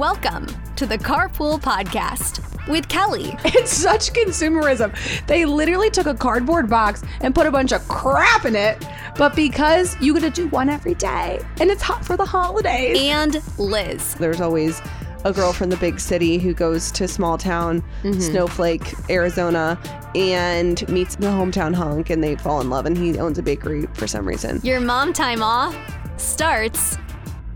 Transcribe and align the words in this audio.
Welcome 0.00 0.46
to 0.76 0.86
the 0.86 0.96
Carpool 0.96 1.60
Podcast 1.60 2.40
with 2.68 2.88
Kelly. 2.88 3.36
It's 3.44 3.70
such 3.70 4.14
consumerism. 4.14 4.96
They 5.26 5.44
literally 5.44 5.90
took 5.90 6.06
a 6.06 6.14
cardboard 6.14 6.70
box 6.70 7.02
and 7.20 7.34
put 7.34 7.46
a 7.46 7.50
bunch 7.50 7.72
of 7.72 7.86
crap 7.86 8.46
in 8.46 8.56
it, 8.56 8.82
but 9.18 9.36
because 9.36 10.00
you 10.00 10.14
get 10.14 10.20
to 10.20 10.30
do 10.30 10.48
one 10.48 10.70
every 10.70 10.94
day 10.94 11.42
and 11.60 11.70
it's 11.70 11.82
hot 11.82 12.02
for 12.02 12.16
the 12.16 12.24
holidays. 12.24 12.96
And 12.98 13.42
Lizz. 13.58 14.14
There's 14.14 14.40
always 14.40 14.80
a 15.26 15.34
girl 15.34 15.52
from 15.52 15.68
the 15.68 15.76
big 15.76 16.00
city 16.00 16.38
who 16.38 16.54
goes 16.54 16.90
to 16.92 17.06
small 17.06 17.36
town 17.36 17.82
mm-hmm. 18.02 18.18
Snowflake, 18.20 18.94
Arizona, 19.10 19.78
and 20.14 20.88
meets 20.88 21.16
the 21.16 21.26
hometown 21.26 21.74
hunk, 21.74 22.08
and 22.08 22.24
they 22.24 22.36
fall 22.36 22.62
in 22.62 22.70
love. 22.70 22.86
And 22.86 22.96
he 22.96 23.18
owns 23.18 23.36
a 23.36 23.42
bakery 23.42 23.86
for 23.92 24.06
some 24.06 24.26
reason. 24.26 24.62
Your 24.62 24.80
mom 24.80 25.12
time 25.12 25.42
off 25.42 25.76
starts 26.16 26.96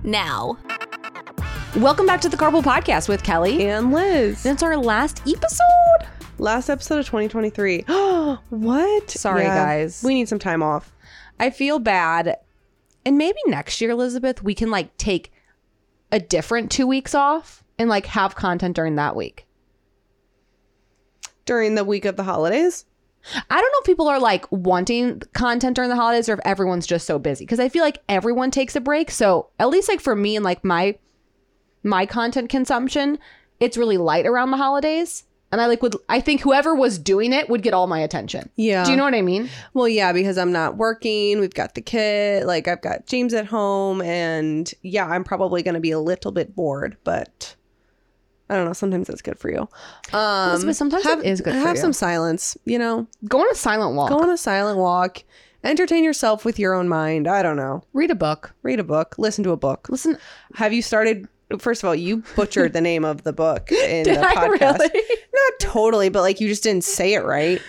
now. 0.03 0.59
Welcome 1.77 2.07
back 2.07 2.21
to 2.21 2.29
the 2.29 2.37
Carpool 2.37 2.63
Podcast 2.63 3.09
with 3.09 3.25
Kelly. 3.25 3.67
And 3.69 3.91
Lizz, 3.93 4.47
It's 4.47 4.63
our 4.63 4.77
last 4.77 5.23
episode. 5.27 6.07
last 6.39 6.71
episode 6.71 7.01
of 7.01 7.07
2023. 7.07 7.83
what? 8.51 9.11
Sorry, 9.11 9.43
guys. 9.43 10.01
We 10.05 10.15
need 10.15 10.29
some 10.29 10.39
time 10.39 10.63
off. 10.63 10.93
I 11.41 11.51
feel 11.51 11.81
bad. 11.81 12.37
And 13.05 13.19
maybe 13.19 13.39
next 13.47 13.81
year, 13.81 13.91
Elizabeth, 13.91 14.43
we 14.43 14.55
can 14.55 14.71
like 14.71 14.97
take 14.99 15.33
a 16.13 16.21
different 16.21 16.71
two 16.71 16.87
weeks 16.87 17.13
off 17.13 17.65
and 17.77 17.91
like 17.91 18.07
have 18.07 18.37
content 18.37 18.77
during 18.77 18.95
that 18.95 19.17
week. 19.17 19.47
During 21.45 21.75
the 21.75 21.85
week 21.85 22.05
of 22.05 22.15
the 22.17 22.23
holidays. 22.23 22.85
I 23.51 23.61
don't 23.61 23.73
know 23.73 23.79
if 23.81 23.87
people 23.87 24.07
are 24.07 24.21
like 24.21 24.51
wanting 24.53 25.23
content 25.33 25.75
during 25.75 25.91
the 25.91 25.97
holidays 25.97 26.29
or 26.29 26.35
if 26.35 26.41
everyone's 26.45 26.87
just 26.87 27.07
so 27.07 27.19
busy 27.19 27.45
because 27.45 27.59
I 27.59 27.69
feel 27.69 27.83
like 27.83 27.99
everyone 28.09 28.53
takes 28.53 28.77
a 28.77 28.81
break. 28.81 29.11
So 29.11 29.49
at 29.59 29.71
least 29.71 29.89
like 29.89 30.01
for 30.01 30.15
me 30.15 30.37
and 30.37 30.45
like 30.45 30.65
my 30.65 30.99
my 31.85 32.07
content 32.07 32.49
consumption, 32.49 33.19
it's 33.61 33.77
really 33.77 33.99
light 33.99 34.27
around 34.27 34.51
the 34.51 34.57
holidays. 34.57 35.25
And 35.53 35.61
I 35.61 35.67
like 35.67 35.83
would 35.83 35.95
I 36.09 36.19
think 36.19 36.41
whoever 36.41 36.75
was 36.75 36.99
doing 36.99 37.33
it 37.33 37.49
would 37.49 37.63
get 37.63 37.75
all 37.75 37.87
my 37.87 38.01
attention. 38.01 38.51
Yeah. 38.57 38.83
Do 38.83 38.91
you 38.91 38.97
know 38.97 39.05
what 39.05 39.15
I 39.15 39.23
mean? 39.23 39.49
Well, 39.73 39.87
yeah, 39.87 40.13
because 40.13 40.37
I'm 40.37 40.51
not 40.51 40.77
working. 40.77 41.39
We've 41.39 41.55
got 41.55 41.77
the 41.77 41.81
kid. 41.81 42.45
Like, 42.45 42.67
I've 42.67 42.83
got 42.83 43.07
James 43.07 43.33
at 43.35 43.47
home. 43.47 44.03
And 44.03 44.73
yeah, 44.83 45.07
I'm 45.07 45.23
probably 45.23 45.63
going 45.63 45.75
to 45.75 45.81
be 45.81 45.93
a 45.93 46.01
little 46.01 46.33
bit 46.33 46.57
bored, 46.57 46.97
but 47.05 47.55
I 48.51 48.57
don't 48.57 48.65
know. 48.65 48.73
Sometimes 48.73 49.07
that's 49.07 49.23
good 49.23 49.39
for 49.39 49.49
you. 49.49 49.69
Um, 50.13 50.51
Elizabeth, 50.51 50.77
sometimes 50.77 51.07
it 51.07 51.09
have, 51.09 51.25
is 51.25 51.41
good 51.41 51.55
for 51.55 51.61
Have 51.61 51.79
some 51.79 51.93
silence, 51.93 52.59
you 52.65 52.79
know? 52.79 53.07
Go 53.29 53.39
on 53.39 53.47
a 53.53 53.55
silent 53.55 53.95
walk. 53.95 54.11
Go 54.11 54.19
on 54.19 54.31
a 54.31 54.37
silent 54.37 54.79
walk. 54.79 55.23
Entertain 55.63 56.03
yourself 56.03 56.45
with 56.45 56.59
your 56.59 56.75
own 56.75 56.89
mind. 56.89 57.29
I 57.29 57.43
don't 57.43 57.57
know. 57.57 57.85
Read 57.93 58.11
a 58.11 58.17
book. 58.17 58.55
Read 58.63 58.81
a 58.81 58.85
book. 58.85 59.15
Listen 59.19 59.45
to 59.45 59.53
a 59.53 59.57
book. 59.57 59.89
Listen. 59.89 60.19
Have 60.57 60.73
you 60.73 60.83
started? 60.83 61.29
First 61.59 61.83
of 61.83 61.89
all, 61.89 61.95
you 61.95 62.23
butchered 62.37 62.73
the 62.73 62.81
name 62.81 63.05
of 63.05 63.23
the 63.23 63.33
book 63.33 63.71
in 63.71 64.05
Did 64.05 64.17
the 64.19 64.23
podcast. 64.23 64.79
really? 64.79 65.03
Not 65.35 65.53
totally, 65.61 66.09
but 66.09 66.23
like 66.23 66.41
you 66.41 66.49
just 66.49 66.63
didn't 66.63 66.85
say 66.85 67.15
it 67.15 67.25
right. 67.25 67.61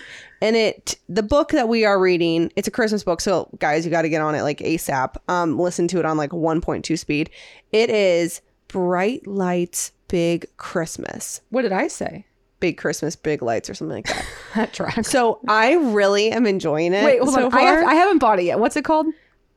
And 0.42 0.54
it, 0.54 0.96
the 1.08 1.22
book 1.22 1.50
that 1.52 1.68
we 1.68 1.84
are 1.84 1.98
reading, 1.98 2.52
it's 2.56 2.68
a 2.68 2.70
Christmas 2.70 3.02
book. 3.04 3.20
So 3.20 3.48
guys, 3.58 3.84
you 3.84 3.90
got 3.90 4.02
to 4.02 4.08
get 4.08 4.20
on 4.20 4.34
it 4.34 4.42
like 4.42 4.58
ASAP. 4.58 5.16
Um, 5.28 5.58
listen 5.58 5.88
to 5.88 5.98
it 5.98 6.04
on 6.04 6.16
like 6.16 6.30
1.2 6.30 6.98
speed. 6.98 7.30
It 7.72 7.88
is 7.90 8.42
Bright 8.68 9.26
Lights, 9.26 9.92
Big 10.08 10.46
Christmas, 10.56 11.40
What 11.50 11.62
did 11.62 11.72
I 11.72 11.88
say? 11.88 12.26
Big 12.60 12.78
Christmas, 12.78 13.16
Big 13.16 13.42
Lights, 13.42 13.68
or 13.68 13.74
something 13.74 13.96
like 13.96 14.06
that. 14.06 14.24
That 14.54 14.72
tracks. 14.72 15.10
so 15.10 15.40
I 15.48 15.74
really 15.74 16.30
am 16.30 16.46
enjoying 16.46 16.94
it. 16.94 17.04
Wait, 17.04 17.18
hold 17.20 17.34
so 17.34 17.44
on. 17.46 17.50
Far. 17.50 17.60
I, 17.60 17.64
have, 17.64 17.84
I 17.88 17.94
haven't 17.94 18.18
bought 18.18 18.38
it 18.38 18.44
yet. 18.44 18.58
What's 18.58 18.76
it 18.76 18.84
called? 18.84 19.06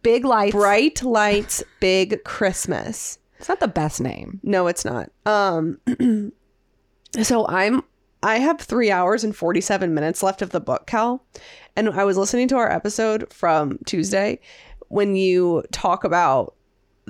Big 0.01 0.25
Lights. 0.25 0.53
Bright 0.53 1.03
Lights, 1.03 1.63
Big 1.79 2.23
Christmas. 2.25 3.18
It's 3.39 3.49
not 3.49 3.59
the 3.59 3.67
best 3.67 4.01
name. 4.01 4.39
No, 4.43 4.67
it's 4.67 4.85
not. 4.85 5.09
Um 5.25 5.79
so 7.21 7.47
I'm 7.47 7.83
I 8.21 8.39
have 8.39 8.59
3 8.59 8.91
hours 8.91 9.23
and 9.23 9.33
47 9.33 9.93
minutes 9.93 10.21
left 10.21 10.41
of 10.41 10.49
the 10.49 10.59
book, 10.59 10.87
Cal. 10.87 11.25
And 11.77 11.89
I 11.89 12.03
was 12.03 12.17
listening 12.17 12.49
to 12.49 12.57
our 12.57 12.69
episode 12.69 13.31
from 13.31 13.79
Tuesday 13.85 14.41
when 14.89 15.15
you 15.15 15.63
talk 15.71 16.03
about 16.03 16.55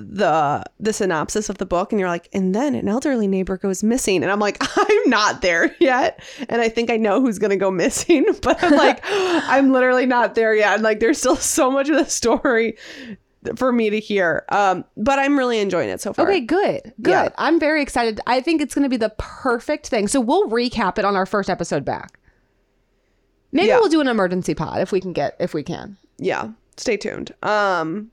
the 0.08 0.64
the 0.78 0.92
synopsis 0.92 1.48
of 1.48 1.58
the 1.58 1.66
book 1.66 1.92
and 1.92 2.00
you're 2.00 2.08
like 2.08 2.28
and 2.32 2.54
then 2.54 2.74
an 2.74 2.88
elderly 2.88 3.26
neighbor 3.26 3.58
goes 3.58 3.82
missing 3.82 4.22
and 4.22 4.32
I'm 4.32 4.38
like 4.38 4.56
I'm 4.76 5.10
not 5.10 5.42
there 5.42 5.74
yet 5.78 6.22
and 6.48 6.60
I 6.60 6.68
think 6.68 6.90
I 6.90 6.96
know 6.96 7.20
who's 7.20 7.38
going 7.38 7.50
to 7.50 7.56
go 7.56 7.70
missing 7.70 8.24
but 8.42 8.62
I'm 8.62 8.72
like 8.72 9.00
I'm 9.04 9.72
literally 9.72 10.06
not 10.06 10.34
there 10.34 10.54
yet 10.54 10.74
and 10.74 10.82
like 10.82 11.00
there's 11.00 11.18
still 11.18 11.36
so 11.36 11.70
much 11.70 11.88
of 11.88 11.96
the 11.96 12.06
story 12.06 12.76
for 13.56 13.72
me 13.72 13.88
to 13.90 13.98
hear 14.00 14.44
um 14.50 14.84
but 14.96 15.18
I'm 15.18 15.38
really 15.38 15.60
enjoying 15.60 15.88
it 15.88 16.00
so 16.00 16.12
far 16.12 16.26
Okay, 16.28 16.40
good. 16.40 16.92
Good. 17.00 17.10
Yeah. 17.10 17.28
I'm 17.38 17.58
very 17.58 17.80
excited. 17.82 18.20
I 18.26 18.40
think 18.40 18.60
it's 18.60 18.74
going 18.74 18.82
to 18.82 18.88
be 18.90 18.96
the 18.98 19.14
perfect 19.18 19.86
thing. 19.88 20.08
So 20.08 20.20
we'll 20.20 20.48
recap 20.50 20.98
it 20.98 21.04
on 21.06 21.16
our 21.16 21.24
first 21.26 21.48
episode 21.48 21.84
back. 21.84 22.18
Maybe 23.52 23.68
Yeah. 23.68 23.78
we'll 23.78 23.88
do 23.88 24.00
an 24.00 24.08
emergency 24.08 24.54
pod 24.54 24.80
if 24.80 24.92
we 24.92 25.00
can 25.00 25.12
get 25.12 25.36
if 25.40 25.54
we 25.54 25.62
can. 25.62 25.96
yeah 26.18 26.50
stay 26.76 26.96
tuned 26.96 27.34
um 27.42 28.10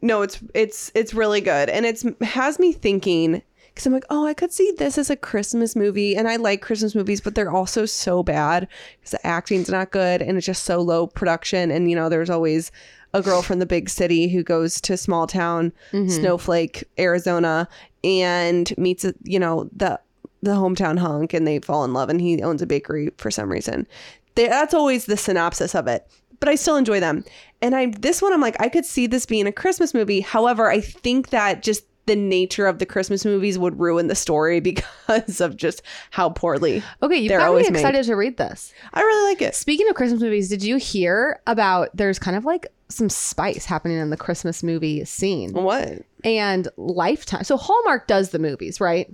no 0.00 0.22
it's 0.22 0.38
it's 0.54 0.90
it's 0.94 1.12
really 1.14 1.40
good 1.40 1.68
and 1.68 1.84
it's 1.86 2.04
has 2.22 2.58
me 2.58 2.72
thinking 2.72 3.42
because 3.72 3.86
i'm 3.86 3.92
like 3.92 4.04
oh 4.10 4.26
i 4.26 4.34
could 4.34 4.52
see 4.52 4.72
this 4.78 4.98
as 4.98 5.10
a 5.10 5.16
christmas 5.16 5.74
movie 5.74 6.16
and 6.16 6.28
i 6.28 6.36
like 6.36 6.62
christmas 6.62 6.94
movies 6.94 7.20
but 7.20 7.34
they're 7.34 7.50
also 7.50 7.86
so 7.86 8.22
bad 8.22 8.68
because 8.98 9.12
the 9.12 9.26
acting's 9.26 9.70
not 9.70 9.90
good 9.90 10.22
and 10.22 10.36
it's 10.36 10.46
just 10.46 10.64
so 10.64 10.80
low 10.80 11.06
production 11.06 11.70
and 11.70 11.90
you 11.90 11.96
know 11.96 12.08
there's 12.08 12.30
always 12.30 12.70
a 13.14 13.22
girl 13.22 13.42
from 13.42 13.58
the 13.58 13.66
big 13.66 13.90
city 13.90 14.28
who 14.28 14.42
goes 14.42 14.80
to 14.80 14.96
small 14.96 15.26
town 15.26 15.72
mm-hmm. 15.92 16.08
snowflake 16.08 16.84
arizona 16.98 17.68
and 18.04 18.76
meets 18.76 19.04
you 19.24 19.38
know 19.38 19.68
the 19.74 19.98
the 20.42 20.52
hometown 20.52 20.98
hunk 20.98 21.32
and 21.32 21.46
they 21.46 21.60
fall 21.60 21.84
in 21.84 21.92
love 21.92 22.08
and 22.08 22.20
he 22.20 22.42
owns 22.42 22.60
a 22.60 22.66
bakery 22.66 23.10
for 23.16 23.30
some 23.30 23.50
reason. 23.50 23.86
They, 24.34 24.48
that's 24.48 24.74
always 24.74 25.06
the 25.06 25.16
synopsis 25.16 25.74
of 25.74 25.86
it 25.86 26.06
but 26.40 26.48
i 26.48 26.56
still 26.56 26.76
enjoy 26.76 26.98
them. 26.98 27.24
And 27.60 27.76
i 27.76 27.86
this 27.86 28.20
one 28.20 28.32
i'm 28.32 28.40
like 28.40 28.60
i 28.60 28.68
could 28.68 28.84
see 28.84 29.06
this 29.06 29.26
being 29.26 29.46
a 29.46 29.52
christmas 29.52 29.94
movie. 29.94 30.20
However 30.20 30.68
i 30.68 30.80
think 30.80 31.30
that 31.30 31.62
just 31.62 31.84
the 32.06 32.16
nature 32.16 32.66
of 32.66 32.78
the 32.78 32.86
christmas 32.86 33.24
movies 33.24 33.58
would 33.58 33.78
ruin 33.78 34.08
the 34.08 34.14
story 34.14 34.60
because 34.70 35.40
of 35.40 35.56
just 35.56 35.82
how 36.10 36.28
poorly 36.30 36.82
Okay, 37.02 37.26
got 37.28 37.38
me 37.38 37.44
always 37.44 37.70
made. 37.70 37.78
excited 37.78 38.04
to 38.06 38.14
read 38.16 38.36
this. 38.36 38.72
i 38.92 39.00
really 39.00 39.30
like 39.30 39.42
it 39.42 39.54
Speaking 39.54 39.88
of 39.88 39.94
Christmas 39.94 40.20
movies, 40.20 40.48
did 40.48 40.62
you 40.62 40.76
hear 40.76 41.40
about 41.46 41.88
there's 41.94 42.18
kind 42.18 42.36
of 42.36 42.44
like 42.44 42.66
some 42.88 43.08
spice 43.08 43.64
happening 43.64 43.96
in 43.98 44.10
the 44.10 44.16
Christmas 44.16 44.62
movie 44.62 45.04
scene 45.04 45.52
what 45.52 46.02
and 46.24 46.68
Lifetime. 46.76 47.42
So 47.44 47.56
Hallmark 47.56 48.06
does 48.06 48.30
the 48.30 48.38
movies, 48.38 48.80
right? 48.80 49.08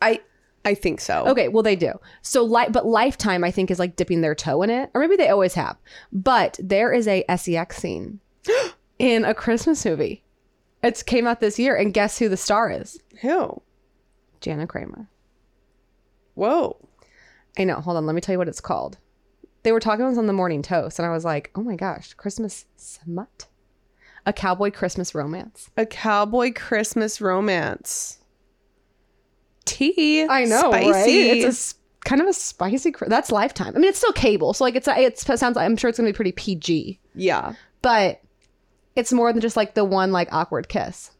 i 0.00 0.20
i 0.64 0.74
think 0.74 1.00
so 1.00 1.24
Okay, 1.26 1.48
well 1.48 1.62
they 1.62 1.76
do. 1.76 1.92
So 2.22 2.44
like 2.44 2.72
but 2.72 2.86
Lifetime 2.86 3.44
I 3.44 3.50
think 3.50 3.70
is 3.70 3.78
like 3.78 3.96
dipping 3.96 4.20
their 4.22 4.34
toe 4.34 4.62
in 4.62 4.70
it 4.70 4.90
or 4.94 5.00
maybe 5.00 5.16
they 5.16 5.28
always 5.28 5.54
have. 5.54 5.76
But 6.12 6.58
there 6.62 6.92
is 6.92 7.06
a 7.08 7.24
SEX 7.36 7.76
scene 7.78 8.20
in 8.98 9.24
a 9.24 9.34
Christmas 9.34 9.84
movie. 9.84 10.22
It's 10.82 11.02
came 11.02 11.26
out 11.26 11.40
this 11.40 11.58
year 11.58 11.76
and 11.76 11.94
guess 11.94 12.18
who 12.18 12.28
the 12.28 12.36
star 12.36 12.70
is? 12.70 12.98
who 13.20 13.62
Jana 14.40 14.66
Kramer. 14.66 15.08
whoa 16.34 16.76
I 17.58 17.64
know. 17.64 17.76
Hold 17.76 17.98
on, 17.98 18.06
let 18.06 18.14
me 18.14 18.20
tell 18.22 18.32
you 18.32 18.38
what 18.38 18.48
it's 18.48 18.62
called. 18.62 18.96
They 19.62 19.72
were 19.72 19.80
talking 19.80 20.00
about 20.00 20.10
this 20.12 20.18
on 20.18 20.26
the 20.26 20.32
morning 20.32 20.62
toast 20.62 20.98
and 20.98 21.06
I 21.06 21.12
was 21.12 21.24
like, 21.24 21.50
"Oh 21.54 21.62
my 21.62 21.76
gosh, 21.76 22.14
Christmas 22.14 22.64
smut." 22.76 23.46
A 24.24 24.32
cowboy 24.32 24.70
Christmas 24.70 25.14
romance. 25.14 25.68
a 25.76 25.84
cowboy 25.84 26.52
christmas 26.54 27.20
romance 27.20 28.18
tea 29.64 30.24
I 30.28 30.44
know, 30.44 30.70
spicy 30.70 30.90
right? 30.92 31.36
It's 31.38 31.72
a 31.72 32.08
kind 32.08 32.20
of 32.20 32.28
a 32.28 32.32
spicy. 32.32 32.94
That's 33.06 33.30
Lifetime. 33.32 33.74
I 33.74 33.78
mean, 33.78 33.88
it's 33.88 33.98
still 33.98 34.12
cable, 34.12 34.54
so 34.54 34.64
like 34.64 34.76
it's 34.76 34.88
it 34.88 35.18
sounds. 35.18 35.56
I'm 35.56 35.76
sure 35.76 35.88
it's 35.90 35.98
gonna 35.98 36.08
be 36.08 36.14
pretty 36.14 36.32
PG, 36.32 37.00
yeah 37.14 37.54
but 37.82 38.20
it's 38.96 39.12
more 39.12 39.32
than 39.32 39.40
just 39.40 39.56
like 39.56 39.74
the 39.74 39.84
one 39.84 40.12
like 40.12 40.28
awkward 40.32 40.68
kiss. 40.68 41.10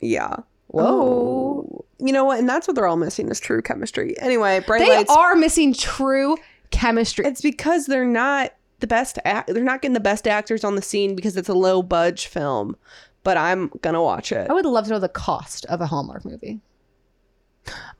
yeah 0.00 0.36
Whoa. 0.68 0.82
Oh. 0.84 1.84
you 1.98 2.12
know 2.12 2.24
what 2.24 2.38
and 2.40 2.48
that's 2.48 2.66
what 2.66 2.74
they're 2.74 2.86
all 2.86 2.96
missing 2.96 3.28
is 3.28 3.38
true 3.38 3.62
chemistry 3.62 4.18
anyway 4.20 4.60
bright 4.66 4.80
They 4.80 4.96
lights 4.96 5.14
are 5.14 5.36
missing 5.36 5.72
true 5.74 6.36
chemistry. 6.70 7.24
It's 7.26 7.40
because 7.40 7.86
they're 7.86 8.04
not 8.04 8.52
the 8.80 8.88
best. 8.88 9.18
Act- 9.24 9.54
they're 9.54 9.62
not 9.62 9.80
getting 9.80 9.94
the 9.94 10.00
best 10.00 10.26
actors 10.26 10.64
on 10.64 10.74
the 10.74 10.82
scene 10.82 11.14
because 11.14 11.36
it's 11.36 11.48
a 11.48 11.54
low 11.54 11.80
budge 11.82 12.26
film. 12.26 12.76
But 13.22 13.36
I'm 13.36 13.68
gonna 13.80 14.02
watch 14.02 14.32
it. 14.32 14.50
I 14.50 14.52
would 14.52 14.66
love 14.66 14.86
to 14.86 14.90
know 14.90 14.98
the 14.98 15.08
cost 15.08 15.64
of 15.66 15.80
a 15.80 15.86
Hallmark 15.86 16.24
movie. 16.24 16.60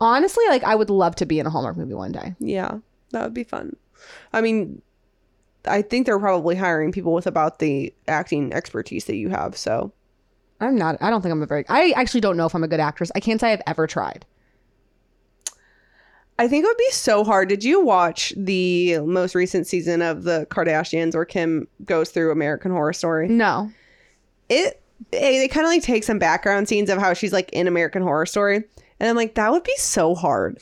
Honestly, 0.00 0.44
like 0.49 0.64
I 0.64 0.75
would 0.75 0.90
love 0.90 1.14
to 1.17 1.26
be 1.26 1.38
in 1.38 1.46
a 1.46 1.50
Hallmark 1.50 1.76
movie 1.76 1.94
one 1.94 2.11
day. 2.12 2.34
Yeah, 2.40 2.79
that 3.12 3.23
would 3.23 3.34
be 3.34 3.44
fun. 3.44 3.76
I 4.32 4.40
mean, 4.40 4.82
I 5.66 5.82
think 5.82 6.06
they're 6.06 6.19
probably 6.19 6.56
hiring 6.56 6.93
people 6.93 7.12
with 7.12 7.26
about 7.26 7.58
the 7.58 7.93
acting 8.08 8.52
expertise 8.52 9.06
that 9.06 9.16
you 9.16 9.31
have. 9.31 9.56
So 9.56 9.93
I'm 10.61 10.76
not. 10.76 10.96
I 11.00 11.11
don't 11.11 11.22
think 11.22 11.32
I'm 11.32 11.43
a 11.43 11.46
very. 11.46 11.64
I 11.69 11.93
actually 11.96 12.20
don't 12.20 12.37
know 12.37 12.46
if 12.46 12.55
I'm 12.55 12.64
a 12.64 12.69
good 12.69 12.81
actress. 12.81 13.11
I 13.14 13.20
can't 13.20 13.40
say 13.40 13.52
I've 13.52 13.62
ever 13.66 13.87
tried. 13.87 14.26
I 16.38 16.49
think 16.49 16.64
it 16.64 16.69
would 16.69 16.76
be 16.76 16.90
so 16.90 17.22
hard. 17.22 17.49
Did 17.49 17.62
you 17.62 17.84
watch 17.84 18.32
the 18.37 18.99
most 19.00 19.37
recent 19.37 19.69
season 19.69 20.02
of 20.02 20.25
the 20.25 20.46
Kardashians 20.50 21.14
where 21.14 21.25
Kim 21.25 21.69
goes 21.84 22.10
through 22.10 22.32
American 22.32 22.72
Horror 22.72 22.93
Story? 22.93 23.28
No. 23.28 23.70
It 24.49 24.82
it, 25.12 25.17
it 25.17 25.50
kind 25.52 25.67
of 25.67 25.70
like 25.70 25.82
takes 25.82 26.06
some 26.06 26.19
background 26.19 26.69
scenes 26.69 26.90
of 26.90 26.99
how 26.99 27.14
she's 27.14 27.32
like 27.32 27.50
in 27.52 27.69
American 27.69 28.02
Horror 28.02 28.26
Story, 28.26 28.56
and 28.56 28.64
And 29.05 29.10
I'm 29.10 29.17
like, 29.17 29.34
that 29.34 29.52
would 29.52 29.64
be 29.64 29.76
so 29.76 30.14
hard. 30.14 30.58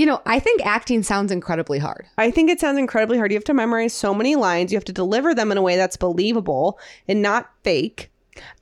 You 0.00 0.06
know, 0.06 0.22
I 0.24 0.40
think 0.40 0.64
acting 0.64 1.02
sounds 1.02 1.30
incredibly 1.30 1.78
hard. 1.78 2.06
I 2.16 2.30
think 2.30 2.48
it 2.48 2.58
sounds 2.58 2.78
incredibly 2.78 3.18
hard. 3.18 3.30
You 3.30 3.36
have 3.36 3.44
to 3.44 3.52
memorize 3.52 3.92
so 3.92 4.14
many 4.14 4.34
lines. 4.34 4.72
You 4.72 4.76
have 4.78 4.84
to 4.86 4.94
deliver 4.94 5.34
them 5.34 5.52
in 5.52 5.58
a 5.58 5.62
way 5.62 5.76
that's 5.76 5.98
believable 5.98 6.78
and 7.06 7.20
not 7.20 7.50
fake. 7.64 8.10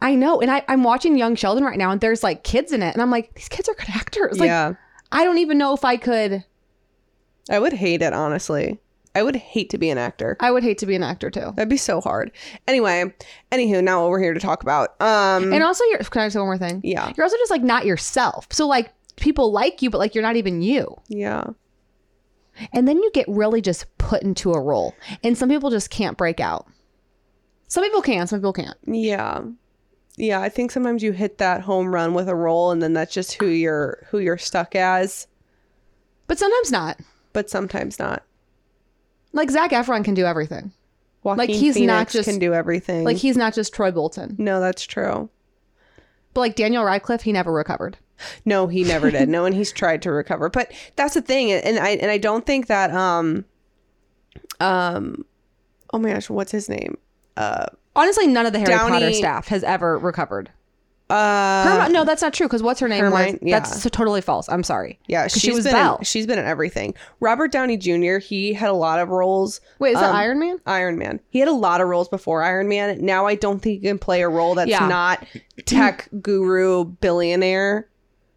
I 0.03 0.17
know. 0.17 0.41
And 0.41 0.51
I, 0.51 0.65
I'm 0.67 0.83
watching 0.83 1.17
Young 1.17 1.37
Sheldon 1.37 1.63
right 1.63 1.79
now 1.79 1.93
and 1.93 2.01
there's 2.01 2.25
like 2.25 2.43
kids 2.43 2.73
in 2.73 2.83
it. 2.83 2.93
And 2.93 3.01
I'm 3.01 3.13
like, 3.13 3.35
these 3.35 3.49
kids 3.49 3.69
are 3.69 3.75
good 3.75 3.91
actors. 3.95 4.41
Like, 4.41 4.49
yeah. 4.49 4.75
I 5.13 5.23
don't 5.23 5.39
even 5.39 5.59
know 5.59 5.75
if 5.75 5.85
I 5.85 5.97
could. 5.97 6.43
I 7.49 7.61
would 7.61 7.73
hate 7.73 8.03
it, 8.03 8.13
honestly. 8.13 8.81
I 9.15 9.23
would 9.23 9.37
hate 9.37 9.71
to 9.71 9.79
be 9.79 9.91
an 9.91 9.99
actor. 9.99 10.37
I 10.41 10.51
would 10.51 10.65
hate 10.65 10.79
to 10.79 10.87
be 10.87 10.97
an 10.97 11.05
actor 11.05 11.31
too. 11.31 11.53
That'd 11.55 11.69
be 11.69 11.77
so 11.77 12.01
hard. 12.01 12.33
Anyway, 12.67 13.15
anywho, 13.53 13.85
now 13.85 14.03
what 14.03 14.11
we're 14.11 14.21
here 14.21 14.35
to 14.35 14.41
talk 14.41 14.65
about. 14.65 15.01
Um 15.01 15.53
And 15.53 15.63
also, 15.63 15.85
you're, 15.85 15.99
can 15.99 16.23
I 16.23 16.31
say 16.31 16.41
one 16.41 16.49
more 16.49 16.59
thing? 16.59 16.81
Yeah. 16.83 17.13
You're 17.17 17.23
also 17.23 17.37
just 17.37 17.53
like 17.53 17.63
not 17.63 17.87
yourself. 17.87 18.49
So, 18.51 18.67
like, 18.67 18.93
people 19.21 19.53
like 19.53 19.83
you, 19.83 19.91
but 19.91 19.99
like 19.99 20.15
you're 20.15 20.23
not 20.23 20.37
even 20.37 20.63
you. 20.63 21.01
Yeah. 21.09 21.45
And 22.73 22.89
then 22.89 22.97
you 22.99 23.11
get 23.13 23.27
really 23.29 23.61
just 23.61 23.87
put 23.99 24.23
into 24.23 24.53
a 24.53 24.61
role. 24.61 24.95
And 25.23 25.39
some 25.39 25.49
people 25.49 25.71
just 25.71 25.91
can't 25.91 26.17
break 26.17 26.41
out. 26.41 26.67
Some 27.69 27.85
people 27.85 28.03
can, 28.03 28.27
some 28.27 28.41
people 28.41 28.53
can't. 28.53 28.77
Yeah. 28.85 29.43
Yeah, 30.17 30.41
I 30.41 30.49
think 30.49 30.73
sometimes 30.73 31.03
you 31.03 31.13
hit 31.13 31.39
that 31.39 31.61
home 31.61 31.95
run 31.95 32.15
with 32.15 32.29
a 32.29 32.35
role 32.35 32.73
and 32.73 32.83
then 32.83 32.93
that's 32.93 33.13
just 33.15 33.35
who 33.35 33.47
you're 33.47 34.05
who 34.11 34.19
you're 34.19 34.39
stuck 34.39 34.75
as, 34.75 35.29
But 36.27 36.39
sometimes 36.39 36.73
not. 36.73 36.99
but 37.33 37.49
sometimes 37.49 37.99
not. 38.01 38.25
Like 39.33 39.51
Zac 39.51 39.71
Efron 39.71 40.05
can 40.05 40.15
do 40.15 40.25
everything. 40.25 40.73
Joaquin 41.23 41.49
he's 41.51 41.75
Phoenix 41.75 41.87
not 41.87 42.09
just- 42.09 42.29
can 42.29 42.39
do 42.41 42.53
everything. 42.55 43.05
Like 43.05 43.19
he's 43.19 43.37
not 43.37 43.55
just 43.55 43.73
Troy 43.73 43.93
Bolton. 43.93 44.35
No, 44.39 44.59
that's 44.61 44.83
true. 44.85 45.29
But 46.35 46.41
like 46.41 46.57
Daniel 46.57 46.83
Radcliffe, 46.85 47.23
he 47.23 47.33
never 47.33 47.53
recovered. 47.53 47.99
No, 48.45 48.67
he 48.67 48.85
never 48.85 49.11
did. 49.11 49.29
No, 49.39 49.45
and 49.45 49.55
he's 49.55 49.73
tried 49.73 50.03
to 50.03 50.11
recover. 50.13 50.49
But 50.49 50.73
that's 50.97 51.15
the 51.15 51.23
thing, 51.23 51.53
and 51.53 51.79
I 51.79 51.91
and 51.91 52.11
I 52.11 52.19
don't 52.19 52.45
think 52.47 52.67
that 52.69 52.93
um 52.93 53.45
um 54.61 55.25
oh 55.93 55.99
my 55.99 56.13
gosh, 56.13 56.31
what's 56.31 56.53
his 56.53 56.69
name? 56.69 56.99
Uh 57.37 57.67
Honestly, 57.97 58.27
none 58.29 58.47
of 58.47 58.53
the 58.53 58.59
Harry 58.61 58.71
Downey- 58.71 58.93
Potter 58.93 59.13
staff 59.13 59.49
has 59.49 59.65
ever 59.65 59.99
recovered. 59.99 60.51
uh 61.11 61.89
no, 61.91 62.05
that's 62.05 62.23
not 62.23 62.33
true. 62.35 62.47
Because 62.47 62.63
what's 62.63 62.79
her 62.81 62.89
name? 62.89 63.03
Hermione- 63.03 63.33
was, 63.33 63.39
yeah. 63.43 63.59
That's 63.61 63.83
so 63.83 63.89
totally 63.89 64.21
false. 64.21 64.49
I'm 64.49 64.63
sorry. 64.63 64.99
Yeah, 65.09 65.27
she's 65.27 65.43
she 65.43 65.51
was 65.53 65.65
been 65.65 65.73
Belle. 65.73 65.97
In, 65.97 66.05
she's 66.05 66.27
been 66.27 66.39
in 66.39 66.45
everything. 66.45 66.95
Robert 67.21 67.51
Downey 67.51 67.77
Jr. 67.77 68.19
He 68.19 68.53
had 68.53 68.69
a 68.71 68.75
lot 68.75 69.01
of 69.01 69.09
roles. 69.09 69.61
Wait, 69.79 69.91
is 69.95 70.01
that 70.01 70.11
Um, 70.11 70.17
Iron 70.17 70.39
Man? 70.39 70.59
Iron 70.67 70.99
Man. 70.99 71.19
He 71.31 71.39
had 71.41 71.49
a 71.49 71.53
lot 71.53 71.81
of 71.81 71.89
roles 71.89 72.09
before 72.09 72.43
Iron 72.43 72.69
Man. 72.69 73.05
Now 73.05 73.27
I 73.27 73.35
don't 73.37 73.59
think 73.61 73.81
he 73.81 73.89
can 73.89 73.99
play 73.99 74.23
a 74.23 74.29
role 74.29 74.55
that's 74.55 74.71
Yeah. 74.71 74.87
not 74.87 75.25
tech 75.65 76.09
guru 76.21 76.85
billionaire 76.85 77.89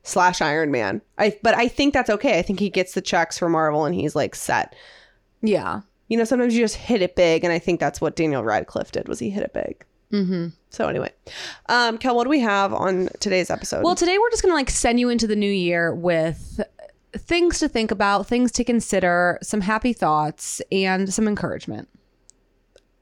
slash 0.03 0.42
Iron 0.42 0.71
Man. 0.71 1.01
I 1.18 1.38
but 1.44 1.56
I 1.56 1.68
think 1.68 1.94
that's 1.94 2.09
okay. 2.09 2.39
I 2.39 2.42
think 2.42 2.59
he 2.59 2.69
gets 2.69 2.94
the 2.94 3.01
checks 3.01 3.38
for 3.38 3.50
Marvel 3.50 3.86
and 3.86 3.95
he's 3.95 4.15
like 4.15 4.36
set. 4.36 4.75
Yeah. 5.42 5.81
You 6.07 6.18
know, 6.18 6.25
sometimes 6.25 6.53
you 6.53 6.62
just 6.62 6.75
hit 6.75 7.01
it 7.01 7.15
big, 7.15 7.45
and 7.45 7.53
I 7.53 7.59
think 7.59 7.80
that's 7.80 8.01
what 8.01 8.18
Daniel 8.18 8.44
Radcliffe 8.44 8.92
did. 8.92 9.07
Was 9.07 9.19
he 9.19 9.30
hit 9.30 9.44
it 9.44 9.53
big? 9.53 9.86
Mm-hmm. 10.12 10.48
So 10.69 10.89
anyway, 10.89 11.12
um, 11.69 11.98
Kel, 11.98 12.18
what 12.18 12.25
do 12.25 12.30
we 12.30 12.42
have 12.42 12.74
on 12.74 13.07
today's 13.21 13.50
episode? 13.50 13.83
Well, 13.83 13.95
today 13.95 14.18
we're 14.18 14.30
just 14.30 14.42
gonna 14.42 14.53
like 14.53 14.69
send 14.69 15.00
you 15.00 15.07
into 15.07 15.25
the 15.25 15.38
new 15.38 15.51
year 15.51 15.95
with 15.95 16.59
things 17.13 17.59
to 17.59 17.69
think 17.69 17.92
about, 17.92 18.27
things 18.27 18.51
to 18.53 18.63
consider, 18.63 19.39
some 19.42 19.62
happy 19.62 19.94
thoughts, 19.94 20.62
and 20.71 21.13
some 21.13 21.27
encouragement. 21.27 21.88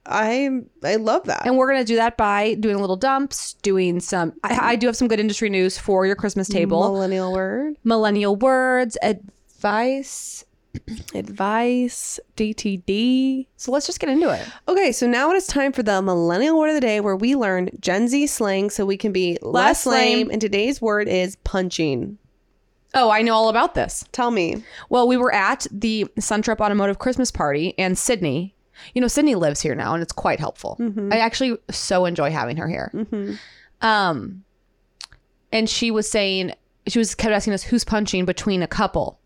I 0.10 0.50
I 0.84 0.96
love 0.96 1.26
that. 1.26 1.46
And 1.46 1.58
we're 1.58 1.68
gonna 1.72 1.84
do 1.86 1.96
that 1.98 2.18
by 2.18 2.56
doing 2.56 2.76
a 2.76 2.80
little 2.80 2.96
dumps, 2.98 3.54
doing 3.62 4.00
some. 4.00 4.34
I, 4.44 4.72
I 4.72 4.76
do 4.76 4.88
have 4.88 4.96
some 4.98 5.08
good 5.08 5.20
industry 5.20 5.50
news 5.50 5.78
for 5.78 6.06
your 6.06 6.16
Christmas 6.16 6.48
table. 6.50 6.82
Millennial 6.92 7.32
word, 7.32 7.76
Millennial 7.84 8.36
words, 8.36 8.98
advice. 9.02 10.44
advice, 11.16 12.20
DTD. 12.38 13.48
So 13.58 13.72
let's 13.72 13.86
just 13.88 14.00
get 14.00 14.10
into 14.10 14.30
it. 14.30 14.48
Okay, 14.68 14.92
so 14.92 15.08
now 15.08 15.32
it 15.32 15.36
is 15.36 15.48
time 15.48 15.72
for 15.72 15.84
the 15.84 16.02
millennial 16.02 16.58
word 16.60 16.70
of 16.70 16.76
the 16.76 16.82
day, 16.82 17.00
where 17.00 17.16
we 17.16 17.36
learn 17.36 17.70
Gen 17.80 18.08
Z 18.08 18.28
slang 18.28 18.70
so 18.70 18.86
we 18.86 18.98
can 18.98 19.12
be 19.12 19.38
less, 19.42 19.86
Less 19.86 19.86
lame. 19.88 20.18
lame. 20.18 20.32
And 20.32 20.42
today's 20.42 20.82
word 20.82 21.08
is 21.08 21.36
punching. 21.38 22.18
Oh, 22.94 23.10
I 23.10 23.22
know 23.22 23.34
all 23.36 23.50
about 23.50 23.76
this. 23.76 24.04
Tell 24.12 24.32
me. 24.32 24.64
Well, 24.90 25.08
we 25.08 25.18
were 25.18 25.34
at 25.34 25.68
the 25.72 26.06
Suntrip 26.20 26.60
Automotive 26.60 27.00
Christmas 27.00 27.32
party, 27.32 27.74
and 27.78 27.98
Sydney, 27.98 28.56
you 28.94 29.02
know, 29.02 29.08
Sydney 29.08 29.36
lives 29.36 29.62
here 29.62 29.76
now, 29.76 29.94
and 29.94 30.02
it's 30.02 30.12
quite 30.12 30.40
helpful. 30.40 30.78
I 31.12 31.18
actually 31.20 31.58
so 31.70 32.06
enjoy 32.06 32.32
having 32.32 32.58
her 32.58 32.68
here. 32.68 32.92
Um, 33.82 34.44
and 35.52 35.70
she 35.70 35.92
was 35.92 36.10
saying 36.10 36.54
she 36.88 37.00
was 37.00 37.16
kept 37.16 37.34
asking 37.34 37.54
us 37.54 37.64
who's 37.64 37.84
punching 37.84 38.26
between 38.26 38.62
a 38.62 38.68
couple, 38.68 39.20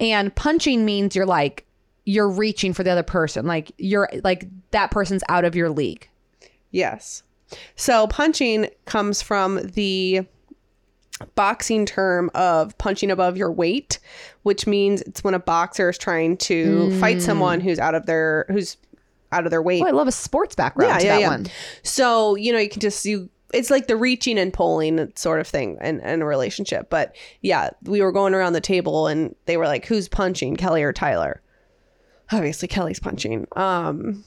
and 0.00 0.34
punching 0.34 0.84
means 0.84 1.14
you're 1.14 1.26
like 1.26 1.64
you're 2.04 2.28
reaching 2.28 2.72
for 2.72 2.82
the 2.82 2.90
other 2.90 3.02
person, 3.02 3.46
like 3.46 3.72
you're 3.78 4.08
like 4.22 4.46
that 4.70 4.90
person's 4.90 5.22
out 5.28 5.44
of 5.44 5.54
your 5.56 5.70
league. 5.70 6.08
Yes. 6.70 7.22
So 7.76 8.06
punching 8.08 8.68
comes 8.84 9.22
from 9.22 9.60
the 9.74 10.26
boxing 11.34 11.86
term 11.86 12.30
of 12.34 12.76
punching 12.78 13.10
above 13.10 13.36
your 13.36 13.52
weight, 13.52 13.98
which 14.42 14.66
means 14.66 15.00
it's 15.02 15.22
when 15.22 15.34
a 15.34 15.38
boxer 15.38 15.90
is 15.90 15.98
trying 15.98 16.36
to 16.38 16.98
fight 17.00 17.22
someone 17.22 17.60
who's 17.60 17.78
out 17.78 17.94
of 17.94 18.06
their 18.06 18.46
who's 18.48 18.76
out 19.32 19.44
of 19.44 19.50
their 19.50 19.62
weight. 19.62 19.82
Oh, 19.82 19.86
I 19.86 19.90
love 19.90 20.08
a 20.08 20.12
sports 20.12 20.54
background 20.54 20.92
to 21.00 21.06
that 21.06 21.20
one. 21.28 21.46
So, 21.82 22.34
you 22.36 22.52
know, 22.52 22.58
you 22.58 22.68
can 22.68 22.80
just 22.80 23.04
you 23.04 23.28
it's 23.52 23.70
like 23.70 23.86
the 23.86 23.96
reaching 23.96 24.38
and 24.38 24.52
pulling 24.52 25.12
sort 25.14 25.40
of 25.40 25.46
thing 25.46 25.78
in, 25.80 26.00
in 26.00 26.22
a 26.22 26.26
relationship. 26.26 26.90
But 26.90 27.14
yeah, 27.40 27.70
we 27.82 28.02
were 28.02 28.12
going 28.12 28.34
around 28.34 28.54
the 28.54 28.60
table 28.60 29.06
and 29.06 29.34
they 29.46 29.56
were 29.56 29.66
like, 29.66 29.86
Who's 29.86 30.08
punching? 30.08 30.56
Kelly 30.56 30.82
or 30.82 30.92
Tyler? 30.92 31.40
Obviously 32.32 32.66
Kelly's 32.68 32.98
punching. 32.98 33.46
Um 33.54 34.24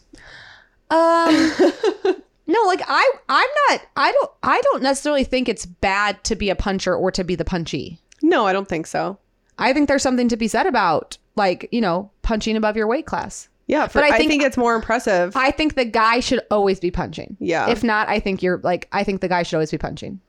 Um 0.89 1.51
No, 2.47 2.61
like 2.63 2.81
I 2.87 3.11
I'm 3.29 3.49
not 3.69 3.81
I 3.97 4.11
don't 4.11 4.31
I 4.43 4.61
don't 4.61 4.81
necessarily 4.83 5.23
think 5.23 5.49
it's 5.49 5.65
bad 5.65 6.23
to 6.25 6.35
be 6.35 6.49
a 6.49 6.55
puncher 6.55 6.95
or 6.95 7.11
to 7.11 7.23
be 7.23 7.35
the 7.35 7.45
punchy. 7.45 7.99
no, 8.21 8.45
I 8.47 8.53
don't 8.53 8.67
think 8.67 8.87
so. 8.87 9.19
I 9.59 9.73
think 9.73 9.87
there's 9.87 10.03
something 10.03 10.29
to 10.29 10.37
be 10.37 10.47
said 10.47 10.65
about 10.67 11.17
like, 11.35 11.67
you 11.71 11.81
know, 11.81 12.09
punching 12.21 12.55
above 12.55 12.75
your 12.77 12.87
weight 12.87 13.05
class. 13.05 13.49
Yeah, 13.67 13.87
for, 13.87 13.99
But 13.99 14.05
I 14.11 14.15
I, 14.15 14.17
think- 14.17 14.31
think, 14.31 14.43
it's 14.43 14.55
more 14.57 14.75
impressive. 14.75 15.35
I 15.35 15.51
think 15.51 15.75
the 15.75 15.83
guy 15.85 16.19
should 16.21 16.39
always 16.49 16.79
be 16.79 16.89
punching. 16.89 17.35
Yeah. 17.39 17.69
If 17.69 17.83
not, 17.83 18.07
I 18.07 18.19
think 18.19 18.41
you're 18.41 18.59
like 18.59 18.87
I 18.91 19.03
think 19.03 19.21
the 19.21 19.27
guy 19.27 19.43
should 19.43 19.55
always 19.57 19.71
be 19.71 19.77
punching. 19.77 20.21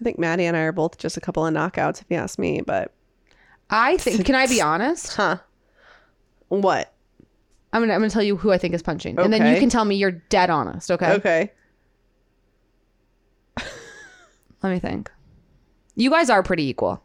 I 0.00 0.04
think 0.04 0.18
Maddie 0.18 0.44
and 0.46 0.56
I 0.56 0.60
are 0.60 0.72
both 0.72 0.98
just 0.98 1.16
a 1.16 1.20
couple 1.20 1.44
of 1.46 1.52
knockouts, 1.54 2.00
if 2.00 2.06
you 2.10 2.16
ask 2.16 2.38
me. 2.38 2.60
But 2.62 2.92
I 3.70 3.96
think 3.98 4.24
can 4.24 4.34
I 4.34 4.46
be 4.46 4.60
honest? 4.72 5.14
huh? 5.14 5.38
What? 6.48 6.92
I'm 7.76 7.82
gonna 7.82 7.92
I'm 7.92 8.00
gonna 8.00 8.10
tell 8.10 8.22
you 8.22 8.36
who 8.36 8.50
I 8.52 8.58
think 8.58 8.72
is 8.74 8.82
punching. 8.82 9.18
And 9.20 9.30
then 9.32 9.42
you 9.42 9.48
Okay. 9.52 9.60
can 9.60 9.68
tell 9.68 9.84
me 9.84 9.96
you're 9.96 10.10
dead 10.12 10.48
honest, 10.48 10.90
okay? 10.90 11.12
Okay. 11.12 11.52
Let 14.62 14.70
me 14.72 14.78
think. 14.78 15.10
You 15.94 16.10
guys 16.10 16.30
are 16.30 16.42
pretty 16.42 16.64
equal. 16.68 17.02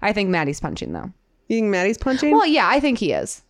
I 0.00 0.12
think 0.12 0.30
Maddie's 0.30 0.60
punching 0.60 0.92
though. 0.92 1.12
You 1.48 1.56
think 1.58 1.66
Maddie's 1.68 1.98
punching? 1.98 2.32
Well, 2.32 2.46
yeah, 2.46 2.68
I 2.68 2.80
think 2.80 2.98
he 2.98 3.12
is. 3.12 3.42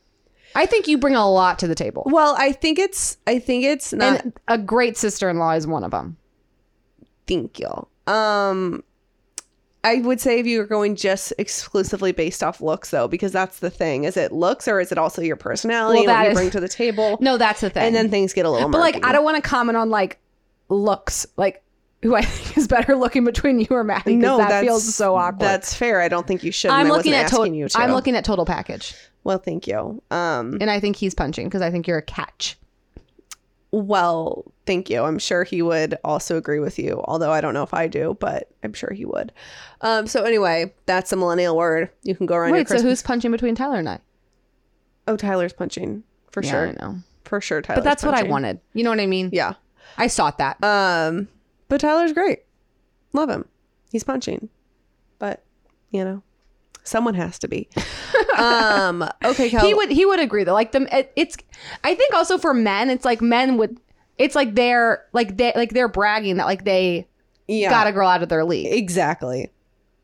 I 0.54 0.66
think 0.66 0.86
you 0.88 0.98
bring 0.98 1.14
a 1.14 1.30
lot 1.30 1.58
to 1.60 1.66
the 1.66 1.74
table. 1.74 2.02
Well, 2.06 2.34
I 2.38 2.52
think 2.52 2.78
it's. 2.78 3.16
I 3.26 3.38
think 3.38 3.64
it's 3.64 3.92
not. 3.92 4.22
and 4.24 4.40
a 4.48 4.58
great 4.58 4.96
sister-in-law 4.96 5.52
is 5.52 5.66
one 5.66 5.84
of 5.84 5.90
them. 5.92 6.16
thank 7.26 7.58
y'all. 7.58 7.88
Um, 8.06 8.82
I 9.84 9.96
would 9.96 10.20
say 10.20 10.38
if 10.38 10.46
you 10.46 10.58
were 10.60 10.66
going 10.66 10.94
just 10.94 11.32
exclusively 11.38 12.12
based 12.12 12.42
off 12.42 12.60
looks, 12.60 12.90
though, 12.90 13.08
because 13.08 13.32
that's 13.32 13.58
the 13.58 13.70
thing. 13.70 14.04
Is 14.04 14.16
it 14.16 14.30
looks 14.30 14.68
or 14.68 14.78
is 14.80 14.92
it 14.92 14.98
also 14.98 15.22
your 15.22 15.34
personality 15.36 16.06
Well, 16.06 16.08
and 16.08 16.08
what 16.08 16.12
that 16.14 16.24
you 16.24 16.30
is- 16.30 16.34
bring 16.38 16.50
to 16.50 16.60
the 16.60 16.68
table? 16.68 17.18
No, 17.20 17.36
that's 17.36 17.60
the 17.62 17.70
thing. 17.70 17.82
and 17.84 17.94
then 17.94 18.08
things 18.10 18.32
get 18.32 18.46
a 18.46 18.50
little. 18.50 18.68
but 18.68 18.78
like. 18.80 19.04
I 19.04 19.12
don't 19.12 19.24
want 19.24 19.42
to 19.42 19.48
comment 19.48 19.76
on 19.76 19.90
like 19.90 20.18
looks, 20.68 21.26
like 21.36 21.62
who 22.02 22.14
I 22.14 22.22
think 22.24 22.56
is 22.58 22.68
better 22.68 22.94
looking 22.96 23.24
between 23.24 23.58
you 23.60 23.66
or 23.70 23.84
Maddie. 23.84 24.16
No, 24.16 24.38
that 24.38 24.62
feels 24.62 24.94
so 24.94 25.16
awkward. 25.16 25.40
That's 25.40 25.74
fair. 25.74 26.00
I 26.00 26.08
don't 26.08 26.26
think 26.26 26.42
you 26.44 26.52
should. 26.52 26.70
I'm 26.70 26.88
looking 26.88 27.12
at 27.14 27.28
total. 27.28 27.46
to. 27.68 27.78
I'm 27.78 27.92
looking 27.92 28.14
at 28.16 28.24
total 28.24 28.44
package, 28.46 28.94
Well, 29.24 29.38
thank 29.38 29.66
you. 29.66 30.02
Um. 30.10 30.58
and 30.60 30.70
I 30.70 30.80
think 30.80 30.96
he's 30.96 31.14
punching 31.14 31.46
because 31.48 31.62
I 31.62 31.70
think 31.70 31.86
you're 31.86 31.98
a 31.98 32.02
catch. 32.02 32.56
Well, 33.72 34.44
thank 34.66 34.90
you. 34.90 35.02
I'm 35.02 35.18
sure 35.18 35.44
he 35.44 35.62
would 35.62 35.96
also 36.04 36.36
agree 36.36 36.60
with 36.60 36.78
you, 36.78 37.02
although 37.08 37.32
I 37.32 37.40
don't 37.40 37.54
know 37.54 37.62
if 37.62 37.72
I 37.72 37.88
do, 37.88 38.16
but 38.20 38.50
I'm 38.62 38.74
sure 38.74 38.92
he 38.92 39.06
would. 39.06 39.32
Um, 39.80 40.06
so 40.06 40.24
anyway, 40.24 40.74
that's 40.84 41.10
a 41.10 41.16
millennial 41.16 41.56
word. 41.56 41.88
You 42.02 42.14
can 42.14 42.26
go 42.26 42.34
around 42.36 42.52
Wait, 42.52 42.68
so 42.68 42.82
who's 42.82 43.02
punching 43.02 43.30
between 43.30 43.54
Tyler 43.54 43.78
and 43.78 43.88
I? 43.88 43.98
oh, 45.08 45.16
Tyler's 45.16 45.54
punching 45.54 46.04
for 46.30 46.42
Yeah, 46.42 46.50
sure, 46.50 46.68
I 46.68 46.72
know, 46.72 46.98
for 47.24 47.40
sure. 47.40 47.62
Tyler's 47.62 47.78
but 47.78 47.84
that's 47.84 48.04
what 48.04 48.14
I 48.14 48.24
wanted. 48.24 48.60
You 48.74 48.84
know 48.84 48.90
what 48.90 49.00
I 49.00 49.06
mean? 49.06 49.30
Yeah. 49.32 49.54
I 49.96 50.06
sought 50.06 50.38
that. 50.38 50.62
Um, 50.62 51.28
but 51.68 51.80
Tyler's 51.80 52.12
great. 52.12 52.40
Love 53.14 53.30
him. 53.30 53.46
He's 53.90 54.04
punching, 54.04 54.48
but 55.18 55.42
you 55.90 56.04
know, 56.04 56.22
someone 56.84 57.14
has 57.14 57.38
to 57.40 57.48
be. 57.48 57.68
um. 58.38 59.08
Okay, 59.24 59.50
Kel. 59.50 59.60
he 59.66 59.74
would 59.74 59.90
he 59.90 60.06
would 60.06 60.20
agree 60.20 60.44
though. 60.44 60.54
Like 60.54 60.72
the 60.72 60.86
it, 60.96 61.12
it's 61.16 61.36
I 61.84 61.94
think 61.94 62.14
also 62.14 62.38
for 62.38 62.54
men, 62.54 62.90
it's 62.90 63.04
like 63.04 63.20
men 63.20 63.56
would. 63.58 63.78
It's 64.18 64.34
like 64.34 64.54
they're 64.54 65.04
like 65.12 65.36
they 65.36 65.52
like 65.56 65.70
they're 65.70 65.88
bragging 65.88 66.36
that 66.36 66.44
like 66.46 66.64
they 66.64 67.08
Yeah. 67.48 67.70
got 67.70 67.86
a 67.86 67.92
girl 67.92 68.08
out 68.08 68.22
of 68.22 68.28
their 68.28 68.44
league. 68.44 68.72
exactly. 68.72 69.50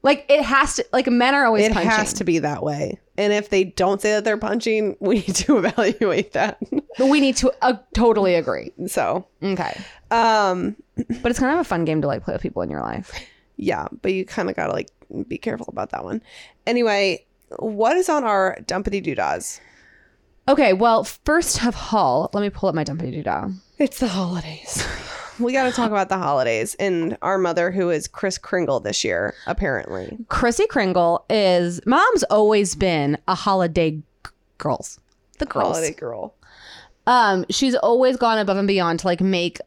Like 0.02 0.25
it 0.28 0.42
has 0.44 0.76
to. 0.76 0.87
Like 0.92 1.06
men 1.08 1.35
are 1.35 1.44
always 1.44 1.64
punching. 1.68 1.82
It 1.82 1.85
punching. 1.87 1.99
has 1.99 2.12
to 2.14 2.25
be 2.25 2.38
that 2.40 2.62
way. 2.62 2.99
And 3.16 3.32
if 3.32 3.50
they 3.50 3.64
don't 3.64 4.00
say 4.00 4.12
that 4.12 4.25
they're 4.25 4.37
punching, 4.38 4.97
we 5.00 5.16
need 5.16 5.35
to 5.37 5.58
evaluate 5.64 6.32
that. 6.35 6.58
But 6.97 7.06
we 7.08 7.20
need 7.20 7.37
to 7.38 7.52
uh, 7.62 7.75
totally 7.94 8.37
agree. 8.37 8.70
so, 8.87 9.26
Okay. 9.42 9.76
um, 10.12 10.76
But 11.20 11.30
it's 11.30 11.40
kind 11.40 11.52
of 11.54 11.58
a 11.61 11.64
fun 11.64 11.85
game 11.85 12.00
to 12.02 12.06
like 12.06 12.23
play 12.25 12.32
with 12.35 12.42
people 12.42 12.62
in 12.62 12.70
your 12.70 12.80
life. 12.80 13.12
Yeah, 13.58 13.88
but 14.00 14.12
you 14.14 14.24
kind 14.24 14.48
of 14.48 14.56
got 14.56 14.68
to 14.68 14.72
like 14.72 14.88
be 15.28 15.36
careful 15.36 15.66
about 15.68 15.90
that 15.90 16.04
one. 16.04 16.22
Anyway, 16.66 17.26
what 17.58 17.96
is 17.96 18.08
on 18.08 18.24
our 18.24 18.56
dumpity 18.62 19.04
doodas? 19.04 19.60
Okay. 20.48 20.72
Well, 20.72 21.04
first 21.04 21.62
of 21.64 21.76
all, 21.92 22.30
let 22.32 22.40
me 22.40 22.48
pull 22.48 22.68
up 22.70 22.74
my 22.74 22.84
dumpity 22.84 23.12
doo 23.12 23.22
dah. 23.22 23.48
It's 23.78 23.98
the 24.00 24.08
holidays. 24.08 24.82
we 25.38 25.52
got 25.52 25.64
to 25.64 25.72
talk 25.72 25.90
about 25.90 26.08
the 26.08 26.16
holidays 26.16 26.74
and 26.80 27.18
our 27.20 27.36
mother, 27.38 27.70
who 27.70 27.90
is 27.90 28.08
Chris 28.08 28.38
Kringle 28.38 28.80
this 28.80 29.04
year, 29.04 29.34
apparently. 29.46 30.16
Chrissy 30.28 30.66
Kringle 30.68 31.24
is 31.28 31.80
mom's 31.84 32.22
always 32.24 32.74
been 32.74 33.18
a 33.28 33.34
holiday 33.34 33.90
g- 33.92 34.02
girls. 34.56 34.98
The 35.38 35.46
girls. 35.46 35.76
Holiday 35.76 35.92
girl. 35.94 36.34
um 37.06 37.44
she's 37.50 37.74
always 37.76 38.16
gone 38.16 38.38
above 38.38 38.56
and 38.56 38.66
beyond 38.66 39.00
to 39.00 39.06
like 39.06 39.20
make 39.20 39.58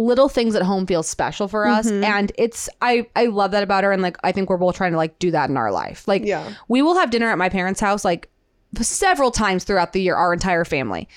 little 0.00 0.28
things 0.28 0.54
at 0.54 0.62
home 0.62 0.86
feel 0.86 1.02
special 1.02 1.46
for 1.46 1.66
us 1.66 1.86
Mm-hmm. 1.90 2.04
and 2.04 2.32
it's 2.38 2.68
i 2.80 3.06
i 3.14 3.26
love 3.26 3.50
that 3.50 3.62
about 3.62 3.84
her 3.84 3.92
and 3.92 4.00
like 4.02 4.16
i 4.24 4.32
think 4.32 4.48
we're 4.48 4.56
both 4.56 4.74
trying 4.76 4.92
to 4.92 4.96
like 4.96 5.18
do 5.18 5.30
that 5.30 5.50
in 5.50 5.56
our 5.56 5.70
life 5.70 6.08
like 6.08 6.24
Yeah. 6.24 6.54
we 6.68 6.80
will 6.82 6.96
have 6.96 7.10
dinner 7.10 7.28
at 7.30 7.36
my 7.38 7.48
parents 7.50 7.80
house 7.80 8.04
like 8.04 8.28
several 8.80 9.30
times 9.30 9.64
throughout 9.64 9.92
the 9.92 10.00
year 10.00 10.14
our 10.16 10.32
entire 10.32 10.64
family 10.64 11.08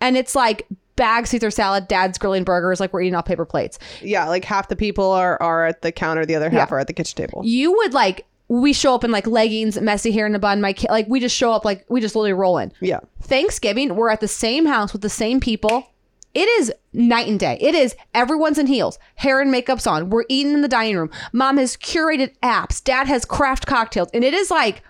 and 0.00 0.16
it's 0.16 0.34
like 0.34 0.66
bag 0.96 1.26
caesar 1.26 1.50
salad 1.50 1.86
dad's 1.88 2.18
grilling 2.18 2.44
burgers 2.44 2.80
like 2.80 2.92
we're 2.92 3.02
eating 3.02 3.14
off 3.14 3.24
paper 3.26 3.44
plates 3.44 3.78
Yeah, 4.02 4.28
like 4.28 4.44
half 4.44 4.68
the 4.68 4.76
people 4.76 5.10
are, 5.10 5.40
are 5.40 5.66
at 5.66 5.82
the 5.82 5.92
counter, 5.92 6.26
the 6.26 6.34
other 6.34 6.50
half 6.50 6.70
Yeah. 6.70 6.74
are 6.74 6.78
at 6.80 6.86
the 6.86 6.92
kitchen 6.92 7.16
table. 7.16 7.42
you 7.44 7.72
would 7.72 7.94
like 7.94 8.26
we 8.48 8.72
show 8.74 8.94
up 8.94 9.04
in 9.04 9.10
like 9.10 9.26
leggings 9.26 9.80
messy 9.80 10.10
hair 10.12 10.26
in 10.26 10.34
a 10.34 10.38
bun 10.38 10.60
my 10.60 10.72
kid 10.72 10.90
like 10.90 11.06
we 11.08 11.20
just 11.20 11.34
show 11.36 11.52
up 11.52 11.64
like 11.64 11.84
we 11.88 12.00
just 12.00 12.14
literally 12.16 12.32
roll 12.34 12.58
in 12.58 12.72
Yeah. 12.80 13.00
Thanksgiving, 13.22 13.94
we're 13.96 14.10
at 14.10 14.20
the 14.20 14.28
same 14.28 14.66
house 14.66 14.92
with 14.92 15.00
the 15.00 15.08
same 15.08 15.38
people. 15.40 15.86
It 16.34 16.48
is 16.60 16.72
night 16.92 17.28
and 17.28 17.38
day. 17.38 17.58
It 17.60 17.74
is 17.74 17.94
everyone's 18.14 18.58
in 18.58 18.66
heels, 18.66 18.98
hair 19.16 19.40
and 19.40 19.50
makeup's 19.50 19.86
on. 19.86 20.08
We're 20.10 20.24
eating 20.28 20.54
in 20.54 20.62
the 20.62 20.68
dining 20.68 20.96
room. 20.96 21.10
Mom 21.32 21.58
has 21.58 21.76
curated 21.76 22.34
apps. 22.42 22.82
Dad 22.82 23.06
has 23.06 23.24
craft 23.24 23.66
cocktails, 23.66 24.08
and 24.14 24.24
it 24.24 24.32
is 24.34 24.50
like 24.50 24.82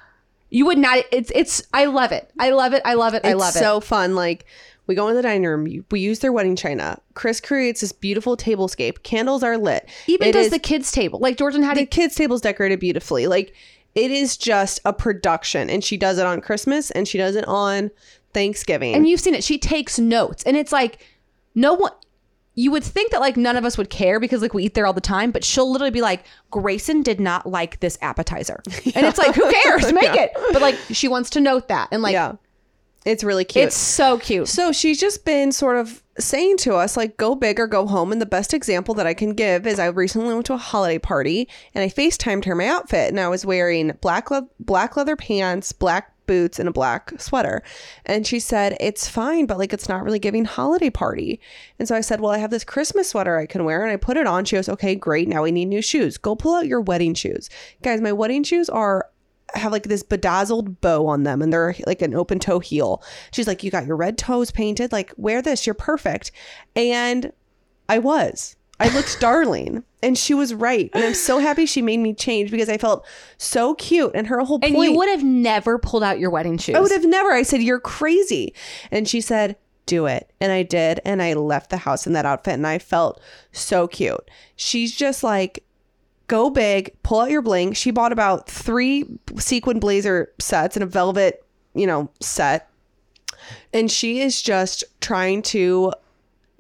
you 0.51 0.67
would 0.67 0.79
not. 0.79 1.05
It's 1.11 1.33
it's. 1.35 1.63
I 1.73 1.87
love 1.87 2.13
it. 2.13 2.31
I 2.39 2.51
love 2.51 2.73
it. 2.75 2.83
I 2.85 2.95
love 2.95 3.15
it. 3.15 3.25
I 3.25 3.33
love 3.33 3.55
it. 3.55 3.59
It's 3.59 3.65
so 3.67 3.81
fun. 3.81 4.15
Like 4.15 4.45
we 4.87 4.95
go 4.95 5.09
in 5.09 5.17
the 5.17 5.23
dining 5.23 5.45
room, 5.47 5.85
we 5.91 6.01
use 6.01 6.19
their 6.21 6.33
wedding 6.33 6.57
china. 6.57 6.99
Chris 7.15 7.41
creates 7.41 7.81
this 7.81 7.93
beautiful 7.93 8.37
tablescape. 8.37 9.03
Candles 9.03 9.43
are 9.43 9.57
lit. 9.59 9.89
Even 10.07 10.29
It 10.29 10.33
does 10.33 10.47
is- 10.47 10.53
the 10.53 10.59
kids 10.59 10.93
table. 10.93 11.19
Like 11.19 11.39
Jordan 11.39 11.63
had 11.63 11.77
the 11.77 11.83
a 11.83 11.87
kids' 11.87 12.15
table's 12.15 12.41
decorated 12.41 12.79
beautifully. 12.81 13.27
Like 13.27 13.55
it 13.95 14.11
is 14.11 14.37
just 14.37 14.79
a 14.85 14.93
production, 14.93 15.69
and 15.71 15.83
she 15.83 15.97
does 15.97 16.19
it 16.19 16.27
on 16.27 16.41
Christmas 16.41 16.91
and 16.93 17.09
she 17.09 17.19
does 17.19 17.35
it 17.35 17.47
on 17.49 17.91
Thanksgiving. 18.33 18.95
and 18.95 19.09
you've 19.09 19.21
seen 19.21 19.35
it. 19.35 19.45
She 19.45 19.59
takes 19.59 19.99
notes, 19.99 20.43
and 20.45 20.57
it's 20.57 20.73
like 20.73 21.05
no 21.55 21.75
one. 21.75 21.93
You 22.55 22.71
would 22.73 22.85
think 22.85 23.13
that 23.13 23.21
like 23.21 23.39
none 23.39 23.57
of 23.57 23.65
us 23.65 23.79
would 23.79 23.89
care 23.89 24.21
because 24.21 24.43
like 24.43 24.53
we 24.53 24.65
eat 24.65 24.75
there 24.75 24.87
all 24.87 24.93
the 24.93 25.01
time, 25.01 25.31
but 25.31 25.43
she'll 25.43 25.71
literally 25.71 25.91
be 25.91 26.03
like, 26.03 26.25
Grayson 26.51 27.03
did 27.03 27.19
not 27.19 27.47
like 27.47 27.81
this 27.81 27.97
appetizer, 28.03 28.63
and 28.95 29.07
it's 29.07 29.17
like 29.19 29.35
who 29.35 29.51
cares? 29.63 29.91
Make 29.91 30.15
it. 30.15 30.33
But 30.53 30.61
like 30.61 30.77
she 30.91 31.09
wants 31.09 31.31
to 31.31 31.41
note 31.41 31.69
that, 31.69 31.89
and 31.93 32.03
like 32.03 32.13
yeah, 32.13 32.35
it's 33.07 33.25
really 33.25 33.45
cute. 33.45 33.67
it's 33.67 33.77
so 33.77 34.19
cute. 34.19 34.49
So 34.49 34.71
she's 34.71 35.01
just 35.01 35.25
been 35.25 35.51
sort 35.51 35.77
of 35.79 36.03
saying 36.19 36.59
to 36.59 36.75
us, 36.75 36.97
like, 36.97 37.17
go 37.17 37.35
big 37.35 37.59
or 37.59 37.67
go 37.67 37.87
home. 37.87 38.13
And 38.13 38.21
the 38.21 38.27
best 38.27 38.53
example 38.53 38.95
that 38.95 39.07
I 39.07 39.15
can 39.15 39.33
give 39.35 39.67
is 39.67 39.79
I 39.79 39.87
recently 39.87 40.33
went 40.35 40.47
to 40.47 40.55
a 40.55 40.59
holiday 40.59 40.99
party 40.99 41.49
and 41.75 41.83
I 41.83 41.89
FaceTimed 41.89 42.45
her 42.45 42.55
my 42.55 42.67
outfit 42.67 43.09
and 43.09 43.19
I 43.19 43.29
was 43.29 43.47
wearing 43.47 43.93
black 44.01 44.31
le- 44.31 44.49
black 44.61 44.97
leather 44.97 45.17
pants, 45.17 45.73
black 45.73 46.12
boots, 46.27 46.59
and 46.59 46.69
a 46.69 46.73
black 46.73 47.13
sweater. 47.19 47.63
And 48.07 48.27
she 48.27 48.39
said, 48.39 48.77
It's 48.81 49.09
fine, 49.09 49.47
but 49.47 49.59
like 49.59 49.73
it's 49.73 49.89
not 49.89 50.03
really 50.03 50.19
giving 50.19 50.45
holiday 50.45 50.91
party. 50.91 51.41
And 51.79 51.89
so 51.89 51.95
I 51.95 52.01
said, 52.01 52.21
Well, 52.21 52.33
I 52.33 52.39
have 52.39 52.51
this 52.51 52.65
Christmas 52.65 53.11
sweater 53.11 53.39
I 53.39 53.47
can 53.47 53.65
wear. 53.65 53.83
And 53.83 53.93
I 53.93 53.97
put 53.97 54.17
it 54.17 54.27
on. 54.27 54.45
She 54.45 54.57
goes, 54.57 54.69
Okay, 54.69 54.95
great. 54.95 55.29
Now 55.29 55.43
we 55.43 55.53
need 55.53 55.67
new 55.67 55.83
shoes. 55.83 56.19
Go 56.19 56.35
pull 56.35 56.55
out 56.55 56.67
your 56.67 56.81
wedding 56.81 57.15
shoes. 57.15 57.49
Guys, 57.83 58.01
my 58.01 58.13
wedding 58.13 58.45
shoes 58.45 58.69
are 58.69 59.09
have 59.55 59.73
like 59.73 59.85
this 59.85 60.03
bedazzled 60.03 60.81
bow 60.81 61.07
on 61.07 61.25
them 61.25 61.43
and 61.43 61.53
they're 61.53 61.75
like 61.87 62.01
an 62.01 62.15
open 62.15 62.39
toe 62.39 62.59
heel. 62.59 63.03
She's 63.33 63.47
like, 63.47 63.63
You 63.63 63.71
got 63.71 63.87
your 63.87 63.97
red 63.97 64.19
toes 64.19 64.51
painted. 64.51 64.93
Like, 64.93 65.13
wear 65.17 65.43
this. 65.43 65.67
You're 65.67 65.75
perfect. 65.75 66.33
And 66.75 67.33
I 67.89 67.99
was. 67.99 68.57
I 68.83 68.89
looked 68.95 69.21
darling. 69.21 69.85
And 70.03 70.19
she 70.19 70.35
was 70.35 70.53
right. 70.53 70.91
And 70.93 71.05
I'm 71.05 71.15
so 71.15 71.39
happy 71.39 71.65
she 71.65 71.81
made 71.81 71.99
me 71.99 72.13
change 72.13 72.51
because 72.51 72.69
I 72.69 72.77
felt 72.77 73.07
so 73.39 73.75
cute. 73.75 74.11
And 74.15 74.27
her 74.27 74.41
whole 74.41 74.59
and 74.61 74.75
point 74.75 74.91
you 74.91 74.99
would 74.99 75.09
have 75.09 75.23
never 75.23 75.79
pulled 75.79 76.03
out 76.03 76.19
your 76.19 76.31
wedding 76.31 76.59
shoes. 76.59 76.75
I 76.75 76.81
would 76.81 76.91
have 76.91 77.05
never. 77.05 77.31
I 77.31 77.45
said, 77.45 77.63
You're 77.63 77.79
crazy. 77.79 78.53
And 78.91 79.09
she 79.09 79.21
said, 79.21 79.57
Do 79.87 80.07
it. 80.07 80.33
And 80.41 80.51
I 80.51 80.65
did. 80.65 80.99
And 81.05 81.23
I 81.23 81.35
left 81.35 81.71
the 81.71 81.77
house 81.77 82.05
in 82.05 82.15
that 82.15 82.27
outfit 82.27 82.55
and 82.55 82.67
I 82.67 82.79
felt 82.81 83.21
so 83.53 83.87
cute. 83.87 84.29
She's 84.57 84.97
just 84.97 85.23
like, 85.23 85.65
Go 86.27 86.51
big, 86.51 86.97
pull 87.05 87.21
out 87.21 87.31
your 87.31 87.43
bling. 87.43 87.73
She 87.75 87.93
bought 87.93 88.13
about 88.13 88.51
three 88.51 89.05
sequin 89.39 89.79
blazer 89.79 90.33
sets 90.41 90.77
and 90.77 90.83
a 90.83 90.87
velvet, 90.87 91.45
you 91.75 91.87
know, 91.87 92.11
set. 92.19 92.69
And 93.73 93.89
she 93.89 94.21
is 94.21 94.43
just 94.43 94.83
trying 95.01 95.43
to 95.43 95.93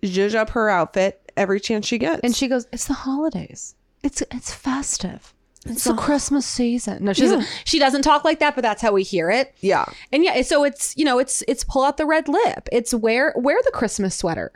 zhuzh 0.02 0.34
up 0.34 0.50
her 0.50 0.68
outfit 0.68 1.21
every 1.36 1.60
chance 1.60 1.86
she 1.86 1.98
gets. 1.98 2.20
And 2.22 2.34
she 2.34 2.48
goes, 2.48 2.66
"It's 2.72 2.86
the 2.86 2.94
holidays. 2.94 3.74
It's 4.02 4.22
it's 4.30 4.52
festive. 4.52 5.32
It's 5.66 5.84
the 5.84 5.94
Christmas 5.94 6.44
season." 6.46 7.04
No, 7.04 7.12
she 7.12 7.22
doesn't. 7.22 7.46
She 7.64 7.78
doesn't 7.78 8.02
talk 8.02 8.24
like 8.24 8.40
that, 8.40 8.54
but 8.54 8.62
that's 8.62 8.82
how 8.82 8.92
we 8.92 9.02
hear 9.02 9.30
it. 9.30 9.54
yeah. 9.60 9.84
And 10.12 10.24
yeah, 10.24 10.42
so 10.42 10.64
it's 10.64 10.96
you 10.96 11.04
know, 11.04 11.18
it's 11.18 11.42
it's 11.48 11.64
pull 11.64 11.82
out 11.84 11.96
the 11.96 12.06
red 12.06 12.28
lip. 12.28 12.68
It's 12.72 12.92
wear 12.92 13.32
wear 13.36 13.58
the 13.64 13.70
Christmas 13.72 14.14
sweater. 14.16 14.52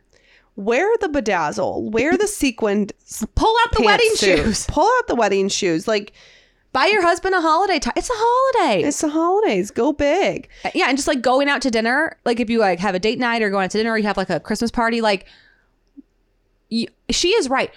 Wear 0.56 0.88
the 1.02 1.08
bedazzle, 1.08 1.90
wear 1.90 2.16
the 2.16 2.26
sequined 2.26 2.92
Pull 3.34 3.54
out 3.64 3.76
the 3.76 3.82
wedding 3.84 4.08
pantsuit. 4.14 4.42
shoes. 4.44 4.66
Pull 4.66 4.88
out 4.98 5.06
the 5.06 5.14
wedding 5.14 5.48
shoes. 5.50 5.86
Like, 5.86 6.12
Buy 6.72 6.86
your 6.86 7.02
husband 7.02 7.34
a 7.34 7.40
holiday 7.40 7.78
tie. 7.78 7.92
It's 7.96 8.10
a 8.10 8.14
holiday. 8.14 8.86
It's 8.86 9.00
the 9.00 9.08
holidays. 9.08 9.70
Go 9.70 9.92
big. 9.94 10.48
yeah, 10.74 10.88
and 10.88 10.96
just 10.98 11.08
like 11.08 11.22
going 11.22 11.48
out 11.48 11.62
to 11.62 11.70
dinner, 11.70 12.18
like 12.26 12.38
if 12.40 12.50
you 12.50 12.58
like 12.58 12.78
have 12.80 12.94
a 12.94 12.98
date 12.98 13.18
night 13.18 13.40
or 13.42 13.48
going 13.50 13.64
out 13.64 13.70
to 13.70 13.78
dinner 13.78 13.92
or 13.92 13.96
you 13.98 14.04
have 14.04 14.16
like 14.18 14.28
a 14.28 14.40
Christmas 14.40 14.70
party, 14.70 15.00
like 15.00 15.26
you, 16.68 16.88
she 17.10 17.28
is 17.28 17.48
right. 17.48 17.72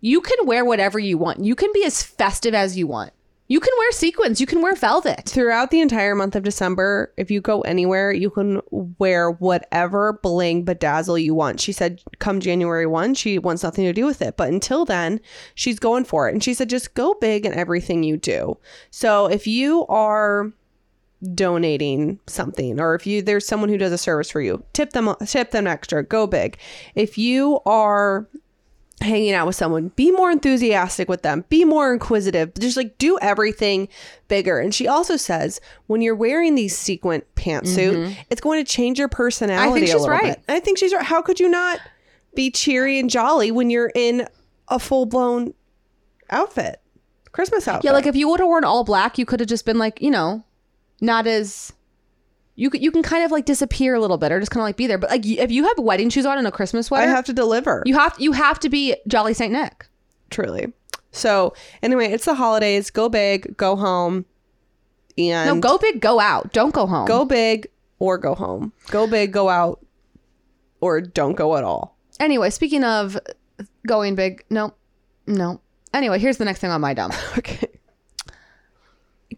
You 0.00 0.20
can 0.20 0.46
wear 0.46 0.64
whatever 0.64 0.98
you 0.98 1.18
want. 1.18 1.44
You 1.44 1.54
can 1.54 1.70
be 1.72 1.84
as 1.84 2.02
festive 2.02 2.54
as 2.54 2.76
you 2.76 2.86
want. 2.86 3.12
You 3.48 3.58
can 3.58 3.72
wear 3.78 3.90
sequins. 3.90 4.40
You 4.40 4.46
can 4.46 4.62
wear 4.62 4.76
velvet. 4.76 5.28
Throughout 5.28 5.72
the 5.72 5.80
entire 5.80 6.14
month 6.14 6.36
of 6.36 6.44
December, 6.44 7.12
if 7.16 7.32
you 7.32 7.40
go 7.40 7.62
anywhere, 7.62 8.12
you 8.12 8.30
can 8.30 8.60
wear 8.70 9.32
whatever 9.32 10.12
bling 10.22 10.64
bedazzle 10.64 11.20
you 11.20 11.34
want. 11.34 11.60
She 11.60 11.72
said, 11.72 12.00
come 12.20 12.38
January 12.38 12.86
1, 12.86 13.14
she 13.14 13.40
wants 13.40 13.64
nothing 13.64 13.84
to 13.86 13.92
do 13.92 14.06
with 14.06 14.22
it. 14.22 14.36
But 14.36 14.50
until 14.50 14.84
then, 14.84 15.20
she's 15.56 15.80
going 15.80 16.04
for 16.04 16.28
it. 16.28 16.32
And 16.32 16.44
she 16.44 16.54
said, 16.54 16.70
just 16.70 16.94
go 16.94 17.14
big 17.20 17.44
in 17.44 17.52
everything 17.52 18.04
you 18.04 18.16
do. 18.16 18.56
So 18.90 19.26
if 19.26 19.48
you 19.48 19.84
are 19.88 20.52
donating 21.34 22.18
something 22.26 22.80
or 22.80 22.94
if 22.94 23.06
you 23.06 23.20
there's 23.20 23.46
someone 23.46 23.68
who 23.68 23.76
does 23.76 23.92
a 23.92 23.98
service 23.98 24.30
for 24.30 24.40
you 24.40 24.64
tip 24.72 24.92
them 24.92 25.14
tip 25.26 25.50
them 25.50 25.66
extra 25.66 26.02
go 26.02 26.26
big. 26.26 26.56
If 26.94 27.18
you 27.18 27.60
are 27.66 28.26
hanging 29.02 29.32
out 29.32 29.46
with 29.46 29.56
someone 29.56 29.88
be 29.96 30.10
more 30.10 30.30
enthusiastic 30.30 31.08
with 31.08 31.22
them 31.22 31.44
be 31.48 31.64
more 31.64 31.92
inquisitive 31.92 32.52
just 32.58 32.76
like 32.76 32.96
do 32.98 33.18
everything 33.20 33.88
bigger. 34.28 34.58
And 34.58 34.74
she 34.74 34.86
also 34.88 35.16
says 35.16 35.60
when 35.86 36.00
you're 36.00 36.14
wearing 36.14 36.54
these 36.54 36.76
sequin 36.76 37.22
pantsuit 37.34 37.94
mm-hmm. 37.94 38.20
it's 38.30 38.40
going 38.40 38.64
to 38.64 38.70
change 38.70 38.98
your 38.98 39.08
personality 39.08 39.84
a 39.84 39.86
she's 39.86 39.94
little 39.94 40.08
right. 40.08 40.36
bit. 40.36 40.42
i 40.48 40.60
think 40.60 40.78
she's 40.78 40.94
right. 40.94 41.04
How 41.04 41.20
could 41.22 41.40
you 41.40 41.48
not 41.48 41.80
be 42.34 42.50
cheery 42.50 42.98
and 42.98 43.10
jolly 43.10 43.50
when 43.50 43.70
you're 43.70 43.92
in 43.94 44.26
a 44.68 44.78
full-blown 44.78 45.52
outfit? 46.30 46.80
Christmas 47.32 47.68
outfit 47.68 47.84
Yeah, 47.84 47.92
like 47.92 48.06
if 48.06 48.16
you 48.16 48.28
would 48.28 48.40
have 48.40 48.48
worn 48.48 48.64
all 48.64 48.84
black, 48.84 49.18
you 49.18 49.26
could 49.26 49.40
have 49.40 49.48
just 49.48 49.64
been 49.64 49.78
like, 49.78 50.00
you 50.00 50.10
know, 50.10 50.44
not 51.00 51.26
as 51.26 51.72
you 52.56 52.68
could 52.70 52.82
you 52.82 52.90
can 52.90 53.02
kind 53.02 53.24
of 53.24 53.30
like 53.30 53.44
disappear 53.46 53.94
a 53.94 54.00
little 54.00 54.18
bit 54.18 54.32
or 54.32 54.38
just 54.40 54.50
kind 54.50 54.60
of 54.60 54.64
like 54.66 54.76
be 54.76 54.86
there. 54.86 54.98
But 54.98 55.10
like 55.10 55.26
if 55.26 55.50
you 55.50 55.64
have 55.64 55.78
wedding 55.78 56.10
shoes 56.10 56.26
on 56.26 56.38
and 56.38 56.46
a 56.46 56.52
Christmas 56.52 56.86
sweater, 56.86 57.06
i 57.06 57.10
have 57.10 57.24
to 57.26 57.32
deliver 57.32 57.82
you 57.86 57.96
have 57.96 58.14
you 58.18 58.32
have 58.32 58.58
to 58.60 58.68
be 58.68 58.96
Jolly 59.06 59.34
Saint 59.34 59.52
Nick. 59.52 59.86
truly 60.30 60.72
so 61.12 61.54
anyway 61.82 62.06
it's 62.12 62.24
the 62.24 62.34
holidays 62.34 62.90
go 62.90 63.08
big 63.08 63.56
go 63.56 63.76
home 63.76 64.24
and 65.18 65.48
No, 65.48 65.60
go 65.60 65.76
big, 65.76 66.00
go 66.00 66.20
out. 66.20 66.52
Don't 66.52 66.72
go 66.72 66.86
home. 66.86 67.06
go 67.06 67.24
big 67.24 67.68
or 67.98 68.16
go 68.16 68.34
home 68.34 68.72
go 68.90 69.06
big 69.06 69.32
go 69.32 69.48
out 69.48 69.84
or 70.80 71.00
don't 71.00 71.34
go 71.34 71.56
at 71.56 71.64
all 71.64 71.96
Anyway, 72.20 72.50
speaking 72.50 72.84
of 72.84 73.18
going 73.86 74.14
big, 74.14 74.44
no, 74.50 74.74
no. 75.26 75.58
Anyway, 75.94 76.18
here's 76.18 76.36
the 76.36 76.44
next 76.44 76.58
thing 76.60 76.70
on 76.70 76.82
my 76.82 76.92
dump. 76.92 77.14
okay 77.38 77.66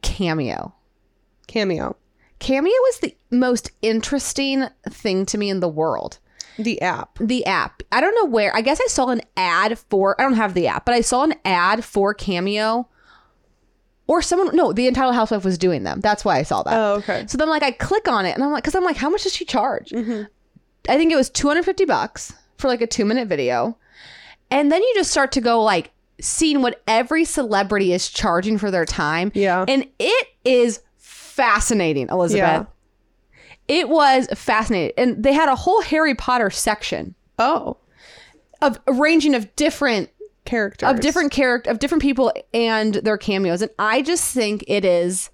Cameo. 0.03 0.75
Cameo 1.47 1.97
Cameo 2.39 2.73
is 2.89 2.99
the 2.99 3.17
most 3.31 3.71
interesting 3.83 4.65
thing 4.91 5.25
to 5.27 5.39
me 5.39 5.49
in 5.49 5.61
the 5.61 5.69
world. 5.69 6.19
the 6.59 6.83
app 6.83 7.17
the 7.21 7.47
app. 7.47 7.83
I 7.93 8.01
don't 8.01 8.17
know 8.17 8.25
where. 8.25 8.55
I 8.55 8.63
guess 8.63 8.81
I 8.83 8.89
saw 8.89 9.11
an 9.11 9.23
ad 9.37 9.79
for 9.79 10.21
I 10.21 10.25
don't 10.25 10.35
have 10.35 10.55
the 10.55 10.67
app, 10.67 10.85
but 10.85 10.95
I 10.95 11.03
saw 11.03 11.23
an 11.23 11.35
ad 11.45 11.85
for 11.85 12.13
Cameo 12.15 12.89
or 14.09 14.23
someone 14.23 14.55
no, 14.57 14.73
the 14.73 14.89
entitled 14.89 15.15
housewife 15.15 15.45
was 15.45 15.57
doing 15.57 15.85
them. 15.85 16.01
That's 16.01 16.25
why 16.25 16.39
I 16.39 16.43
saw 16.43 16.65
that. 16.65 16.75
Oh, 16.77 16.95
okay. 16.95 17.25
So 17.29 17.39
then 17.39 17.49
like 17.49 17.63
I 17.63 17.71
click 17.71 18.09
on 18.09 18.27
it 18.27 18.35
and 18.35 18.43
I'm 18.43 18.51
like 18.51 18.65
cuz 18.65 18.75
I'm 18.75 18.83
like 18.85 18.97
how 18.97 19.09
much 19.09 19.23
does 19.23 19.35
she 19.35 19.45
charge? 19.45 19.93
I 19.95 20.97
think 20.97 21.13
it 21.13 21.17
was 21.17 21.31
250 21.31 21.85
bucks 21.85 22.33
for 22.59 22.67
like 22.67 22.83
a 22.83 22.89
2 22.89 23.05
minute 23.05 23.29
video. 23.29 23.79
And 24.51 24.71
then 24.73 24.83
you 24.83 24.93
just 24.97 25.13
start 25.13 25.31
to 25.33 25.41
go 25.41 25.63
like 25.63 25.93
seeing 26.21 26.61
what 26.61 26.83
every 26.89 27.25
celebrity 27.25 27.93
is 27.93 28.09
charging 28.09 28.59
for 28.59 28.71
their 28.73 28.85
time. 28.85 29.31
Yeah. 29.35 29.65
And 29.69 29.87
it 30.01 30.27
is 30.45 30.81
fascinating, 31.33 32.09
Elizabeth. 32.09 32.41
Yeah. 32.41 32.65
It 33.69 33.89
was 33.89 34.27
fascinating. 34.35 34.93
And 34.97 35.23
they 35.23 35.33
had 35.33 35.49
a 35.49 35.57
whole 35.57 35.83
Harry 35.83 36.15
Potter 36.15 36.51
section 36.51 37.15
Oh, 37.39 37.79
of 38.61 38.79
ranging 38.87 39.35
of 39.35 39.55
different 39.57 40.11
characters. 40.45 40.89
Of 40.89 41.01
different 41.01 41.33
character 41.33 41.71
of 41.71 41.79
different 41.79 42.03
people 42.03 42.33
and 42.53 42.95
their 42.95 43.17
cameos. 43.17 43.63
And 43.63 43.71
i 43.79 44.03
just 44.03 44.35
think 44.35 44.65
it 44.69 44.85
is 44.85 45.31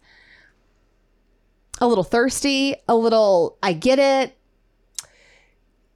a 1.81 1.87
little 1.87 2.05
thirsty 2.05 2.75
a 2.89 2.95
little 2.97 3.59
i 3.63 3.73
get 3.73 3.99
it. 3.99 4.37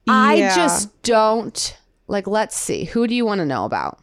I 0.07 0.51
just 0.55 1.01
don't 1.03 1.77
like 2.07 2.27
let's 2.27 2.57
see. 2.57 2.85
Who 2.85 3.07
do 3.07 3.15
you 3.15 3.25
want 3.25 3.39
to 3.39 3.45
know 3.45 3.65
about? 3.65 3.99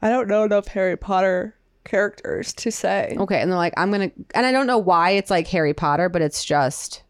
I 0.00 0.08
don't 0.10 0.28
know 0.28 0.44
enough 0.44 0.68
Harry 0.68 0.96
Potter 0.96 1.56
characters 1.90 2.52
to 2.52 2.70
say. 2.70 3.16
okay 3.18 3.40
and 3.40 3.50
they're 3.50 3.58
like 3.58 3.74
i'm 3.76 3.90
gonna 3.90 4.10
and 4.34 4.46
i 4.46 4.52
don't 4.52 4.66
know 4.66 4.78
why 4.78 5.10
it's 5.10 5.30
like 5.30 5.46
harry 5.48 5.74
potter 5.74 6.08
but 6.08 6.22
it's 6.22 6.44
just 6.44 7.02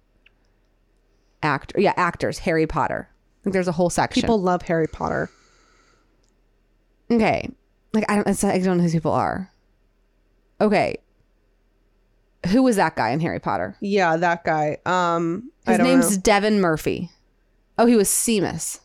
actor 1.42 1.78
yeah 1.80 1.92
actors 1.96 2.38
harry 2.38 2.66
potter 2.66 3.08
like 3.44 3.52
there's 3.52 3.68
a 3.68 3.72
whole 3.72 3.90
section 3.90 4.20
People 4.22 4.40
love 4.40 4.60
Harry 4.62 4.86
Potter. 4.86 5.30
Okay. 7.10 7.48
Like 7.94 8.04
I 8.10 8.16
don't 8.16 8.28
it's- 8.28 8.44
I 8.44 8.58
don't 8.58 8.76
know 8.76 8.82
who 8.82 8.82
these 8.82 8.92
people 8.92 9.12
are. 9.12 9.50
Okay. 10.60 10.96
Who 12.48 12.62
was 12.62 12.76
that 12.76 12.96
guy 12.96 13.10
in 13.10 13.20
Harry 13.20 13.40
Potter? 13.40 13.76
Yeah, 13.80 14.16
that 14.18 14.44
guy. 14.44 14.76
Um, 14.84 15.50
I 15.66 15.70
His 15.72 15.78
don't 15.78 15.86
name's 15.86 16.16
know. 16.16 16.22
Devon 16.22 16.60
Murray. 16.60 17.10
Oh, 17.78 17.86
he 17.86 17.96
was 17.96 18.08
Seamus. 18.10 18.80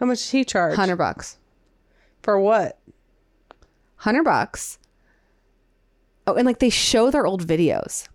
How 0.00 0.06
much 0.06 0.24
did 0.24 0.36
he 0.38 0.44
charge? 0.44 0.74
Hundred 0.74 0.96
bucks. 0.96 1.36
For 2.22 2.38
what? 2.40 2.78
Hundred 4.02 4.24
bucks. 4.24 4.80
Oh, 6.26 6.34
and 6.34 6.44
like 6.44 6.58
they 6.58 6.70
show 6.70 7.12
their 7.12 7.24
old 7.24 7.46
videos. 7.46 8.08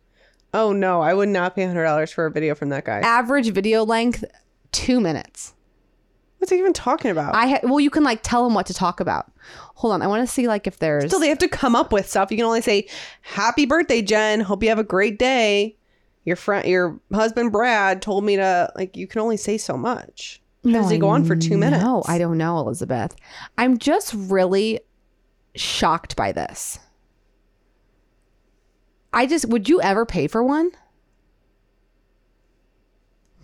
Oh 0.53 0.73
no, 0.73 0.99
I 0.99 1.13
would 1.13 1.29
not 1.29 1.55
pay 1.55 1.65
hundred 1.65 1.85
dollars 1.85 2.11
for 2.11 2.25
a 2.25 2.31
video 2.31 2.55
from 2.55 2.67
that 2.69 2.83
guy. 2.83 2.99
Average 2.99 3.51
video 3.51 3.85
length, 3.85 4.25
two 4.73 4.99
minutes. 4.99 5.53
What's 6.39 6.51
he 6.51 6.59
even 6.59 6.73
talking 6.73 7.09
about? 7.09 7.35
I 7.35 7.47
ha- 7.47 7.59
well, 7.63 7.79
you 7.79 7.89
can 7.89 8.03
like 8.03 8.19
tell 8.21 8.43
them 8.43 8.53
what 8.53 8.65
to 8.65 8.73
talk 8.73 8.99
about. 8.99 9.31
Hold 9.75 9.93
on, 9.93 10.01
I 10.01 10.07
want 10.07 10.27
to 10.27 10.33
see 10.33 10.49
like 10.49 10.67
if 10.67 10.77
there's. 10.79 11.05
Still, 11.05 11.21
they 11.21 11.29
have 11.29 11.37
to 11.37 11.47
come 11.47 11.73
up 11.73 11.93
with 11.93 12.09
stuff. 12.09 12.31
You 12.31 12.37
can 12.37 12.45
only 12.45 12.61
say, 12.61 12.89
"Happy 13.21 13.65
birthday, 13.65 14.01
Jen. 14.01 14.41
Hope 14.41 14.63
you 14.63 14.69
have 14.69 14.79
a 14.79 14.83
great 14.83 15.17
day." 15.17 15.77
Your 16.25 16.35
friend, 16.35 16.67
your 16.67 16.99
husband 17.13 17.53
Brad 17.53 18.01
told 18.01 18.25
me 18.25 18.35
to 18.35 18.73
like. 18.75 18.97
You 18.97 19.07
can 19.07 19.21
only 19.21 19.37
say 19.37 19.57
so 19.57 19.77
much. 19.77 20.41
How 20.65 20.71
does 20.81 20.89
he 20.89 20.97
go 20.97 21.07
on 21.07 21.23
for 21.23 21.37
two 21.37 21.57
minutes? 21.57 21.81
No, 21.81 22.03
I 22.09 22.17
don't 22.17 22.37
know, 22.37 22.59
Elizabeth. 22.59 23.15
I'm 23.57 23.77
just 23.77 24.13
really 24.13 24.81
shocked 25.59 26.15
by 26.15 26.31
this. 26.31 26.79
I 29.13 29.25
just 29.25 29.47
would 29.49 29.67
you 29.67 29.81
ever 29.81 30.05
pay 30.05 30.27
for 30.27 30.43
one? 30.43 30.71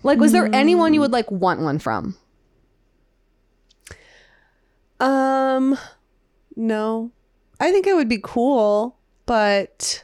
Like 0.03 0.19
was 0.19 0.33
there 0.33 0.53
anyone 0.53 0.93
you 0.93 0.99
would 0.99 1.13
like 1.13 1.31
want 1.31 1.61
one 1.61 1.79
from? 1.79 2.15
Um, 4.99 5.77
no. 6.55 7.11
I 7.59 7.71
think 7.71 7.87
it 7.87 7.95
would 7.95 8.09
be 8.09 8.19
cool, 8.21 8.97
but 9.25 10.03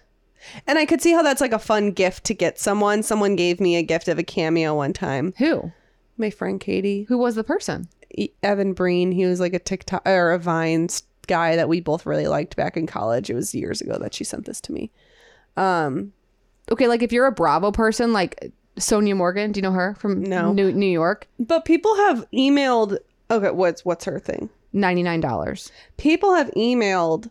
and 0.65 0.79
I 0.79 0.85
could 0.85 1.01
see 1.01 1.11
how 1.11 1.21
that's 1.21 1.41
like 1.41 1.51
a 1.51 1.59
fun 1.59 1.91
gift 1.91 2.23
to 2.25 2.33
get 2.33 2.59
someone. 2.59 3.03
Someone 3.03 3.35
gave 3.35 3.59
me 3.59 3.75
a 3.75 3.83
gift 3.83 4.07
of 4.07 4.17
a 4.17 4.23
cameo 4.23 4.75
one 4.75 4.93
time. 4.93 5.33
Who? 5.37 5.71
My 6.17 6.29
friend 6.29 6.59
Katie, 6.59 7.05
Who 7.07 7.17
was 7.17 7.35
the 7.35 7.43
person? 7.43 7.87
E- 8.13 8.29
Evan 8.43 8.73
Breen. 8.73 9.11
He 9.11 9.25
was 9.25 9.39
like 9.39 9.53
a 9.53 9.59
TikTok 9.59 10.07
or 10.07 10.31
a 10.31 10.39
Vines 10.39 11.03
guy 11.29 11.55
that 11.55 11.69
we 11.69 11.79
both 11.79 12.05
really 12.05 12.27
liked 12.27 12.57
back 12.57 12.75
in 12.75 12.85
college. 12.87 13.29
It 13.29 13.35
was 13.35 13.55
years 13.55 13.79
ago 13.79 13.97
that 13.99 14.13
she 14.13 14.23
sent 14.25 14.45
this 14.45 14.59
to 14.61 14.73
me. 14.73 14.91
Um, 15.55 16.11
Okay, 16.71 16.87
like 16.87 17.01
if 17.01 17.11
you're 17.11 17.25
a 17.25 17.31
Bravo 17.31 17.71
person 17.71 18.13
like 18.13 18.51
Sonja 18.77 19.15
Morgan, 19.17 19.51
do 19.51 19.57
you 19.57 19.61
know 19.63 19.71
her 19.71 19.95
from 19.95 20.21
No. 20.21 20.53
New, 20.53 20.71
New 20.71 20.85
York? 20.91 21.27
but 21.39 21.65
people 21.65 21.95
have 21.95 22.25
emailed. 22.31 22.97
Okay, 23.31 23.49
what's 23.51 23.83
what's 23.85 24.05
her 24.05 24.19
thing? 24.19 24.49
$99. 24.75 25.71
People 25.97 26.35
have 26.35 26.51
emailed 26.51 27.29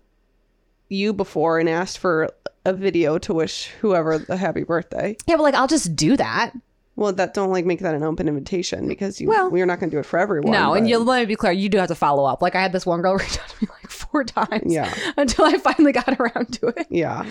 you 0.89 1.13
before 1.13 1.59
and 1.61 1.69
asked 1.69 1.99
for 1.99 2.31
a 2.65 2.73
video 2.73 3.17
to 3.19 3.33
wish 3.33 3.69
whoever 3.81 4.25
a 4.29 4.37
happy 4.37 4.65
birthday. 4.65 5.17
Yeah, 5.27 5.37
but 5.37 5.43
like 5.45 5.55
I'll 5.55 5.69
just 5.69 5.95
do 5.95 6.17
that. 6.17 6.53
Well, 6.99 7.13
that 7.13 7.33
don't 7.33 7.51
like 7.51 7.65
make 7.65 7.79
that 7.81 7.95
an 7.95 8.03
open 8.03 8.27
invitation 8.27 8.89
because 8.89 9.21
you 9.21 9.29
Well- 9.29 9.51
we're 9.51 9.67
not 9.67 9.79
going 9.79 9.89
to 9.91 9.95
do 9.97 10.01
it 10.01 10.07
for 10.07 10.19
everyone. 10.19 10.51
No, 10.51 10.75
and 10.75 10.89
you 10.89 10.99
let 10.99 11.21
me 11.21 11.27
be 11.27 11.37
clear, 11.37 11.53
you 11.53 11.69
do 11.69 11.79
have 11.79 11.87
to 11.89 11.95
follow 11.95 12.25
up. 12.25 12.43
Like 12.43 12.57
I 12.57 12.61
had 12.61 12.73
this 12.73 12.85
one 12.85 13.01
girl 13.03 13.15
reach 13.17 13.39
out 13.39 13.49
to 13.49 13.57
me 13.63 13.69
like 13.83 13.89
four 13.91 14.25
times 14.25 14.73
Yeah. 14.73 14.93
until 15.17 15.45
I 15.45 15.59
finally 15.59 15.93
got 15.93 16.19
around 16.21 16.53
to 16.55 16.67
it. 16.69 16.89
yeah, 16.91 17.25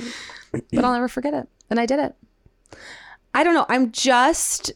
But 0.54 0.86
I'll 0.86 0.94
never 0.94 1.10
forget 1.10 1.34
it. 1.34 1.50
And 1.70 1.80
I 1.82 1.86
did 1.86 2.00
it. 2.00 2.16
I 3.34 3.44
don't 3.44 3.54
know. 3.54 3.66
I'm 3.70 3.92
just 3.92 4.72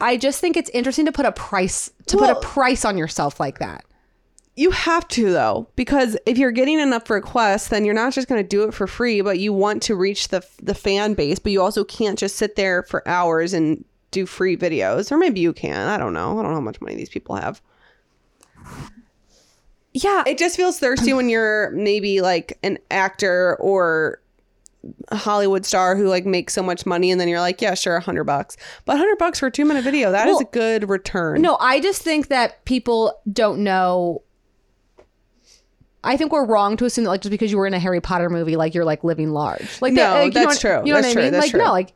I 0.00 0.16
just 0.16 0.40
think 0.40 0.56
it's 0.56 0.70
interesting 0.70 1.06
to 1.06 1.12
put 1.12 1.26
a 1.26 1.32
price 1.32 1.90
to 2.06 2.16
put 2.16 2.28
a 2.30 2.34
price 2.40 2.84
on 2.84 2.98
yourself 2.98 3.38
like 3.38 3.60
that. 3.60 3.84
you 4.56 4.72
have 4.72 5.06
to 5.08 5.30
though 5.32 5.68
because 5.76 6.16
if 6.26 6.36
you're 6.38 6.50
getting 6.50 6.80
enough 6.80 7.08
requests, 7.08 7.68
then 7.68 7.84
you're 7.84 7.94
not 7.94 8.12
just 8.12 8.26
going 8.28 8.42
to 8.42 8.46
do 8.48 8.64
it 8.64 8.74
for 8.74 8.86
free, 8.88 9.20
but 9.20 9.38
you 9.38 9.52
want 9.52 9.80
to 9.84 9.94
reach 9.94 10.28
the 10.28 10.42
the 10.60 10.74
fan 10.74 11.14
base, 11.14 11.38
but 11.38 11.52
you 11.52 11.62
also 11.62 11.84
can't 11.84 12.18
just 12.18 12.34
sit 12.36 12.56
there 12.56 12.82
for 12.82 13.06
hours 13.08 13.52
and 13.54 13.84
do 14.14 14.24
free 14.26 14.56
videos, 14.56 15.12
or 15.12 15.18
maybe 15.18 15.40
you 15.40 15.52
can. 15.52 15.88
I 15.88 15.98
don't 15.98 16.12
know. 16.14 16.38
I 16.38 16.42
don't 16.42 16.50
know 16.52 16.56
how 16.56 16.60
much 16.62 16.80
money 16.80 16.94
these 16.96 17.08
people 17.10 17.34
have. 17.36 17.60
Yeah. 19.92 20.24
It 20.26 20.38
just 20.38 20.56
feels 20.56 20.78
thirsty 20.78 21.12
when 21.12 21.28
you're 21.28 21.70
maybe 21.70 22.20
like 22.20 22.58
an 22.62 22.78
actor 22.90 23.56
or 23.60 24.20
a 25.08 25.16
Hollywood 25.16 25.64
star 25.64 25.96
who 25.96 26.08
like 26.08 26.26
makes 26.26 26.52
so 26.52 26.62
much 26.62 26.84
money 26.84 27.10
and 27.10 27.20
then 27.20 27.28
you're 27.28 27.40
like, 27.40 27.62
yeah, 27.62 27.74
sure, 27.74 27.96
a 27.96 28.00
hundred 28.00 28.24
bucks. 28.24 28.56
But 28.84 28.96
a 28.96 28.98
hundred 28.98 29.18
bucks 29.18 29.38
for 29.38 29.46
a 29.46 29.50
two 29.50 29.64
minute 29.64 29.84
video, 29.84 30.10
that 30.10 30.26
is 30.26 30.32
Well, 30.34 30.40
a 30.40 30.44
good 30.46 30.88
return. 30.88 31.42
No, 31.42 31.56
I 31.60 31.80
just 31.80 32.02
think 32.02 32.28
that 32.28 32.64
people 32.64 33.20
don't 33.30 33.60
know. 33.60 34.22
I 36.02 36.18
think 36.18 36.32
we're 36.32 36.44
wrong 36.44 36.76
to 36.78 36.84
assume 36.84 37.04
that 37.04 37.10
like 37.10 37.22
just 37.22 37.30
because 37.30 37.50
you 37.50 37.56
were 37.56 37.66
in 37.66 37.72
a 37.72 37.78
Harry 37.78 38.00
Potter 38.00 38.28
movie, 38.28 38.56
like 38.56 38.74
you're 38.74 38.84
like 38.84 39.04
living 39.04 39.30
large. 39.30 39.80
Like 39.80 39.94
No, 39.94 40.02
that, 40.02 40.12
like, 40.18 40.34
you 40.34 40.40
know 40.40 40.46
that's 40.46 40.62
what- 40.64 40.70
true. 40.80 40.86
You 40.86 40.92
know 40.92 41.00
That's 41.00 41.06
what 41.06 41.12
true. 41.14 41.22
I 41.22 41.24
mean? 41.26 41.32
That's 41.32 41.44
like 41.46 41.50
true. 41.52 41.60
no, 41.64 41.72
like 41.72 41.92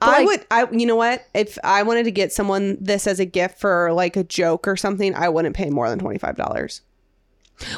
I 0.00 0.18
like- 0.18 0.26
would 0.26 0.46
I 0.50 0.66
you 0.72 0.86
know 0.86 0.96
what? 0.96 1.24
If 1.34 1.58
I 1.64 1.82
wanted 1.82 2.04
to 2.04 2.10
get 2.10 2.32
someone 2.32 2.76
this 2.80 3.06
as 3.06 3.20
a 3.20 3.24
gift 3.24 3.58
for 3.60 3.92
like 3.92 4.16
a 4.16 4.24
joke 4.24 4.66
or 4.68 4.76
something, 4.76 5.14
I 5.14 5.28
wouldn't 5.28 5.56
pay 5.56 5.70
more 5.70 5.88
than 5.88 5.98
twenty 5.98 6.18
five 6.18 6.36
dollars. 6.36 6.82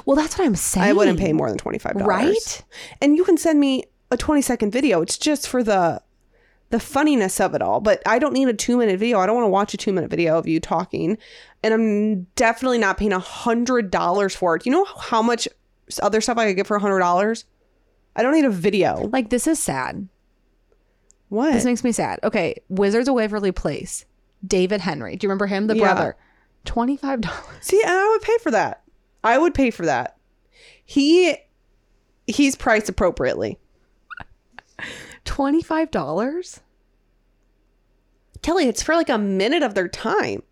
well, 0.04 0.16
that's 0.16 0.38
what 0.38 0.44
I'm 0.46 0.54
saying. 0.56 0.86
I 0.86 0.92
wouldn't 0.92 1.18
pay 1.18 1.32
more 1.32 1.48
than 1.48 1.58
twenty 1.58 1.78
five 1.78 1.94
dollars. 1.94 2.06
Right? 2.08 2.64
And 3.00 3.16
you 3.16 3.24
can 3.24 3.36
send 3.36 3.58
me 3.60 3.84
a 4.10 4.16
twenty 4.16 4.42
second 4.42 4.70
video. 4.72 5.00
It's 5.02 5.18
just 5.18 5.48
for 5.48 5.62
the 5.62 6.02
the 6.70 6.80
funniness 6.80 7.38
of 7.40 7.54
it 7.54 7.60
all. 7.62 7.80
But 7.80 8.02
I 8.06 8.18
don't 8.18 8.32
need 8.32 8.48
a 8.48 8.54
two 8.54 8.76
minute 8.78 8.98
video. 8.98 9.18
I 9.18 9.26
don't 9.26 9.34
want 9.36 9.44
to 9.46 9.50
watch 9.50 9.74
a 9.74 9.76
two 9.76 9.92
minute 9.92 10.10
video 10.10 10.38
of 10.38 10.46
you 10.48 10.58
talking. 10.60 11.18
And 11.62 11.74
I'm 11.74 12.22
definitely 12.34 12.78
not 12.78 12.96
paying 12.96 13.12
a 13.12 13.18
hundred 13.18 13.90
dollars 13.90 14.34
for 14.34 14.56
it. 14.56 14.64
You 14.66 14.72
know 14.72 14.84
how 14.84 15.20
much 15.22 15.46
other 16.02 16.20
stuff 16.20 16.38
I 16.38 16.46
could 16.46 16.56
get 16.56 16.66
for 16.66 16.76
a 16.76 16.80
hundred 16.80 17.00
dollars? 17.00 17.44
I 18.16 18.22
don't 18.22 18.32
need 18.34 18.44
a 18.44 18.50
video. 18.50 19.08
Like 19.12 19.30
this 19.30 19.46
is 19.46 19.58
sad. 19.58 20.08
What? 21.32 21.54
This 21.54 21.64
makes 21.64 21.82
me 21.82 21.92
sad. 21.92 22.20
Okay, 22.22 22.60
Wizards 22.68 23.08
of 23.08 23.14
Waverly 23.14 23.52
Place. 23.52 24.04
David 24.46 24.82
Henrie. 24.82 25.16
Do 25.18 25.24
you 25.24 25.28
remember 25.30 25.46
him? 25.46 25.66
The 25.66 25.74
Yeah. 25.76 25.94
brother. 25.94 26.16
Twenty 26.66 26.94
five 26.94 27.22
dollars. 27.22 27.40
See, 27.62 27.80
and 27.80 27.90
I 27.90 28.06
would 28.10 28.20
pay 28.20 28.36
for 28.42 28.50
that. 28.50 28.82
I 29.24 29.38
would 29.38 29.54
pay 29.54 29.70
for 29.70 29.86
that. 29.86 30.18
He 30.84 31.36
he's 32.26 32.54
priced 32.54 32.90
appropriately. 32.90 33.58
Twenty 35.24 35.62
five 35.62 35.90
dollars. 35.90 36.60
Kelly, 38.42 38.68
it's 38.68 38.82
for 38.82 38.94
like 38.94 39.08
a 39.08 39.16
minute 39.16 39.62
of 39.62 39.72
their 39.74 39.88
time. 39.88 40.42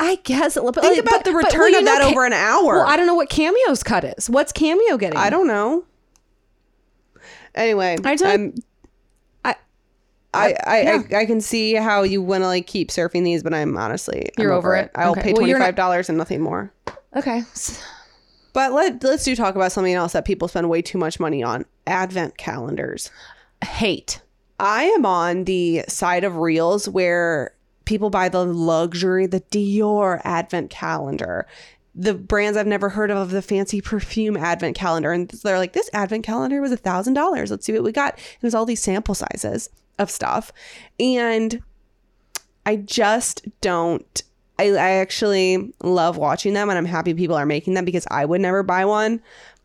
I 0.00 0.16
guess. 0.24 0.54
But, 0.56 0.74
Think 0.74 0.84
like, 0.84 0.98
about 0.98 1.10
but- 1.12 1.24
the 1.26 1.30
but, 1.32 1.44
return 1.44 1.60
well, 1.60 1.78
of 1.78 1.84
know, 1.84 1.92
that 1.92 2.02
Ca- 2.02 2.08
over 2.10 2.24
an 2.26 2.32
hour. 2.32 2.78
Well, 2.78 2.88
I 2.88 2.96
don't 2.96 3.06
know 3.06 3.14
what 3.14 3.28
Cameo's 3.30 3.84
cut 3.84 4.02
is. 4.02 4.28
What's 4.28 4.50
Cameo 4.50 4.96
getting? 4.96 5.16
I 5.16 5.30
don't 5.30 5.46
know. 5.46 5.84
Anyway, 7.54 7.96
I 8.04 8.16
I- 8.20 8.52
I, 10.34 10.56
I, 10.66 10.82
yeah. 10.82 11.02
I, 11.12 11.16
I 11.20 11.26
can 11.26 11.40
see 11.40 11.74
how 11.74 12.02
you 12.02 12.20
want 12.22 12.42
to 12.42 12.46
like 12.48 12.66
keep 12.66 12.90
surfing 12.90 13.24
these, 13.24 13.42
but 13.42 13.54
I'm 13.54 13.76
honestly 13.76 14.30
I'm 14.36 14.42
You're 14.42 14.52
over 14.52 14.74
it? 14.74 14.90
I'll 14.94 15.12
Okay. 15.12 15.22
pay 15.22 15.32
Well, 15.32 15.40
twenty 15.40 15.52
not- 15.52 15.62
five 15.62 15.76
dollars 15.76 16.08
and 16.08 16.18
nothing 16.18 16.40
more. 16.40 16.72
Okay. 17.16 17.42
But 18.52 18.72
let 18.72 19.02
let's 19.02 19.24
do 19.24 19.34
talk 19.34 19.54
about 19.56 19.72
something 19.72 19.94
else 19.94 20.12
that 20.12 20.24
people 20.24 20.48
spend 20.48 20.68
way 20.68 20.82
too 20.82 20.98
much 20.98 21.18
money 21.18 21.42
on: 21.42 21.64
advent 21.86 22.36
calendars. 22.38 23.10
Hate. 23.64 24.20
I 24.60 24.84
am 24.84 25.04
on 25.04 25.44
the 25.44 25.84
side 25.88 26.22
of 26.22 26.36
reels 26.36 26.88
where 26.88 27.52
people 27.84 28.08
buy 28.10 28.28
the 28.28 28.44
luxury, 28.44 29.26
the 29.26 29.40
Dior 29.40 30.20
advent 30.24 30.70
calendar. 30.70 31.46
The 31.94 32.14
brands 32.14 32.56
I've 32.56 32.66
never 32.66 32.88
heard 32.88 33.10
of, 33.10 33.30
the 33.30 33.42
fancy 33.42 33.80
perfume 33.80 34.36
advent 34.36 34.76
calendar. 34.76 35.12
And 35.12 35.28
they're 35.28 35.58
like, 35.58 35.72
this 35.72 35.90
advent 35.92 36.24
calendar 36.24 36.60
was 36.60 36.72
a 36.72 36.76
thousand 36.76 37.14
dollars. 37.14 37.50
Let's 37.50 37.64
see 37.64 37.72
what 37.72 37.84
we 37.84 37.92
got. 37.92 38.14
And 38.14 38.22
it 38.40 38.42
was 38.42 38.54
all 38.54 38.66
these 38.66 38.82
sample 38.82 39.14
sizes 39.14 39.70
of 39.98 40.10
stuff. 40.10 40.52
And 40.98 41.62
I 42.66 42.76
just 42.76 43.46
don't 43.60 44.22
I, 44.58 44.70
I 44.70 44.90
actually 44.90 45.72
love 45.82 46.16
watching 46.16 46.54
them 46.54 46.68
and 46.68 46.78
I'm 46.78 46.84
happy 46.84 47.14
people 47.14 47.36
are 47.36 47.46
making 47.46 47.74
them 47.74 47.84
because 47.84 48.06
I 48.10 48.24
would 48.24 48.40
never 48.40 48.62
buy 48.62 48.84
one. 48.84 49.20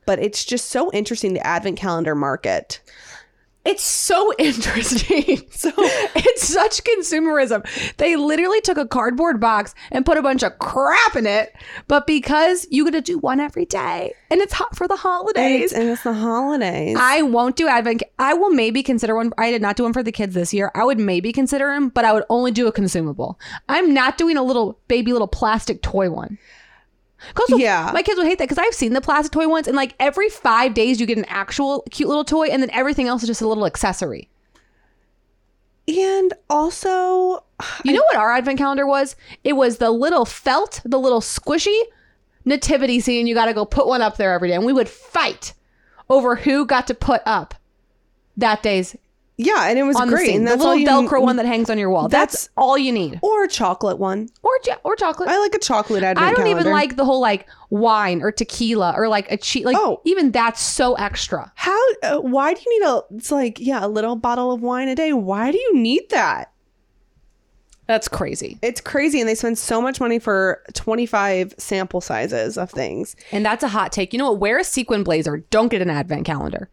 But 0.05 0.19
it's 0.19 0.43
just 0.43 0.69
so 0.69 0.91
interesting 0.91 1.33
the 1.33 1.45
advent 1.45 1.77
calendar 1.77 2.15
market. 2.15 2.81
It's 3.65 3.83
so 3.83 4.33
interesting. 4.39 5.41
So 5.51 5.71
it's 5.77 6.47
such 6.47 6.83
consumerism. 6.83 7.65
They 7.97 8.15
literally 8.15 8.61
took 8.61 8.77
a 8.77 8.87
cardboard 8.87 9.39
box 9.39 9.75
and 9.91 10.05
put 10.05 10.17
a 10.17 10.21
bunch 10.21 10.43
of 10.43 10.57
crap 10.59 11.15
in 11.15 11.25
it, 11.25 11.53
but 11.87 12.07
because 12.07 12.65
you 12.71 12.85
get 12.85 12.91
to 12.91 13.01
do 13.01 13.17
one 13.17 13.39
every 13.39 13.65
day 13.65 14.13
and 14.31 14.39
it's 14.41 14.53
hot 14.53 14.75
for 14.75 14.87
the 14.87 14.95
holidays. 14.95 15.73
and 15.73 15.89
it's 15.89 16.03
the 16.03 16.13
holidays. 16.13 16.97
I 16.99 17.21
won't 17.21 17.55
do 17.57 17.67
advent. 17.67 18.03
I 18.17 18.33
will 18.33 18.51
maybe 18.51 18.81
consider 18.83 19.15
one. 19.15 19.33
I 19.37 19.51
did 19.51 19.61
not 19.61 19.75
do 19.75 19.83
one 19.83 19.93
for 19.93 20.03
the 20.03 20.11
kids 20.11 20.33
this 20.33 20.53
year. 20.53 20.71
I 20.73 20.85
would 20.85 20.99
maybe 20.99 21.33
consider 21.33 21.67
them, 21.67 21.89
but 21.89 22.05
I 22.05 22.13
would 22.13 22.25
only 22.29 22.51
do 22.51 22.67
a 22.67 22.71
consumable. 22.71 23.39
I'm 23.67 23.93
not 23.93 24.17
doing 24.17 24.37
a 24.37 24.43
little 24.43 24.79
baby 24.87 25.11
little 25.11 25.27
plastic 25.27 25.81
toy 25.81 26.09
one. 26.09 26.37
'Cause 27.33 27.49
Yeah. 27.59 27.91
my 27.93 28.01
kids 28.01 28.17
would 28.17 28.27
hate 28.27 28.37
that 28.39 28.45
because 28.49 28.57
I've 28.57 28.73
seen 28.73 28.93
the 28.93 29.01
plastic 29.01 29.31
toy 29.31 29.47
ones, 29.47 29.67
and 29.67 29.75
like 29.75 29.93
every 29.99 30.29
five 30.29 30.73
days 30.73 30.99
you 30.99 31.05
get 31.05 31.17
an 31.17 31.25
actual 31.27 31.83
cute 31.91 32.07
little 32.09 32.23
toy, 32.23 32.47
and 32.47 32.61
then 32.63 32.69
everything 32.71 33.07
else 33.07 33.23
is 33.23 33.27
just 33.27 33.41
a 33.41 33.47
little 33.47 33.65
accessory. 33.65 34.29
and 35.87 36.33
also, 36.49 37.43
You 37.83 37.93
know 37.93 38.03
what 38.11 38.15
our 38.15 38.31
advent 38.31 38.59
calendar 38.59 38.85
was? 38.85 39.15
It 39.43 39.53
was 39.53 39.77
the 39.77 39.89
little 39.89 40.23
felt, 40.23 40.81
the 40.85 40.99
little 40.99 41.19
squishy 41.21 41.81
nativity 42.45 42.99
scene. 42.99 43.25
You 43.27 43.33
got 43.33 43.45
to 43.47 43.53
go 43.53 43.65
put 43.65 43.87
one 43.87 44.01
up 44.01 44.17
there 44.17 44.31
every 44.33 44.49
day, 44.49 44.55
and 44.55 44.65
we 44.65 44.73
would 44.73 44.87
fight 44.87 45.53
over 46.09 46.35
who 46.35 46.65
got 46.65 46.85
to 46.87 46.93
put 46.93 47.21
up 47.25 47.55
that 48.37 48.61
day's 48.63 48.95
yeah, 49.41 49.69
and 49.69 49.79
it 49.79 49.83
was 49.83 49.95
on 49.95 50.09
great. 50.09 50.27
the 50.27 50.35
and 50.35 50.45
The 50.45 50.51
that's 50.51 50.61
all 50.63 50.75
little 50.75 51.01
you 51.01 51.07
Velcro 51.09 51.21
one 51.21 51.37
that 51.37 51.45
hangs 51.45 51.69
on 51.69 51.77
your 51.79 51.89
wall. 51.89 52.09
That's, 52.09 52.43
That's- 52.43 52.49
all 52.57 52.77
you 52.77 52.91
need. 52.91 53.19
or 53.23 53.45
a 53.45 53.47
chocolate 53.47 53.97
one. 53.97 54.27
Or 54.43 54.51
or 54.83 54.95
chocolate. 54.97 55.29
I 55.29 55.39
like 55.39 55.55
a 55.55 55.59
chocolate 55.59 56.03
advent 56.03 56.27
I 56.27 56.33
don't 56.33 56.47
even 56.47 56.69
like 56.69 56.97
the 56.97 57.05
whole 57.05 57.21
like 57.21 57.47
wine 57.69 58.21
or 58.21 58.31
tequila 58.33 58.93
or 58.97 59.07
like 59.07 59.31
a 59.31 59.37
cheat. 59.37 59.63
Like 59.65 59.77
Oh. 59.79 60.01
even 60.03 60.31
that's 60.31 60.59
so 60.61 60.95
extra. 60.95 61.51
How? 61.55 61.79
Uh, 62.03 62.17
why 62.19 62.53
do 62.53 62.61
you 62.65 62.79
need 62.79 62.85
a? 62.87 63.01
It's 63.15 63.31
like 63.31 63.59
yeah, 63.59 63.85
a 63.85 63.87
little 63.87 64.15
bottle 64.17 64.51
of 64.51 64.61
wine 64.61 64.89
a 64.89 64.95
day. 64.95 65.13
Why 65.13 65.51
do 65.51 65.57
you 65.57 65.75
need 65.77 66.09
that? 66.09 66.51
That's 67.87 68.07
crazy. 68.07 68.59
It's 68.61 68.81
crazy, 68.81 69.19
and 69.19 69.27
they 69.27 69.33
spend 69.33 69.57
so 69.57 69.81
much 69.81 69.99
money 69.99 70.19
for 70.19 70.61
twenty 70.73 71.07
five 71.07 71.55
sample 71.57 72.01
sizes 72.01 72.55
of 72.55 72.69
things. 72.69 73.15
And 73.31 73.43
that's 73.43 73.63
a 73.63 73.67
hot 73.67 73.91
take. 73.91 74.13
You 74.13 74.19
know 74.19 74.29
what? 74.31 74.39
Wear 74.39 74.59
a 74.59 74.63
sequin 74.63 75.03
blazer. 75.03 75.37
Don't 75.49 75.69
get 75.69 75.81
an 75.81 75.89
advent 75.89 76.25
calendar. 76.25 76.69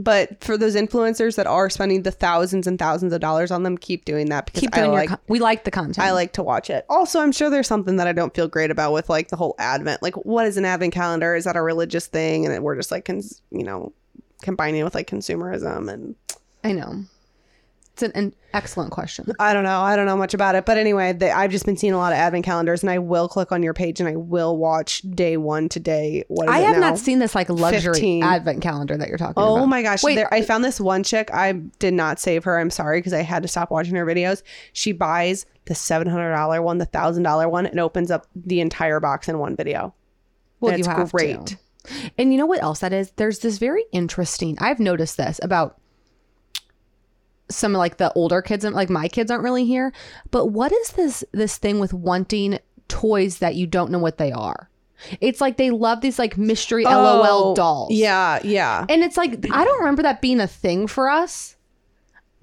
But 0.00 0.42
for 0.42 0.56
those 0.56 0.76
influencers 0.76 1.34
that 1.34 1.48
are 1.48 1.68
spending 1.68 2.02
the 2.02 2.12
thousands 2.12 2.68
and 2.68 2.78
thousands 2.78 3.12
of 3.12 3.20
dollars 3.20 3.50
on 3.50 3.64
them, 3.64 3.76
keep 3.76 4.04
doing 4.04 4.28
that 4.28 4.46
because 4.46 4.60
Keep 4.60 4.76
I 4.76 4.86
like. 4.86 5.08
Con- 5.08 5.18
we 5.26 5.40
like 5.40 5.64
the 5.64 5.72
content. 5.72 5.98
I 5.98 6.12
like 6.12 6.32
to 6.34 6.42
watch 6.44 6.70
it. 6.70 6.86
Also, 6.88 7.20
I'm 7.20 7.32
sure 7.32 7.50
there's 7.50 7.66
something 7.66 7.96
that 7.96 8.06
I 8.06 8.12
don't 8.12 8.32
feel 8.32 8.46
great 8.46 8.70
about 8.70 8.92
with 8.92 9.08
like 9.08 9.28
the 9.28 9.36
whole 9.36 9.56
Advent. 9.58 10.00
Like, 10.00 10.14
what 10.24 10.46
is 10.46 10.56
an 10.56 10.64
Advent 10.64 10.94
calendar? 10.94 11.34
Is 11.34 11.44
that 11.44 11.56
a 11.56 11.62
religious 11.62 12.06
thing? 12.06 12.46
And 12.46 12.62
we're 12.62 12.76
just 12.76 12.92
like, 12.92 13.06
cons- 13.06 13.42
you 13.50 13.64
know, 13.64 13.92
combining 14.42 14.80
it 14.80 14.84
with 14.84 14.94
like 14.94 15.10
consumerism 15.10 15.92
and 15.92 16.14
I 16.62 16.72
know. 16.72 17.04
It's 18.00 18.02
an, 18.04 18.12
an 18.14 18.34
excellent 18.54 18.92
question. 18.92 19.26
I 19.40 19.52
don't 19.52 19.64
know. 19.64 19.80
I 19.80 19.96
don't 19.96 20.06
know 20.06 20.16
much 20.16 20.32
about 20.34 20.54
it. 20.54 20.64
But 20.64 20.76
anyway, 20.78 21.12
they, 21.12 21.32
I've 21.32 21.50
just 21.50 21.66
been 21.66 21.76
seeing 21.76 21.92
a 21.92 21.96
lot 21.98 22.12
of 22.12 22.18
Advent 22.18 22.44
calendars, 22.44 22.84
and 22.84 22.90
I 22.90 22.98
will 22.98 23.28
click 23.28 23.50
on 23.50 23.60
your 23.62 23.74
page 23.74 23.98
and 23.98 24.08
I 24.08 24.14
will 24.14 24.56
watch 24.56 25.02
day 25.02 25.36
one 25.36 25.68
to 25.70 25.80
day. 25.80 26.22
What 26.28 26.44
is 26.48 26.54
I 26.54 26.60
it 26.60 26.64
have 26.66 26.74
now? 26.76 26.90
not 26.90 26.98
seen 26.98 27.18
this 27.18 27.34
like 27.34 27.48
luxury 27.48 27.92
15. 27.94 28.22
advent 28.22 28.62
calendar 28.62 28.96
that 28.96 29.08
you're 29.08 29.18
talking 29.18 29.34
Oh 29.36 29.56
about. 29.56 29.66
my 29.66 29.82
gosh! 29.82 30.04
Wait, 30.04 30.14
there, 30.14 30.32
I 30.32 30.42
found 30.42 30.62
this 30.64 30.80
one 30.80 31.02
chick. 31.02 31.28
I 31.34 31.52
did 31.80 31.92
not 31.94 32.20
save 32.20 32.44
her. 32.44 32.58
I'm 32.58 32.70
sorry 32.70 32.98
because 33.00 33.12
I 33.12 33.22
had 33.22 33.42
to 33.42 33.48
stop 33.48 33.70
watching 33.72 33.96
her 33.96 34.06
videos. 34.06 34.42
She 34.72 34.92
buys 34.92 35.44
the 35.64 35.74
seven 35.74 36.06
hundred 36.08 36.30
dollar 36.32 36.62
one, 36.62 36.78
the 36.78 36.84
thousand 36.86 37.24
dollar 37.24 37.48
one, 37.48 37.66
and 37.66 37.80
opens 37.80 38.10
up 38.12 38.28
the 38.36 38.60
entire 38.60 39.00
box 39.00 39.28
in 39.28 39.38
one 39.40 39.56
video. 39.56 39.92
well, 40.60 40.70
That's 40.70 40.86
you 40.86 40.92
have 40.94 41.10
great. 41.10 41.46
to. 41.46 41.58
And 42.16 42.32
you 42.32 42.38
know 42.38 42.46
what 42.46 42.62
else 42.62 42.80
that 42.80 42.92
is? 42.92 43.10
There's 43.16 43.38
this 43.40 43.58
very 43.58 43.84
interesting. 43.92 44.56
I've 44.60 44.78
noticed 44.78 45.16
this 45.16 45.40
about 45.42 45.80
some 47.50 47.72
like 47.72 47.96
the 47.96 48.12
older 48.12 48.42
kids. 48.42 48.64
Like 48.64 48.90
my 48.90 49.08
kids 49.08 49.30
aren't 49.30 49.44
really 49.44 49.64
here, 49.64 49.92
but 50.30 50.46
what 50.46 50.72
is 50.72 50.90
this 50.90 51.24
this 51.32 51.58
thing 51.58 51.78
with 51.80 51.92
wanting 51.92 52.58
toys 52.88 53.38
that 53.38 53.54
you 53.54 53.66
don't 53.66 53.90
know 53.90 53.98
what 53.98 54.18
they 54.18 54.32
are? 54.32 54.68
It's 55.20 55.40
like 55.40 55.56
they 55.56 55.70
love 55.70 56.00
these 56.00 56.18
like 56.18 56.36
mystery 56.36 56.84
LOL 56.84 57.50
Oh, 57.50 57.54
dolls. 57.54 57.92
Yeah, 57.92 58.40
yeah. 58.42 58.84
And 58.88 59.02
it's 59.02 59.16
like 59.16 59.46
I 59.50 59.64
don't 59.64 59.78
remember 59.78 60.02
that 60.02 60.20
being 60.20 60.40
a 60.40 60.46
thing 60.46 60.86
for 60.86 61.08
us. 61.08 61.56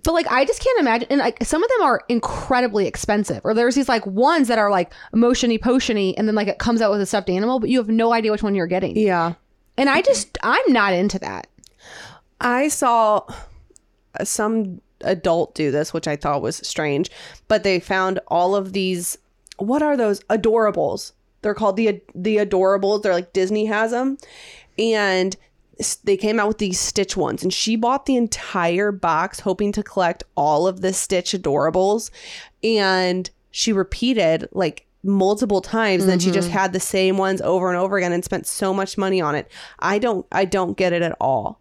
But 0.04 0.14
like 0.14 0.28
I 0.32 0.46
just 0.46 0.64
can't 0.64 0.80
imagine 0.80 1.08
and 1.10 1.20
like 1.20 1.44
some 1.44 1.64
of 1.64 1.70
them 1.70 1.82
are 1.82 2.02
incredibly 2.08 2.88
expensive. 2.88 3.42
Or 3.44 3.54
there's 3.54 3.76
these 3.76 3.90
like 3.90 4.06
ones 4.06 4.48
that 4.48 4.60
are 4.60 4.70
like 4.70 4.94
motiony 5.14 5.60
potiony 5.60 6.14
and 6.16 6.28
then 6.28 6.36
like 6.36 6.48
it 6.48 6.60
comes 6.60 6.82
out 6.82 6.92
with 6.92 7.02
a 7.02 7.06
stuffed 7.06 7.30
animal, 7.30 7.60
but 7.60 7.70
you 7.70 7.80
have 7.80 7.90
no 7.90 8.14
idea 8.14 8.32
which 8.32 8.44
one 8.44 8.56
you're 8.56 8.68
getting. 8.68 8.96
Yeah. 8.96 9.34
And 9.78 9.90
I 9.90 10.02
just 10.02 10.38
I'm 10.44 10.72
not 10.72 10.94
into 10.94 11.20
that. 11.20 11.48
I 12.40 12.68
saw 12.68 13.24
some 14.24 14.80
adult 15.06 15.56
do 15.56 15.72
this, 15.72 15.94
which 15.94 16.08
I 16.08 16.16
thought 16.16 16.42
was 16.42 16.58
strange, 16.58 17.10
but 17.48 17.64
they 17.64 17.80
found 17.80 18.20
all 18.28 18.56
of 18.56 18.74
these 18.74 19.18
what 19.58 19.82
are 19.82 19.96
those 19.96 20.20
adorables? 20.22 21.14
They're 21.42 21.54
called 21.54 21.78
the 21.78 22.02
the 22.14 22.38
adorables. 22.38 23.02
They're 23.02 23.14
like 23.14 23.34
Disney 23.34 23.66
has 23.66 23.92
them. 23.92 24.18
And 24.78 25.36
they 26.04 26.18
came 26.18 26.40
out 26.40 26.48
with 26.48 26.58
these 26.58 26.80
Stitch 26.80 27.18
ones 27.18 27.44
and 27.44 27.54
she 27.54 27.76
bought 27.76 28.06
the 28.06 28.16
entire 28.16 28.92
box 28.92 29.42
hoping 29.42 29.72
to 29.74 29.84
collect 29.84 30.24
all 30.36 30.68
of 30.68 30.82
the 30.82 30.94
Stitch 30.94 31.34
adorables 31.34 32.12
and 32.64 33.30
she 33.52 33.74
repeated 33.74 34.48
like 34.54 34.86
multiple 35.04 35.62
times 35.62 36.04
and 36.04 36.12
then 36.12 36.20
she 36.20 36.32
just 36.32 36.48
mm-hmm. 36.48 36.58
had 36.58 36.74
the 36.74 36.80
same 36.80 37.18
ones 37.18 37.42
over 37.42 37.68
and 37.70 37.78
over 37.78 37.98
again 37.98 38.14
and 38.14 38.24
spent 38.24 38.48
so 38.48 38.74
much 38.74 38.98
money 38.98 39.20
on 39.20 39.36
it. 39.36 39.52
I 39.80 40.00
don't 40.00 40.26
I 40.32 40.46
don't 40.46 40.78
get 40.78 40.94
it 40.94 41.02
at 41.02 41.16
all. 41.20 41.60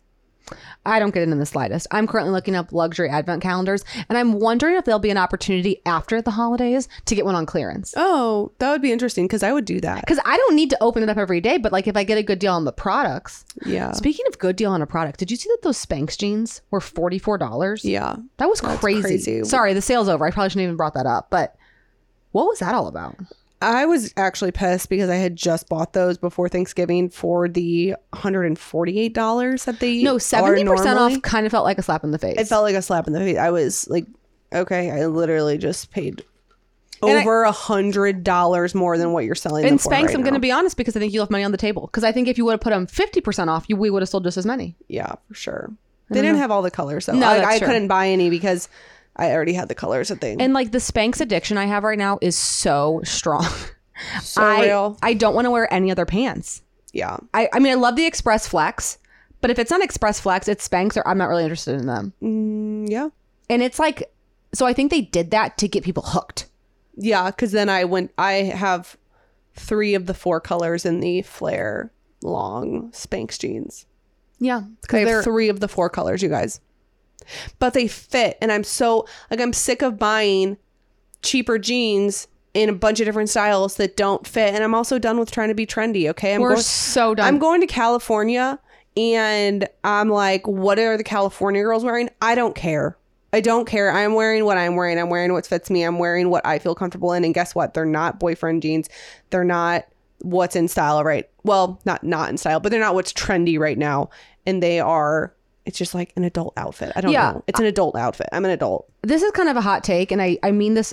I 0.86 0.98
don't 0.98 1.12
get 1.12 1.22
it 1.22 1.30
in 1.30 1.38
the 1.38 1.46
slightest. 1.46 1.86
I'm 1.90 2.06
currently 2.06 2.32
looking 2.32 2.54
up 2.54 2.72
luxury 2.72 3.08
advent 3.08 3.42
calendars 3.42 3.84
and 4.08 4.18
I'm 4.18 4.34
wondering 4.34 4.76
if 4.76 4.84
there'll 4.84 4.98
be 4.98 5.10
an 5.10 5.16
opportunity 5.16 5.80
after 5.86 6.20
the 6.20 6.32
holidays 6.32 6.88
to 7.06 7.14
get 7.14 7.24
one 7.24 7.34
on 7.34 7.46
clearance. 7.46 7.94
Oh, 7.96 8.52
that 8.58 8.70
would 8.70 8.82
be 8.82 8.92
interesting 8.92 9.26
because 9.26 9.42
I 9.42 9.52
would 9.52 9.64
do 9.64 9.80
that. 9.80 10.00
Because 10.00 10.20
I 10.24 10.36
don't 10.36 10.54
need 10.54 10.70
to 10.70 10.82
open 10.82 11.02
it 11.02 11.08
up 11.08 11.16
every 11.16 11.40
day, 11.40 11.58
but 11.58 11.72
like 11.72 11.86
if 11.86 11.96
I 11.96 12.04
get 12.04 12.18
a 12.18 12.22
good 12.22 12.38
deal 12.38 12.52
on 12.52 12.64
the 12.64 12.72
products. 12.72 13.44
Yeah. 13.64 13.92
Speaking 13.92 14.26
of 14.28 14.38
good 14.38 14.56
deal 14.56 14.70
on 14.70 14.82
a 14.82 14.86
product, 14.86 15.18
did 15.18 15.30
you 15.30 15.36
see 15.36 15.48
that 15.50 15.62
those 15.62 15.84
Spanx 15.84 16.18
jeans 16.18 16.62
were 16.70 16.80
$44? 16.80 17.80
Yeah. 17.82 18.16
That 18.36 18.48
was 18.48 18.60
crazy. 18.60 19.02
crazy. 19.02 19.44
Sorry, 19.44 19.72
the 19.72 19.82
sale's 19.82 20.08
over. 20.08 20.26
I 20.26 20.30
probably 20.30 20.50
shouldn't 20.50 20.64
even 20.64 20.76
brought 20.76 20.94
that 20.94 21.06
up, 21.06 21.30
but 21.30 21.56
what 22.32 22.46
was 22.46 22.58
that 22.58 22.74
all 22.74 22.88
about? 22.88 23.16
I 23.62 23.86
was 23.86 24.12
actually 24.16 24.52
pissed 24.52 24.88
because 24.90 25.08
I 25.08 25.16
had 25.16 25.36
just 25.36 25.68
bought 25.68 25.92
those 25.94 26.18
before 26.18 26.48
Thanksgiving 26.48 27.08
for 27.08 27.48
the 27.48 27.94
$148 28.12 29.64
that 29.64 29.80
they 29.80 30.02
No, 30.02 30.16
70% 30.16 30.64
normally. 30.64 31.14
off 31.16 31.22
kind 31.22 31.46
of 31.46 31.52
felt 31.52 31.64
like 31.64 31.78
a 31.78 31.82
slap 31.82 32.04
in 32.04 32.10
the 32.10 32.18
face. 32.18 32.36
It 32.38 32.46
felt 32.48 32.62
like 32.64 32.74
a 32.74 32.82
slap 32.82 33.06
in 33.06 33.12
the 33.12 33.20
face. 33.20 33.38
I 33.38 33.50
was 33.50 33.88
like, 33.88 34.06
okay, 34.52 34.90
I 34.90 35.06
literally 35.06 35.56
just 35.58 35.90
paid 35.90 36.24
And 37.02 37.18
over 37.18 37.42
a 37.44 37.52
hundred 37.52 38.22
dollars 38.24 38.74
more 38.74 38.98
than 38.98 39.12
what 39.12 39.24
you're 39.24 39.34
selling. 39.34 39.64
and 39.64 39.78
Spanx, 39.78 40.06
right 40.06 40.14
I'm 40.14 40.22
going 40.22 40.34
to 40.34 40.40
be 40.40 40.52
honest 40.52 40.76
because 40.76 40.96
I 40.96 41.00
think 41.00 41.12
you 41.12 41.20
left 41.20 41.30
money 41.30 41.44
on 41.44 41.52
the 41.52 41.58
table. 41.58 41.86
Because 41.86 42.04
I 42.04 42.12
think 42.12 42.28
if 42.28 42.36
you 42.38 42.44
would 42.44 42.52
have 42.52 42.60
put 42.60 42.70
them 42.70 42.86
50% 42.86 43.48
off, 43.48 43.64
you, 43.68 43.76
we 43.76 43.90
would 43.90 44.02
have 44.02 44.08
sold 44.08 44.24
just 44.24 44.36
as 44.36 44.46
many. 44.46 44.76
yeah, 44.88 45.14
for 45.28 45.34
sure. 45.34 45.70
They 46.10 46.20
didn't 46.20 46.36
have 46.36 46.50
all 46.50 46.60
the 46.60 46.70
colors 46.70 47.06
though. 47.06 47.14
No, 47.14 47.26
I, 47.26 47.44
I 47.54 47.58
couldn't 47.58 47.88
buy 47.88 48.08
any 48.08 48.28
because 48.28 48.68
I 49.16 49.30
already 49.32 49.52
had 49.52 49.68
the 49.68 49.74
colors 49.74 50.08
that 50.08 50.20
they. 50.20 50.36
And 50.38 50.52
like 50.52 50.72
the 50.72 50.78
Spanx 50.78 51.20
addiction 51.20 51.56
I 51.56 51.66
have 51.66 51.84
right 51.84 51.98
now 51.98 52.18
is 52.20 52.36
so 52.36 53.00
strong. 53.04 53.46
so 54.22 54.42
I, 54.42 54.66
real. 54.66 54.98
I 55.02 55.14
don't 55.14 55.34
want 55.34 55.44
to 55.46 55.50
wear 55.50 55.72
any 55.72 55.90
other 55.90 56.06
pants. 56.06 56.62
Yeah. 56.92 57.18
I, 57.32 57.48
I 57.52 57.58
mean, 57.58 57.72
I 57.72 57.76
love 57.76 57.96
the 57.96 58.06
Express 58.06 58.48
Flex, 58.48 58.98
but 59.40 59.50
if 59.50 59.58
it's 59.58 59.70
not 59.70 59.82
Express 59.82 60.20
Flex, 60.20 60.48
it's 60.48 60.66
Spanx, 60.68 60.96
or 60.96 61.06
I'm 61.06 61.18
not 61.18 61.28
really 61.28 61.44
interested 61.44 61.78
in 61.78 61.86
them. 61.86 62.12
Mm, 62.22 62.90
yeah. 62.90 63.08
And 63.48 63.62
it's 63.62 63.78
like, 63.78 64.12
so 64.52 64.66
I 64.66 64.72
think 64.72 64.90
they 64.90 65.02
did 65.02 65.30
that 65.32 65.58
to 65.58 65.68
get 65.68 65.84
people 65.84 66.04
hooked. 66.04 66.48
Yeah, 66.96 67.30
because 67.30 67.52
then 67.52 67.68
I 67.68 67.84
went. 67.84 68.12
I 68.16 68.32
have 68.32 68.96
three 69.54 69.94
of 69.94 70.06
the 70.06 70.14
four 70.14 70.40
colors 70.40 70.84
in 70.84 71.00
the 71.00 71.22
flare 71.22 71.90
long 72.22 72.90
Spanx 72.92 73.38
jeans. 73.38 73.86
Yeah, 74.38 74.62
because 74.82 75.04
they're 75.04 75.16
have 75.16 75.24
three 75.24 75.48
of 75.48 75.60
the 75.60 75.68
four 75.68 75.90
colors, 75.90 76.22
you 76.22 76.28
guys. 76.28 76.60
But 77.58 77.74
they 77.74 77.88
fit, 77.88 78.38
and 78.40 78.52
I'm 78.52 78.64
so 78.64 79.06
like 79.30 79.40
I'm 79.40 79.52
sick 79.52 79.82
of 79.82 79.98
buying 79.98 80.56
cheaper 81.22 81.58
jeans 81.58 82.28
in 82.54 82.68
a 82.68 82.72
bunch 82.72 83.00
of 83.00 83.06
different 83.06 83.28
styles 83.28 83.76
that 83.76 83.96
don't 83.96 84.26
fit, 84.26 84.54
and 84.54 84.62
I'm 84.62 84.74
also 84.74 84.98
done 84.98 85.18
with 85.18 85.30
trying 85.30 85.48
to 85.48 85.54
be 85.54 85.66
trendy. 85.66 86.08
Okay, 86.10 86.34
I'm 86.34 86.40
we're 86.40 86.50
going. 86.50 86.62
so 86.62 87.14
done. 87.14 87.26
I'm 87.26 87.38
going 87.38 87.60
to 87.60 87.66
California, 87.66 88.58
and 88.96 89.68
I'm 89.82 90.08
like, 90.08 90.46
what 90.46 90.78
are 90.78 90.96
the 90.96 91.04
California 91.04 91.62
girls 91.62 91.84
wearing? 91.84 92.10
I 92.22 92.34
don't 92.34 92.54
care. 92.54 92.96
I 93.32 93.40
don't 93.40 93.66
care. 93.66 93.90
I'm 93.90 94.14
wearing 94.14 94.44
what 94.44 94.58
I'm 94.58 94.76
wearing. 94.76 94.96
I'm 94.96 95.10
wearing 95.10 95.32
what 95.32 95.44
fits 95.44 95.68
me. 95.68 95.82
I'm 95.82 95.98
wearing 95.98 96.30
what 96.30 96.46
I 96.46 96.60
feel 96.60 96.76
comfortable 96.76 97.12
in. 97.12 97.24
And 97.24 97.34
guess 97.34 97.52
what? 97.52 97.74
They're 97.74 97.84
not 97.84 98.20
boyfriend 98.20 98.62
jeans. 98.62 98.88
They're 99.30 99.42
not 99.42 99.86
what's 100.20 100.54
in 100.54 100.68
style 100.68 101.02
right. 101.02 101.28
Well, 101.42 101.80
not 101.84 102.04
not 102.04 102.30
in 102.30 102.38
style, 102.38 102.60
but 102.60 102.70
they're 102.70 102.78
not 102.78 102.94
what's 102.94 103.12
trendy 103.12 103.58
right 103.58 103.76
now. 103.76 104.10
And 104.46 104.62
they 104.62 104.78
are. 104.78 105.34
It's 105.66 105.78
just 105.78 105.94
like 105.94 106.12
an 106.16 106.24
adult 106.24 106.52
outfit. 106.56 106.92
I 106.94 107.00
don't 107.00 107.12
Yeah. 107.12 107.32
know. 107.32 107.44
It's 107.46 107.58
an 107.60 107.66
adult 107.66 107.96
outfit. 107.96 108.28
I'm 108.32 108.44
an 108.44 108.50
adult. 108.50 108.86
this 109.02 109.22
is 109.22 109.30
kind 109.32 109.48
of 109.48 109.56
a 109.56 109.60
hot 109.60 109.82
take, 109.84 110.12
and 110.12 110.20
I, 110.20 110.38
I 110.42 110.50
mean 110.50 110.74
this 110.74 110.92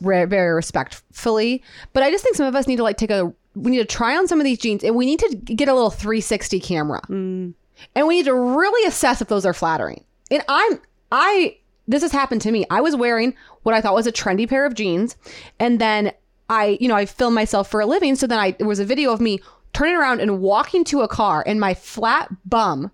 re- 0.00 0.24
very 0.24 0.52
respectfully, 0.52 1.62
but 1.92 2.02
I 2.02 2.10
just 2.10 2.22
think 2.24 2.36
some 2.36 2.46
of 2.46 2.54
us 2.54 2.66
need 2.66 2.76
to 2.76 2.82
like 2.82 2.96
take 2.96 3.10
a 3.10 3.32
we 3.54 3.70
need 3.70 3.78
to 3.78 3.84
try 3.86 4.16
on 4.16 4.28
some 4.28 4.38
of 4.38 4.44
these 4.44 4.58
jeans, 4.58 4.84
and 4.84 4.94
we 4.94 5.06
need 5.06 5.18
to 5.20 5.34
get 5.34 5.68
a 5.68 5.72
little 5.74 5.90
360 5.90 6.60
camera, 6.60 7.00
mm. 7.08 7.54
and 7.94 8.06
we 8.06 8.16
need 8.16 8.26
to 8.26 8.34
really 8.34 8.86
assess 8.86 9.22
if 9.22 9.28
those 9.28 9.46
are 9.46 9.54
flattering. 9.54 10.04
And 10.30 10.42
I'm 10.48 10.80
I 11.10 11.56
this 11.88 12.02
has 12.02 12.12
happened 12.12 12.42
to 12.42 12.50
me. 12.52 12.64
I 12.70 12.80
was 12.80 12.94
wearing 12.96 13.34
what 13.62 13.74
I 13.74 13.80
thought 13.80 13.94
was 13.94 14.06
a 14.06 14.12
trendy 14.12 14.48
pair 14.48 14.66
of 14.66 14.74
jeans, 14.74 15.16
and 15.58 15.80
then 15.80 16.12
I 16.50 16.78
you 16.80 16.88
know 16.88 16.96
I 16.96 17.06
film 17.06 17.34
myself 17.34 17.70
for 17.70 17.80
a 17.80 17.86
living, 17.86 18.14
so 18.14 18.26
then 18.26 18.38
I 18.38 18.52
there 18.52 18.68
was 18.68 18.78
a 18.78 18.84
video 18.84 19.12
of 19.12 19.20
me 19.20 19.40
turning 19.72 19.96
around 19.96 20.20
and 20.20 20.40
walking 20.40 20.84
to 20.84 21.00
a 21.02 21.08
car 21.08 21.42
in 21.42 21.58
my 21.60 21.74
flat 21.74 22.28
bum, 22.44 22.90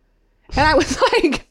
and 0.56 0.66
I 0.66 0.74
was 0.74 1.00
like. 1.14 1.48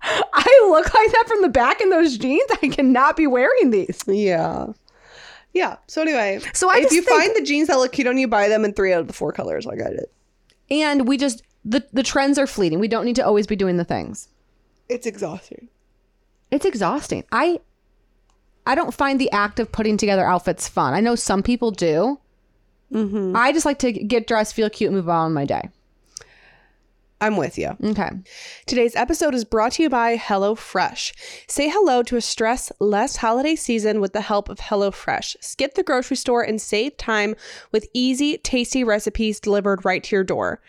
I 0.00 0.68
look 0.70 0.94
like 0.94 1.10
that 1.12 1.24
from 1.26 1.42
the 1.42 1.48
back 1.48 1.80
in 1.80 1.90
those 1.90 2.16
jeans. 2.16 2.48
I 2.62 2.68
cannot 2.68 3.16
be 3.16 3.26
wearing 3.26 3.70
these. 3.70 4.02
Yeah. 4.06 4.66
Yeah. 5.52 5.76
So 5.86 6.00
anyway, 6.02 6.40
So 6.54 6.70
I 6.70 6.78
if 6.78 6.92
you 6.92 7.02
think- 7.02 7.20
find 7.20 7.36
the 7.36 7.42
jeans 7.42 7.68
that 7.68 7.78
look 7.78 7.92
cute 7.92 8.06
on 8.06 8.16
you, 8.16 8.28
buy 8.28 8.48
them 8.48 8.64
in 8.64 8.72
three 8.72 8.92
out 8.92 9.00
of 9.00 9.06
the 9.08 9.12
four 9.12 9.32
colors 9.32 9.66
like 9.66 9.80
I 9.82 9.90
did. 9.90 10.06
And 10.70 11.08
we 11.08 11.16
just 11.18 11.42
the 11.64 11.84
the 11.92 12.02
trends 12.04 12.38
are 12.38 12.46
fleeting. 12.46 12.78
We 12.78 12.88
don't 12.88 13.04
need 13.04 13.16
to 13.16 13.26
always 13.26 13.46
be 13.46 13.56
doing 13.56 13.76
the 13.76 13.84
things. 13.84 14.28
It's 14.88 15.06
exhausting. 15.06 15.68
It's 16.50 16.64
exhausting. 16.64 17.24
I 17.32 17.60
I 18.66 18.74
don't 18.76 18.94
find 18.94 19.20
the 19.20 19.30
act 19.32 19.58
of 19.58 19.72
putting 19.72 19.96
together 19.96 20.24
outfits 20.24 20.68
fun. 20.68 20.94
I 20.94 21.00
know 21.00 21.16
some 21.16 21.42
people 21.42 21.70
do. 21.72 22.20
Mm-hmm. 22.92 23.34
I 23.36 23.52
just 23.52 23.66
like 23.66 23.80
to 23.80 23.92
get 23.92 24.26
dressed, 24.26 24.54
feel 24.54 24.70
cute, 24.70 24.92
move 24.92 25.08
on 25.08 25.34
my 25.34 25.44
day. 25.44 25.68
I'm 27.20 27.36
with 27.36 27.58
you. 27.58 27.76
Okay. 27.82 28.10
Today's 28.66 28.94
episode 28.94 29.34
is 29.34 29.44
brought 29.44 29.72
to 29.72 29.82
you 29.82 29.90
by 29.90 30.16
HelloFresh. 30.16 31.12
Say 31.48 31.68
hello 31.68 32.02
to 32.04 32.16
a 32.16 32.20
stress 32.20 32.70
less 32.78 33.16
holiday 33.16 33.56
season 33.56 34.00
with 34.00 34.12
the 34.12 34.20
help 34.20 34.48
of 34.48 34.58
HelloFresh. 34.58 35.36
Skip 35.40 35.74
the 35.74 35.82
grocery 35.82 36.16
store 36.16 36.42
and 36.42 36.60
save 36.60 36.96
time 36.96 37.34
with 37.72 37.88
easy, 37.92 38.38
tasty 38.38 38.84
recipes 38.84 39.40
delivered 39.40 39.84
right 39.84 40.04
to 40.04 40.14
your 40.14 40.22
door. 40.22 40.60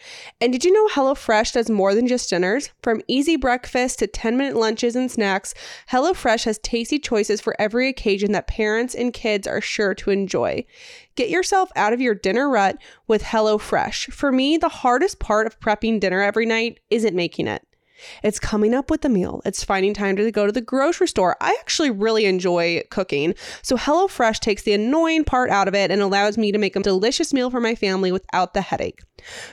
And 0.42 0.52
did 0.52 0.66
you 0.66 0.74
know 0.74 0.88
HelloFresh 0.88 1.54
does 1.54 1.70
more 1.70 1.94
than 1.94 2.08
just 2.08 2.32
dinners? 2.32 2.72
From 2.82 3.04
easy 3.08 3.36
breakfast 3.36 4.00
to 4.00 4.08
10 4.08 4.36
minute 4.36 4.56
lunches 4.56 4.96
and 4.96 5.12
snacks, 5.12 5.54
HelloFresh 5.92 6.46
has 6.46 6.58
tasty 6.58 6.98
choices 6.98 7.42
for 7.42 7.56
every 7.60 7.88
occasion 7.88 8.32
that 8.32 8.48
parents 8.48 8.96
and 8.96 9.14
kids 9.14 9.46
are 9.46 9.62
sure 9.62 9.94
to 9.94 10.10
enjoy. 10.10 10.66
Get 11.19 11.29
yourself 11.29 11.69
out 11.75 11.91
of 11.91 11.99
your 11.99 12.15
dinner 12.15 12.49
rut 12.49 12.77
with 13.05 13.23
HelloFresh. 13.23 14.13
For 14.13 14.32
me, 14.32 14.55
the 14.55 14.69
hardest 14.69 15.19
part 15.19 15.47
of 15.47 15.60
prepping 15.60 15.99
dinner 15.99 16.21
every 16.21 16.45
night 16.45 16.79
isn't 16.89 17.13
making 17.13 17.45
it. 17.45 17.62
It's 18.23 18.39
coming 18.39 18.73
up 18.73 18.89
with 18.89 19.01
the 19.01 19.10
meal. 19.10 19.41
It's 19.43 19.62
finding 19.62 19.93
time 19.93 20.15
to 20.15 20.32
go 20.32 20.45
to 20.45 20.51
the 20.53 20.62
grocery 20.62 21.10
store. 21.10 21.36
I 21.41 21.58
actually 21.60 21.91
really 21.91 22.23
enjoy 22.23 22.84
cooking. 22.89 23.36
So 23.63 23.75
HelloFresh 23.75 24.39
takes 24.39 24.63
the 24.63 24.71
annoying 24.71 25.25
part 25.25 25.49
out 25.49 25.67
of 25.67 25.75
it 25.75 25.91
and 25.91 26.01
allows 26.01 26.38
me 26.38 26.53
to 26.53 26.58
make 26.58 26.77
a 26.77 26.82
delicious 26.82 27.34
meal 27.34 27.51
for 27.51 27.60
my 27.60 27.75
family 27.75 28.13
without 28.13 28.53
the 28.53 28.62
headache. 28.62 29.01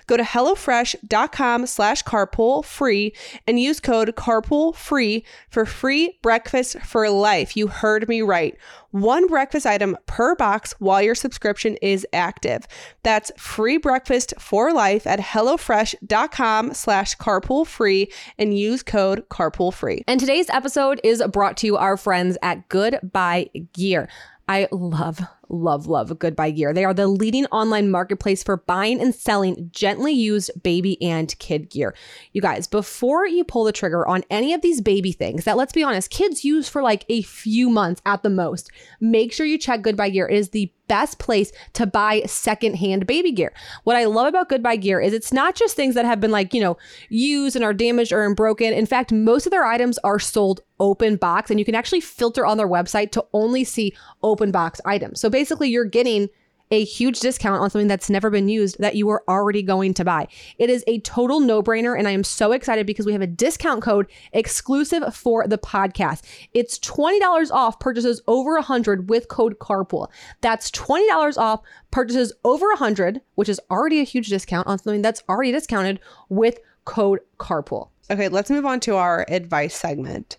Go 0.07 0.17
to 0.17 0.23
HelloFresh.com 0.23 1.67
slash 1.67 2.03
carpool 2.05 2.65
free 2.65 3.13
and 3.47 3.61
use 3.61 3.81
code 3.81 4.15
carpool 4.17 4.75
free 4.75 5.25
for 5.49 5.65
free 5.65 6.19
breakfast 6.23 6.81
for 6.81 7.09
life. 7.11 7.57
You 7.57 7.69
heard 7.69 8.09
me 8.09 8.23
right. 8.23 8.57
One 8.91 9.27
breakfast 9.27 9.67
item 9.67 9.97
per 10.07 10.35
box 10.35 10.75
while 10.79 11.03
your 11.03 11.15
subscription 11.15 11.77
is 11.83 12.07
active. 12.13 12.67
That's 13.03 13.31
free 13.37 13.77
breakfast 13.77 14.33
for 14.39 14.73
life 14.73 15.07
at 15.07 15.21
HelloFresh.com 15.21 16.73
slash 16.73 17.17
carpool 17.17 17.67
free 17.67 18.11
and 18.39 18.57
use 18.59 18.83
code 18.83 19.29
carpool 19.29 19.73
free. 19.73 20.03
And 20.07 20.19
today's 20.19 20.49
episode 20.49 21.01
is 21.05 21.23
brought 21.31 21.57
to 21.59 21.67
you 21.67 21.77
our 21.77 21.97
friends 21.97 22.39
at 22.43 22.69
Goodbye 22.69 23.51
Gear. 23.73 24.09
I 24.49 24.69
love, 24.71 25.21
love, 25.49 25.87
love 25.87 26.19
Goodbye 26.19 26.51
Gear. 26.51 26.73
They 26.73 26.85
are 26.85 26.95
the 26.95 27.07
leading 27.07 27.47
online 27.47 27.91
marketplace 27.91 28.43
for 28.43 28.59
buying 28.59 29.01
and 29.01 29.15
selling 29.15 29.71
gently 29.73 30.13
used 30.13 30.51
baby 30.63 31.01
and 31.03 31.37
kid 31.39 31.71
gear. 31.71 31.95
You 32.33 32.41
guys, 32.41 32.67
before 32.67 33.27
you 33.27 33.45
pull 33.45 33.65
the 33.65 33.73
trigger 33.73 34.07
on 34.07 34.25
any 34.31 34.53
of 34.53 34.63
these 34.63 34.81
baby 34.81 35.13
things 35.13 35.45
that, 35.45 35.57
let's 35.57 35.73
be 35.73 35.83
honest, 35.83 36.11
kids 36.11 36.45
use 36.45 36.69
for 36.69 36.83
like 36.83 37.05
a 37.09 37.23
few 37.23 37.71
months 37.71 38.03
at 38.07 38.23
the 38.23 38.31
most, 38.31 38.71
make 39.01 39.33
sure 39.33 39.47
you 39.47 39.59
check 39.59 39.83
Goodbye 39.83 40.11
Gear. 40.11 40.27
It 40.29 40.37
is 40.37 40.51
the 40.51 40.73
best 40.89 41.19
place 41.19 41.53
to 41.75 41.87
buy 41.87 42.23
secondhand 42.27 43.07
baby 43.07 43.33
gear. 43.33 43.53
What 43.85 43.97
I 43.97 44.05
love 44.05 44.27
about 44.27 44.49
Goodbye 44.49 44.77
Gear 44.77 45.01
is 45.01 45.13
it's 45.13 45.33
not 45.33 45.55
just 45.55 45.77
things 45.77 45.95
that 45.95 46.05
have 46.05 46.21
been 46.21 46.31
like, 46.31 46.55
you 46.55 46.61
know, 46.61 46.77
used 47.09 47.57
and 47.57 47.65
are 47.65 47.75
damaged 47.75 48.13
or 48.13 48.35
broken. 48.35 48.73
In 48.73 48.87
fact, 48.87 49.13
most 49.13 49.47
of 49.47 49.51
their 49.51 49.65
items 49.65 49.99
are 49.99 50.19
sold 50.19 50.61
open 50.79 51.17
box 51.17 51.51
and 51.51 51.59
you 51.59 51.65
can 51.65 51.75
actually 51.75 52.01
filter 52.01 52.45
on 52.45 52.59
their 52.59 52.69
website 52.69 53.11
to 53.11 53.25
only 53.33 53.65
see 53.65 53.95
open 54.23 54.51
box 54.51 54.81
items. 54.85 55.21
So 55.21 55.31
basically 55.37 55.69
you're 55.69 55.85
getting 55.85 56.31
a 56.71 56.83
huge 56.83 57.21
discount 57.21 57.61
on 57.61 57.69
something 57.69 57.89
that's 57.89 58.09
never 58.09 58.31
been 58.31 58.49
used 58.49 58.79
that 58.79 58.95
you 58.97 59.07
are 59.11 59.23
already 59.29 59.63
going 59.63 59.93
to 59.93 60.03
buy. 60.03 60.27
It 60.59 60.71
is 60.71 60.83
a 60.87 60.99
total 61.01 61.41
no 61.41 61.63
brainer. 61.63 61.97
And 61.97 62.09
I 62.09 62.13
am 62.13 62.25
so 62.25 62.53
excited 62.53 62.87
because 62.87 63.05
we 63.05 63.13
have 63.13 63.21
a 63.21 63.27
discount 63.27 63.83
code 63.83 64.07
exclusive 64.33 65.15
for 65.15 65.47
the 65.47 65.59
podcast. 65.59 66.25
It's 66.55 66.79
$20 66.79 67.51
off 67.51 67.79
purchases 67.79 68.23
over 68.27 68.55
100 68.55 69.11
with 69.11 69.29
code 69.29 69.59
carpool. 69.59 70.09
That's 70.41 70.71
$20 70.71 71.37
off 71.37 71.61
purchases 71.91 72.33
over 72.43 72.67
100, 72.69 73.21
which 73.35 73.51
is 73.51 73.61
already 73.71 74.01
a 74.01 74.05
huge 74.05 74.29
discount 74.29 74.67
on 74.67 74.79
something 74.79 75.03
that's 75.03 75.23
already 75.29 75.53
discounted 75.53 76.01
with 76.31 76.61
code 76.87 77.21
carpool. 77.39 77.91
Okay, 78.11 78.29
let's 78.29 78.51
move 78.51 78.65
on 78.65 78.81
to 78.81 78.97
our 78.97 79.27
advice 79.29 79.77
segment. 79.77 80.39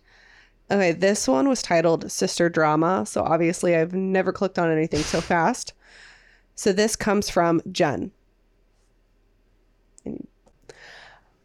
Okay, 0.69 0.91
this 0.91 1.27
one 1.27 1.47
was 1.47 1.61
titled 1.61 2.11
Sister 2.11 2.49
Drama. 2.49 3.05
So 3.05 3.23
obviously, 3.23 3.75
I've 3.75 3.93
never 3.93 4.33
clicked 4.33 4.59
on 4.59 4.71
anything 4.71 5.01
so 5.01 5.21
fast. 5.21 5.73
So 6.55 6.73
this 6.73 6.95
comes 6.95 7.29
from 7.29 7.61
Jen. 7.71 8.11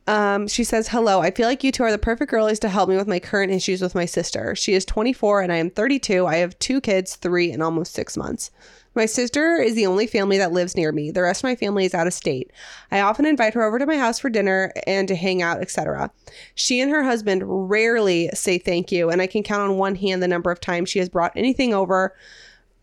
Um, 0.07 0.49
she 0.49 0.65
says, 0.65 0.89
Hello, 0.89 1.21
I 1.21 1.31
feel 1.31 1.47
like 1.47 1.63
you 1.63 1.71
two 1.71 1.85
are 1.85 1.93
the 1.93 1.99
perfect 1.99 2.31
girlies 2.31 2.59
to 2.61 2.69
help 2.69 2.89
me 2.89 2.97
with 2.97 3.07
my 3.07 3.21
current 3.21 3.53
issues 3.53 3.81
with 3.81 3.95
my 3.95 4.05
sister. 4.05 4.57
She 4.57 4.75
is 4.75 4.85
24 4.85 5.43
and 5.43 5.53
I 5.53 5.57
am 5.57 5.71
32. 5.71 6.27
I 6.27 6.37
have 6.37 6.59
two 6.59 6.81
kids, 6.81 7.15
three 7.15 7.53
and 7.53 7.63
almost 7.63 7.93
six 7.93 8.17
months. 8.17 8.51
My 8.95 9.07
sister 9.07 9.57
is 9.57 9.75
the 9.75 9.87
only 9.87 10.07
family 10.07 10.39
that 10.39 10.53
lives 10.53 10.77
near 10.77 10.93
me. 10.93 11.11
The 11.11 11.23
rest 11.23 11.41
of 11.41 11.45
my 11.45 11.57
family 11.57 11.85
is 11.85 11.95
out 11.95 12.07
of 12.07 12.13
state. 12.13 12.51
I 12.91 13.01
often 13.01 13.25
invite 13.25 13.55
her 13.55 13.63
over 13.63 13.79
to 13.79 13.87
my 13.87 13.97
house 13.97 14.19
for 14.19 14.29
dinner 14.29 14.73
and 14.87 15.09
to 15.09 15.17
hang 15.17 15.43
out, 15.43 15.61
etc. 15.61 16.11
She 16.55 16.81
and 16.81 16.91
her 16.91 17.03
husband 17.03 17.43
rarely 17.47 18.29
say 18.35 18.59
thank 18.59 18.93
you, 18.93 19.11
and 19.11 19.23
I 19.23 19.27
can 19.27 19.43
count 19.43 19.71
on 19.71 19.79
one 19.79 19.95
hand 19.95 20.23
the 20.23 20.29
number 20.29 20.51
of 20.51 20.61
times 20.61 20.91
she 20.91 20.99
has 20.99 21.09
brought 21.09 21.33
anything 21.37 21.73
over, 21.73 22.15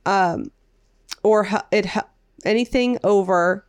um, 0.06 0.52
or 1.24 1.48
it 1.72 1.88
anything 2.46 2.98
over, 3.04 3.66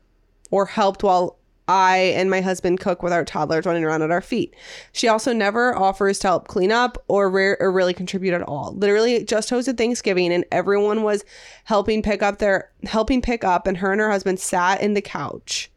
or 0.50 0.66
helped 0.66 1.03
while 1.03 1.39
I 1.70 1.96
and 2.16 2.28
my 2.28 2.40
husband 2.40 2.80
cook 2.80 3.02
with 3.02 3.12
our 3.12 3.24
toddlers 3.24 3.64
running 3.64 3.85
around 3.85 4.02
at 4.02 4.11
our 4.11 4.20
feet. 4.20 4.54
She 4.92 5.06
also 5.06 5.33
never 5.33 5.76
offers 5.76 6.18
to 6.20 6.28
help 6.28 6.48
clean 6.48 6.72
up 6.72 7.02
or, 7.06 7.30
rare, 7.30 7.56
or 7.61 7.70
really 7.70 7.94
contribute 7.94 8.35
at 8.35 8.42
all. 8.42 8.74
Literally 8.74 9.24
just 9.24 9.50
hosted 9.50 9.78
Thanksgiving 9.78 10.33
and 10.33 10.44
everyone 10.50 11.02
was 11.02 11.24
helping 11.64 12.02
pick 12.02 12.22
up 12.22 12.38
their 12.38 12.70
helping 12.85 13.22
pick 13.22 13.44
up 13.44 13.66
and 13.66 13.78
her 13.78 13.92
and 13.92 14.00
her 14.00 14.11
husband 14.11 14.40
sat 14.40 14.83
in 14.83 14.94
the 14.94 15.00
couch. 15.00 15.70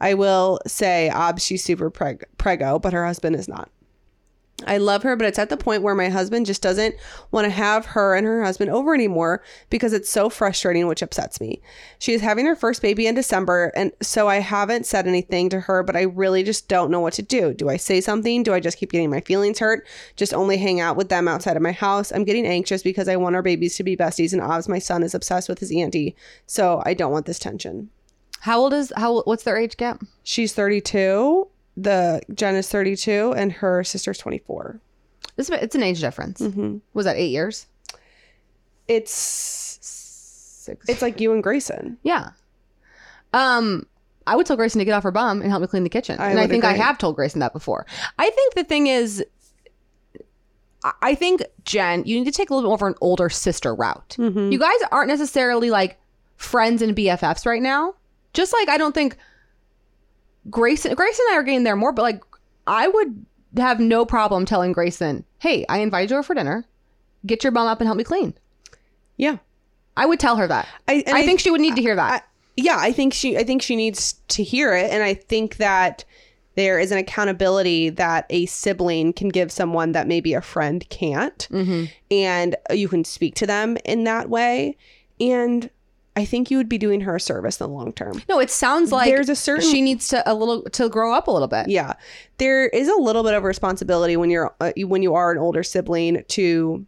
I 0.00 0.14
will 0.14 0.58
say, 0.66 1.08
ob, 1.10 1.38
she's 1.38 1.62
super 1.62 1.88
preg- 1.88 2.24
prego, 2.36 2.80
but 2.80 2.92
her 2.92 3.06
husband 3.06 3.36
is 3.36 3.46
not. 3.46 3.70
I 4.66 4.78
love 4.78 5.02
her, 5.02 5.16
but 5.16 5.26
it's 5.26 5.38
at 5.38 5.48
the 5.48 5.56
point 5.56 5.82
where 5.82 5.94
my 5.94 6.08
husband 6.08 6.46
just 6.46 6.62
doesn't 6.62 6.94
want 7.30 7.44
to 7.44 7.50
have 7.50 7.86
her 7.86 8.14
and 8.14 8.26
her 8.26 8.42
husband 8.42 8.70
over 8.70 8.94
anymore 8.94 9.42
because 9.70 9.92
it's 9.92 10.10
so 10.10 10.28
frustrating, 10.28 10.86
which 10.86 11.02
upsets 11.02 11.40
me. 11.40 11.60
She 11.98 12.12
is 12.12 12.20
having 12.20 12.46
her 12.46 12.56
first 12.56 12.82
baby 12.82 13.06
in 13.06 13.14
December, 13.14 13.72
and 13.74 13.92
so 14.00 14.28
I 14.28 14.36
haven't 14.36 14.86
said 14.86 15.06
anything 15.06 15.48
to 15.50 15.60
her, 15.60 15.82
but 15.82 15.96
I 15.96 16.02
really 16.02 16.42
just 16.42 16.68
don't 16.68 16.90
know 16.90 17.00
what 17.00 17.14
to 17.14 17.22
do. 17.22 17.54
Do 17.54 17.68
I 17.68 17.76
say 17.76 18.00
something? 18.00 18.42
Do 18.42 18.54
I 18.54 18.60
just 18.60 18.78
keep 18.78 18.92
getting 18.92 19.10
my 19.10 19.20
feelings 19.20 19.58
hurt? 19.58 19.86
Just 20.16 20.34
only 20.34 20.56
hang 20.56 20.80
out 20.80 20.96
with 20.96 21.08
them 21.08 21.28
outside 21.28 21.56
of 21.56 21.62
my 21.62 21.72
house? 21.72 22.12
I'm 22.12 22.24
getting 22.24 22.46
anxious 22.46 22.82
because 22.82 23.08
I 23.08 23.16
want 23.16 23.36
our 23.36 23.42
babies 23.42 23.76
to 23.76 23.84
be 23.84 23.96
besties, 23.96 24.32
and 24.32 24.42
Obs, 24.42 24.68
my 24.68 24.78
son, 24.78 25.02
is 25.02 25.14
obsessed 25.14 25.48
with 25.48 25.58
his 25.58 25.72
auntie, 25.72 26.16
so 26.46 26.82
I 26.84 26.94
don't 26.94 27.12
want 27.12 27.26
this 27.26 27.38
tension. 27.38 27.90
How 28.42 28.58
old 28.58 28.72
is 28.72 28.92
how 28.96 29.22
what's 29.22 29.44
their 29.44 29.56
age 29.56 29.76
gap? 29.76 30.02
She's 30.24 30.52
32. 30.52 31.48
The 31.76 32.20
Jen 32.34 32.54
is 32.54 32.68
32, 32.68 33.32
and 33.36 33.52
her 33.52 33.82
sister's 33.84 34.18
24. 34.18 34.80
It's, 35.38 35.48
it's 35.48 35.74
an 35.74 35.82
age 35.82 36.00
difference. 36.00 36.40
Was 36.94 37.04
that 37.06 37.16
eight 37.16 37.30
years? 37.30 37.66
It's 38.88 39.12
Six. 39.80 40.88
it's 40.88 41.02
like 41.02 41.20
you 41.20 41.32
and 41.32 41.42
Grayson. 41.42 41.98
Yeah. 42.02 42.30
Um, 43.32 43.86
I 44.26 44.36
would 44.36 44.46
tell 44.46 44.56
Grayson 44.56 44.78
to 44.80 44.84
get 44.84 44.92
off 44.92 45.02
her 45.02 45.10
bum 45.10 45.40
and 45.40 45.50
help 45.50 45.60
me 45.62 45.66
clean 45.66 45.82
the 45.82 45.88
kitchen. 45.88 46.20
I 46.20 46.30
and 46.30 46.38
I 46.38 46.46
think 46.46 46.64
I 46.64 46.74
have 46.74 46.98
told 46.98 47.16
Grayson 47.16 47.40
that 47.40 47.52
before. 47.52 47.86
I 48.18 48.30
think 48.30 48.54
the 48.54 48.64
thing 48.64 48.86
is, 48.86 49.24
I- 50.84 50.92
I 51.02 51.14
think 51.14 51.42
Jen, 51.64 52.04
you 52.04 52.16
need 52.18 52.26
to 52.26 52.32
take 52.36 52.50
a 52.50 52.54
little 52.54 52.68
bit 52.70 52.80
more 52.80 52.88
of 52.90 52.94
an 52.94 52.98
older 53.00 53.28
sister 53.30 53.74
route. 53.74 54.16
Mm-hmm. 54.18 54.52
You 54.52 54.58
guys 54.58 54.76
aren't 54.92 55.08
necessarily 55.08 55.70
like 55.70 55.98
friends 56.36 56.82
and 56.82 56.94
BFFs 56.96 57.46
right 57.46 57.62
now, 57.62 57.94
Just 58.34 58.52
like 58.52 58.68
I 58.68 58.76
don't 58.78 58.94
think 58.94 59.16
Grayson 60.50 60.94
Grayson 60.94 61.24
and 61.28 61.34
I 61.34 61.38
are 61.38 61.42
getting 61.42 61.64
there 61.64 61.76
more, 61.76 61.92
but 61.92 62.02
like 62.02 62.22
I 62.66 62.88
would 62.88 63.24
have 63.56 63.80
no 63.80 64.04
problem 64.04 64.44
telling 64.44 64.72
Grayson, 64.72 65.24
"Hey, 65.38 65.64
I 65.68 65.78
invited 65.78 66.10
you 66.10 66.16
over 66.16 66.22
for 66.22 66.34
dinner. 66.34 66.64
Get 67.26 67.44
your 67.44 67.52
bum 67.52 67.66
up 67.66 67.80
and 67.80 67.86
help 67.86 67.98
me 67.98 68.04
clean." 68.04 68.34
Yeah. 69.16 69.38
I 69.96 70.06
would 70.06 70.18
tell 70.18 70.36
her 70.36 70.46
that. 70.46 70.66
I, 70.88 71.04
and 71.06 71.16
I 71.16 71.24
think 71.24 71.38
she 71.38 71.50
would 71.50 71.60
need 71.60 71.76
to 71.76 71.82
hear 71.82 71.94
that. 71.94 72.22
I, 72.22 72.26
yeah, 72.56 72.76
I 72.78 72.92
think 72.92 73.12
she 73.12 73.36
I 73.36 73.44
think 73.44 73.62
she 73.62 73.76
needs 73.76 74.14
to 74.28 74.42
hear 74.42 74.74
it 74.74 74.90
and 74.90 75.02
I 75.02 75.14
think 75.14 75.56
that 75.56 76.04
there 76.54 76.78
is 76.78 76.92
an 76.92 76.98
accountability 76.98 77.88
that 77.90 78.26
a 78.28 78.46
sibling 78.46 79.12
can 79.12 79.30
give 79.30 79.50
someone 79.50 79.92
that 79.92 80.06
maybe 80.06 80.34
a 80.34 80.42
friend 80.42 80.86
can't. 80.90 81.48
mm-hmm. 81.50 81.84
And 82.10 82.56
you 82.70 82.88
can 82.88 83.04
speak 83.04 83.34
to 83.36 83.46
them 83.46 83.78
in 83.84 84.04
that 84.04 84.28
way 84.28 84.76
and 85.18 85.70
I 86.14 86.24
think 86.26 86.50
you 86.50 86.58
would 86.58 86.68
be 86.68 86.76
doing 86.78 87.00
her 87.02 87.16
a 87.16 87.20
service 87.20 87.58
in 87.60 87.66
the 87.66 87.72
long 87.72 87.92
term. 87.92 88.22
No, 88.28 88.38
it 88.38 88.50
sounds 88.50 88.92
like 88.92 89.08
There's 89.08 89.28
a 89.30 89.36
certain 89.36 89.68
she 89.70 89.80
needs 89.80 90.08
to 90.08 90.22
a 90.30 90.34
little 90.34 90.62
to 90.64 90.88
grow 90.90 91.14
up 91.14 91.26
a 91.26 91.30
little 91.30 91.48
bit. 91.48 91.68
yeah 91.68 91.94
there 92.38 92.66
is 92.66 92.88
a 92.88 92.96
little 92.96 93.22
bit 93.22 93.34
of 93.34 93.44
responsibility 93.44 94.16
when 94.16 94.28
you're 94.30 94.54
uh, 94.60 94.72
when 94.78 95.02
you 95.02 95.14
are 95.14 95.32
an 95.32 95.38
older 95.38 95.62
sibling 95.62 96.22
to 96.28 96.84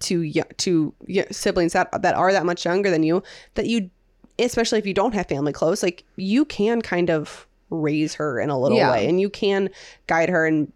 to 0.00 0.30
to 0.58 0.94
siblings 1.30 1.72
that 1.72 2.02
that 2.02 2.14
are 2.14 2.32
that 2.32 2.44
much 2.44 2.64
younger 2.64 2.90
than 2.90 3.02
you 3.02 3.22
that 3.54 3.66
you 3.66 3.90
especially 4.38 4.78
if 4.78 4.86
you 4.86 4.94
don't 4.94 5.14
have 5.14 5.26
family 5.26 5.52
close 5.52 5.82
like 5.82 6.04
you 6.16 6.44
can 6.44 6.82
kind 6.82 7.08
of 7.10 7.46
raise 7.70 8.14
her 8.14 8.38
in 8.38 8.50
a 8.50 8.58
little 8.58 8.76
Yeah. 8.76 8.90
way 8.90 9.08
and 9.08 9.20
you 9.20 9.30
can 9.30 9.70
guide 10.06 10.28
her 10.28 10.46
and 10.46 10.70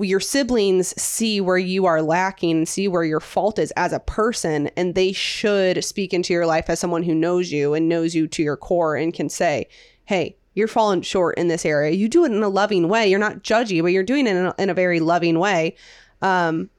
your 0.00 0.20
siblings 0.20 1.00
see 1.00 1.40
where 1.40 1.58
you 1.58 1.86
are 1.86 2.02
lacking 2.02 2.64
see 2.66 2.86
where 2.86 3.04
your 3.04 3.20
fault 3.20 3.58
is 3.58 3.72
as 3.72 3.92
a 3.92 4.00
person 4.00 4.68
and 4.76 4.94
they 4.94 5.12
should 5.12 5.82
speak 5.84 6.14
into 6.14 6.32
your 6.32 6.46
life 6.46 6.70
as 6.70 6.78
someone 6.78 7.02
who 7.02 7.14
knows 7.14 7.50
you 7.50 7.74
and 7.74 7.88
knows 7.88 8.14
you 8.14 8.28
to 8.28 8.42
your 8.42 8.56
core 8.56 8.94
and 8.94 9.14
can 9.14 9.28
say 9.28 9.66
hey 10.04 10.36
you're 10.54 10.68
falling 10.68 11.02
short 11.02 11.38
in 11.38 11.48
this 11.48 11.64
area. 11.64 11.92
You 11.92 12.08
do 12.08 12.24
it 12.24 12.32
in 12.32 12.42
a 12.42 12.48
loving 12.48 12.88
way. 12.88 13.08
You're 13.08 13.20
not 13.20 13.42
judgy 13.42 13.80
but 13.82 13.88
you're 13.88 14.02
doing 14.02 14.26
it 14.26 14.36
in 14.36 14.46
a, 14.46 14.54
in 14.58 14.70
a 14.70 14.74
very 14.74 15.00
loving 15.00 15.38
way. 15.38 15.76
Um 16.22 16.70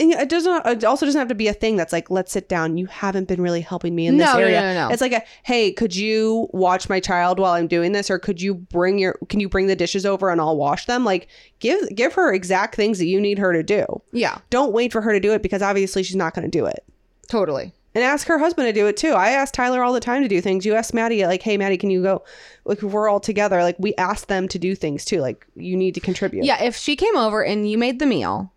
and 0.00 0.12
it 0.12 0.28
doesn't 0.28 0.66
it 0.66 0.84
also 0.84 1.06
doesn't 1.06 1.18
have 1.18 1.28
to 1.28 1.34
be 1.34 1.48
a 1.48 1.52
thing 1.52 1.76
that's 1.76 1.92
like 1.92 2.10
let's 2.10 2.32
sit 2.32 2.48
down 2.48 2.76
you 2.76 2.86
haven't 2.86 3.28
been 3.28 3.40
really 3.40 3.60
helping 3.60 3.94
me 3.94 4.06
in 4.06 4.16
this 4.16 4.26
No, 4.32 4.38
area 4.40 4.60
no, 4.60 4.74
no, 4.74 4.88
no. 4.88 4.92
it's 4.92 5.00
like 5.00 5.12
a 5.12 5.22
hey 5.44 5.70
could 5.72 5.94
you 5.94 6.48
watch 6.52 6.88
my 6.88 6.98
child 6.98 7.38
while 7.38 7.52
i'm 7.52 7.66
doing 7.68 7.92
this 7.92 8.10
or 8.10 8.18
could 8.18 8.40
you 8.40 8.54
bring 8.54 8.98
your 8.98 9.18
can 9.28 9.38
you 9.40 9.48
bring 9.48 9.66
the 9.68 9.76
dishes 9.76 10.04
over 10.06 10.30
and 10.30 10.40
i'll 10.40 10.56
wash 10.56 10.86
them 10.86 11.04
like 11.04 11.28
give 11.60 11.80
give 11.94 12.12
her 12.14 12.32
exact 12.32 12.74
things 12.74 12.98
that 12.98 13.06
you 13.06 13.20
need 13.20 13.38
her 13.38 13.52
to 13.52 13.62
do 13.62 13.84
Yeah, 14.12 14.38
don't 14.50 14.72
wait 14.72 14.92
for 14.92 15.00
her 15.02 15.12
to 15.12 15.20
do 15.20 15.32
it 15.32 15.42
because 15.42 15.62
obviously 15.62 16.02
she's 16.02 16.16
not 16.16 16.34
going 16.34 16.50
to 16.50 16.58
do 16.58 16.66
it 16.66 16.84
totally. 17.28 17.72
and 17.94 18.02
ask 18.02 18.26
her 18.26 18.38
husband 18.38 18.66
to 18.66 18.72
do 18.72 18.86
it 18.86 18.96
too. 18.96 19.12
I 19.12 19.30
ask 19.30 19.52
Tyler 19.54 19.82
all 19.82 19.92
the 19.92 20.00
time 20.00 20.22
to 20.22 20.28
do 20.28 20.40
things. 20.40 20.64
You 20.66 20.74
ask 20.74 20.92
Maddie, 20.94 21.24
like, 21.26 21.42
hey, 21.42 21.56
Maddie, 21.56 21.76
can 21.78 21.90
you 21.90 22.02
go? 22.02 22.22
Like, 22.64 22.82
we're 22.82 23.08
all 23.08 23.20
together, 23.20 23.62
like, 23.62 23.76
we 23.78 23.94
ask 23.96 24.26
them 24.28 24.48
to 24.48 24.58
do 24.58 24.74
things 24.74 25.04
too. 25.04 25.20
Like, 25.20 25.46
you 25.54 25.76
need 25.76 25.94
to 25.94 26.00
contribute. 26.00 26.44
Yeah, 26.44 26.62
if 26.62 26.76
she 26.76 26.96
came 26.96 27.16
over 27.16 27.42
and 27.44 27.70
you 27.70 27.78
made 27.78 27.98
the 28.00 28.06
meal, 28.06 28.52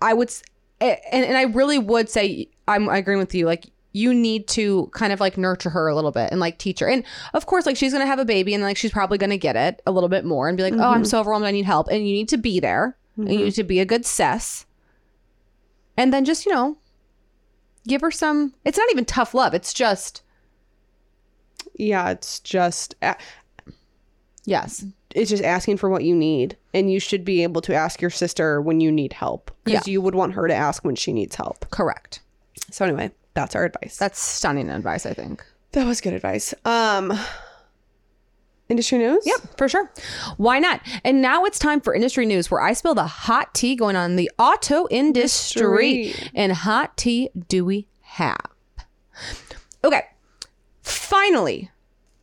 I 0.00 0.14
would, 0.14 0.32
and, 0.80 0.98
and 1.12 1.36
I 1.36 1.42
really 1.42 1.78
would 1.78 2.08
say 2.08 2.48
I'm 2.68 2.88
agreeing 2.88 3.18
with 3.18 3.34
you. 3.34 3.46
Like 3.46 3.70
you 3.92 4.12
need 4.12 4.46
to 4.48 4.90
kind 4.92 5.12
of 5.12 5.20
like 5.20 5.38
nurture 5.38 5.70
her 5.70 5.88
a 5.88 5.94
little 5.94 6.12
bit 6.12 6.30
and 6.30 6.38
like 6.38 6.58
teach 6.58 6.80
her. 6.80 6.86
And 6.88 7.02
of 7.32 7.46
course, 7.46 7.64
like 7.64 7.76
she's 7.76 7.92
gonna 7.92 8.06
have 8.06 8.18
a 8.18 8.26
baby 8.26 8.52
and 8.52 8.62
like 8.62 8.76
she's 8.76 8.90
probably 8.90 9.16
gonna 9.16 9.38
get 9.38 9.56
it 9.56 9.80
a 9.86 9.90
little 9.90 10.10
bit 10.10 10.24
more 10.24 10.48
and 10.48 10.56
be 10.56 10.62
like, 10.62 10.74
oh, 10.74 10.90
I'm 10.90 10.96
mm-hmm. 10.96 11.04
so 11.04 11.20
overwhelmed, 11.20 11.46
I 11.46 11.50
need 11.50 11.64
help. 11.64 11.88
And 11.88 12.06
you 12.06 12.12
need 12.12 12.28
to 12.28 12.36
be 12.36 12.60
there. 12.60 12.96
And 13.16 13.28
you 13.28 13.36
mm-hmm. 13.36 13.44
need 13.46 13.54
to 13.54 13.64
be 13.64 13.80
a 13.80 13.86
good 13.86 14.04
cess. 14.04 14.66
And 15.96 16.12
then 16.12 16.26
just 16.26 16.44
you 16.44 16.52
know, 16.52 16.76
give 17.88 18.02
her 18.02 18.10
some. 18.10 18.52
It's 18.66 18.76
not 18.76 18.90
even 18.90 19.06
tough 19.06 19.32
love. 19.32 19.54
It's 19.54 19.72
just 19.72 20.22
Yeah, 21.74 22.10
it's 22.10 22.40
just, 22.40 22.94
a- 23.00 23.16
yes, 24.44 24.84
it's 25.14 25.30
just 25.30 25.42
asking 25.44 25.76
for 25.78 25.88
what 25.88 26.04
you 26.04 26.14
need. 26.14 26.56
And 26.74 26.90
you 26.92 27.00
should 27.00 27.24
be 27.24 27.42
able 27.42 27.60
to 27.62 27.74
ask 27.74 28.00
your 28.00 28.10
sister 28.10 28.60
when 28.60 28.80
you 28.80 28.90
need 28.92 29.12
help 29.14 29.50
because 29.64 29.86
Yeah. 29.86 29.92
you 29.92 30.00
would 30.00 30.14
want 30.14 30.34
her 30.34 30.46
to 30.48 30.54
ask 30.54 30.84
when 30.84 30.96
she 30.96 31.12
needs 31.12 31.36
help. 31.36 31.68
correct. 31.70 32.20
So, 32.70 32.84
anyway, 32.84 33.10
that's 33.34 33.54
our 33.54 33.64
advice. 33.64 33.96
That's 33.96 34.18
stunning 34.18 34.68
advice. 34.70 35.06
I 35.06 35.12
think. 35.14 35.44
that 35.72 35.86
was 35.86 36.00
good 36.00 36.12
advice. 36.14 36.52
Um, 36.64 37.12
industry 38.68 38.98
news? 38.98 39.22
Yep, 39.26 39.56
for 39.58 39.68
sure. 39.68 39.92
Why 40.38 40.58
not? 40.58 40.80
And 41.04 41.20
now 41.22 41.44
it's 41.44 41.58
time 41.58 41.80
for 41.80 41.94
industry 41.94 42.26
news 42.26 42.50
where 42.50 42.60
I 42.60 42.72
spill 42.72 42.94
the 42.94 43.06
hot 43.06 43.54
tea 43.54 43.76
going 43.76 43.94
on 43.94 44.10
in 44.12 44.16
the 44.16 44.30
auto 44.38 44.88
industry. 44.90 46.02
Industry. 46.06 46.30
And 46.34 46.52
hot 46.52 46.96
tea 46.96 47.30
do 47.48 47.64
we 47.64 47.88
have? 48.00 48.40
Okay. 49.84 50.02
Finally, 50.82 51.70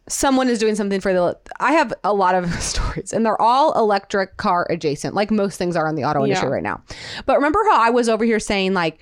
someone 0.07 0.49
is 0.49 0.59
doing 0.59 0.75
something 0.75 0.99
for 0.99 1.13
the 1.13 1.37
I 1.59 1.73
have 1.73 1.93
a 2.03 2.13
lot 2.13 2.35
of 2.35 2.51
stories 2.61 3.13
and 3.13 3.25
they're 3.25 3.41
all 3.41 3.77
electric 3.79 4.37
car 4.37 4.67
adjacent, 4.69 5.15
like 5.15 5.31
most 5.31 5.57
things 5.57 5.75
are 5.75 5.87
in 5.87 5.95
the 5.95 6.03
auto 6.03 6.23
industry 6.23 6.49
right 6.49 6.63
now. 6.63 6.83
But 7.25 7.35
remember 7.37 7.59
how 7.69 7.81
I 7.81 7.89
was 7.89 8.09
over 8.09 8.25
here 8.25 8.39
saying 8.39 8.73
like 8.73 8.99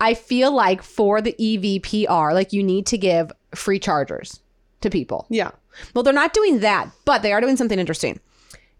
I 0.00 0.14
feel 0.14 0.52
like 0.52 0.82
for 0.82 1.20
the 1.20 1.34
EVPR, 1.38 2.34
like 2.34 2.52
you 2.52 2.62
need 2.62 2.86
to 2.86 2.98
give 2.98 3.32
free 3.54 3.78
chargers 3.78 4.40
to 4.82 4.90
people. 4.90 5.26
Yeah. 5.30 5.52
Well, 5.94 6.02
they're 6.02 6.12
not 6.12 6.34
doing 6.34 6.60
that, 6.60 6.90
but 7.04 7.22
they 7.22 7.32
are 7.32 7.40
doing 7.40 7.56
something 7.56 7.78
interesting. 7.78 8.20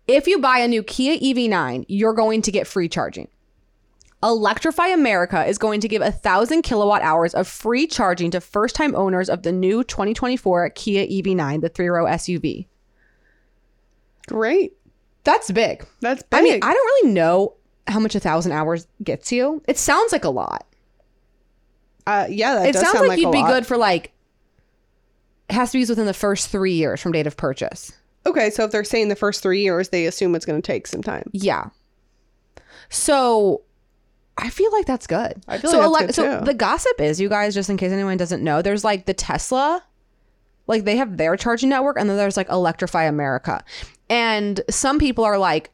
If 0.06 0.26
you 0.26 0.38
buy 0.38 0.58
a 0.58 0.68
new 0.68 0.82
Kia 0.82 1.18
EV9, 1.18 1.86
you're 1.88 2.12
going 2.12 2.42
to 2.42 2.52
get 2.52 2.66
free 2.66 2.88
charging. 2.88 3.28
Electrify 4.26 4.88
America 4.88 5.44
is 5.46 5.56
going 5.56 5.80
to 5.80 5.88
give 5.88 6.02
a 6.02 6.10
thousand 6.10 6.62
kilowatt 6.62 7.00
hours 7.02 7.32
of 7.34 7.46
free 7.46 7.86
charging 7.86 8.30
to 8.32 8.40
first 8.40 8.74
time 8.74 8.94
owners 8.96 9.28
of 9.30 9.42
the 9.44 9.52
new 9.52 9.84
2024 9.84 10.70
Kia 10.70 11.06
EV9, 11.06 11.60
the 11.60 11.68
three 11.68 11.88
row 11.88 12.04
SUV. 12.06 12.66
Great. 14.26 14.72
That's 15.24 15.50
big. 15.52 15.86
That's 16.00 16.22
big. 16.24 16.38
I 16.38 16.42
mean, 16.42 16.60
I 16.62 16.72
don't 16.72 16.86
really 16.86 17.12
know 17.12 17.54
how 17.86 18.00
much 18.00 18.14
a 18.14 18.20
thousand 18.20 18.52
hours 18.52 18.86
gets 19.02 19.30
you. 19.30 19.62
It 19.68 19.78
sounds 19.78 20.10
like 20.12 20.24
a 20.24 20.30
lot. 20.30 20.66
uh, 22.06 22.26
yeah, 22.28 22.54
that 22.56 22.68
it 22.68 22.72
does 22.72 22.82
sounds 22.82 22.94
sound 22.98 23.08
like, 23.08 23.18
like 23.18 23.24
you'd 23.24 23.32
be 23.32 23.38
lot. 23.38 23.48
good 23.48 23.66
for 23.66 23.76
like, 23.76 24.12
it 25.48 25.54
has 25.54 25.70
to 25.70 25.76
be 25.76 25.80
used 25.80 25.90
within 25.90 26.06
the 26.06 26.14
first 26.14 26.48
three 26.48 26.72
years 26.72 27.00
from 27.00 27.12
date 27.12 27.26
of 27.26 27.36
purchase. 27.36 27.92
Okay, 28.24 28.50
so 28.50 28.64
if 28.64 28.72
they're 28.72 28.82
saying 28.82 29.08
the 29.08 29.14
first 29.16 29.40
three 29.42 29.62
years, 29.62 29.90
they 29.90 30.06
assume 30.06 30.34
it's 30.34 30.44
going 30.44 30.60
to 30.60 30.66
take 30.66 30.88
some 30.88 31.02
time. 31.02 31.30
Yeah. 31.32 31.66
So 32.88 33.62
I 34.38 34.50
feel 34.50 34.70
like 34.72 34.86
that's 34.86 35.06
good. 35.06 35.42
I 35.48 35.58
feel 35.58 35.70
so 35.70 35.90
like 35.90 36.06
that's 36.06 36.18
good, 36.18 36.40
so 36.40 36.44
the 36.44 36.54
gossip 36.54 37.00
is, 37.00 37.20
you 37.20 37.28
guys, 37.28 37.54
just 37.54 37.70
in 37.70 37.76
case 37.76 37.92
anyone 37.92 38.16
doesn't 38.16 38.44
know, 38.44 38.62
there's 38.62 38.84
like 38.84 39.06
the 39.06 39.14
Tesla, 39.14 39.82
like 40.66 40.84
they 40.84 40.96
have 40.96 41.16
their 41.16 41.36
charging 41.36 41.70
network, 41.70 41.98
and 41.98 42.08
then 42.10 42.16
there's 42.16 42.36
like 42.36 42.48
Electrify 42.50 43.04
America. 43.04 43.64
And 44.10 44.60
some 44.68 44.98
people 44.98 45.24
are 45.24 45.38
like, 45.38 45.70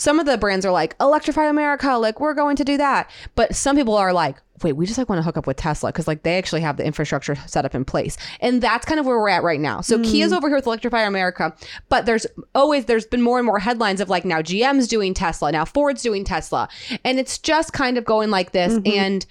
some 0.00 0.18
of 0.18 0.24
the 0.24 0.38
brands 0.38 0.64
are 0.64 0.72
like, 0.72 0.96
Electrify 0.98 1.44
America, 1.44 1.92
like 1.98 2.20
we're 2.20 2.32
going 2.32 2.56
to 2.56 2.64
do 2.64 2.78
that. 2.78 3.10
But 3.34 3.54
some 3.54 3.76
people 3.76 3.96
are 3.96 4.14
like, 4.14 4.38
wait, 4.62 4.72
we 4.72 4.86
just 4.86 4.96
like 4.96 5.10
want 5.10 5.18
to 5.18 5.22
hook 5.22 5.36
up 5.36 5.46
with 5.46 5.58
Tesla 5.58 5.90
because 5.90 6.08
like 6.08 6.22
they 6.22 6.38
actually 6.38 6.62
have 6.62 6.78
the 6.78 6.84
infrastructure 6.86 7.34
set 7.46 7.66
up 7.66 7.74
in 7.74 7.84
place. 7.84 8.16
And 8.40 8.62
that's 8.62 8.86
kind 8.86 8.98
of 8.98 9.04
where 9.04 9.18
we're 9.18 9.28
at 9.28 9.42
right 9.42 9.60
now. 9.60 9.82
So 9.82 9.98
hmm. 9.98 10.04
Kia's 10.04 10.32
over 10.32 10.48
here 10.48 10.56
with 10.56 10.64
Electrify 10.64 11.02
America, 11.02 11.54
but 11.90 12.06
there's 12.06 12.26
always 12.54 12.86
there's 12.86 13.04
been 13.04 13.20
more 13.20 13.38
and 13.38 13.44
more 13.44 13.58
headlines 13.58 14.00
of 14.00 14.08
like 14.08 14.24
now 14.24 14.40
GM's 14.40 14.88
doing 14.88 15.12
Tesla, 15.12 15.52
now 15.52 15.66
Ford's 15.66 16.00
doing 16.00 16.24
Tesla. 16.24 16.70
And 17.04 17.18
it's 17.18 17.36
just 17.36 17.74
kind 17.74 17.98
of 17.98 18.06
going 18.06 18.30
like 18.30 18.52
this. 18.52 18.72
Mm-hmm. 18.72 18.98
And 18.98 19.26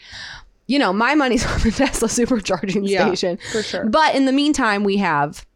you 0.68 0.78
know, 0.78 0.94
my 0.94 1.16
money's 1.16 1.46
on 1.52 1.62
the 1.62 1.72
Tesla 1.72 2.08
supercharging 2.08 2.88
Yeah, 2.88 3.08
station. 3.08 3.40
for 3.52 3.64
sure. 3.64 3.86
But 3.86 4.14
in 4.14 4.26
the 4.26 4.32
meantime, 4.32 4.84
we 4.84 4.98
have 4.98 5.48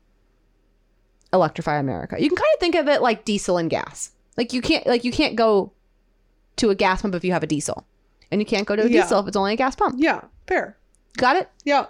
Electrify 1.31 1.77
America. 1.77 2.15
You 2.19 2.29
can 2.29 2.37
kind 2.37 2.53
of 2.55 2.59
think 2.59 2.73
of 2.73 2.87
it 2.87 3.03
like 3.03 3.25
diesel 3.25 3.57
and 3.57 3.69
gas. 3.69 4.09
Like 4.37 4.53
you 4.53 4.61
can't 4.61 4.85
like 4.87 5.03
you 5.03 5.11
can't 5.11 5.35
go 5.35 5.71
to 6.57 6.69
a 6.69 6.75
gas 6.75 7.01
pump 7.01 7.15
if 7.15 7.23
you 7.23 7.31
have 7.31 7.43
a 7.43 7.47
diesel. 7.47 7.85
And 8.31 8.41
you 8.41 8.45
can't 8.45 8.65
go 8.67 8.75
to 8.75 8.83
a 8.83 8.87
Yeah. 8.89 9.01
diesel 9.03 9.19
if 9.19 9.27
it's 9.27 9.37
only 9.37 9.53
a 9.53 9.57
gas 9.57 9.75
pump. 9.75 9.95
Yeah, 9.97 10.21
fair. 10.47 10.77
Got 11.17 11.35
it? 11.37 11.49
Yeah. 11.63 11.85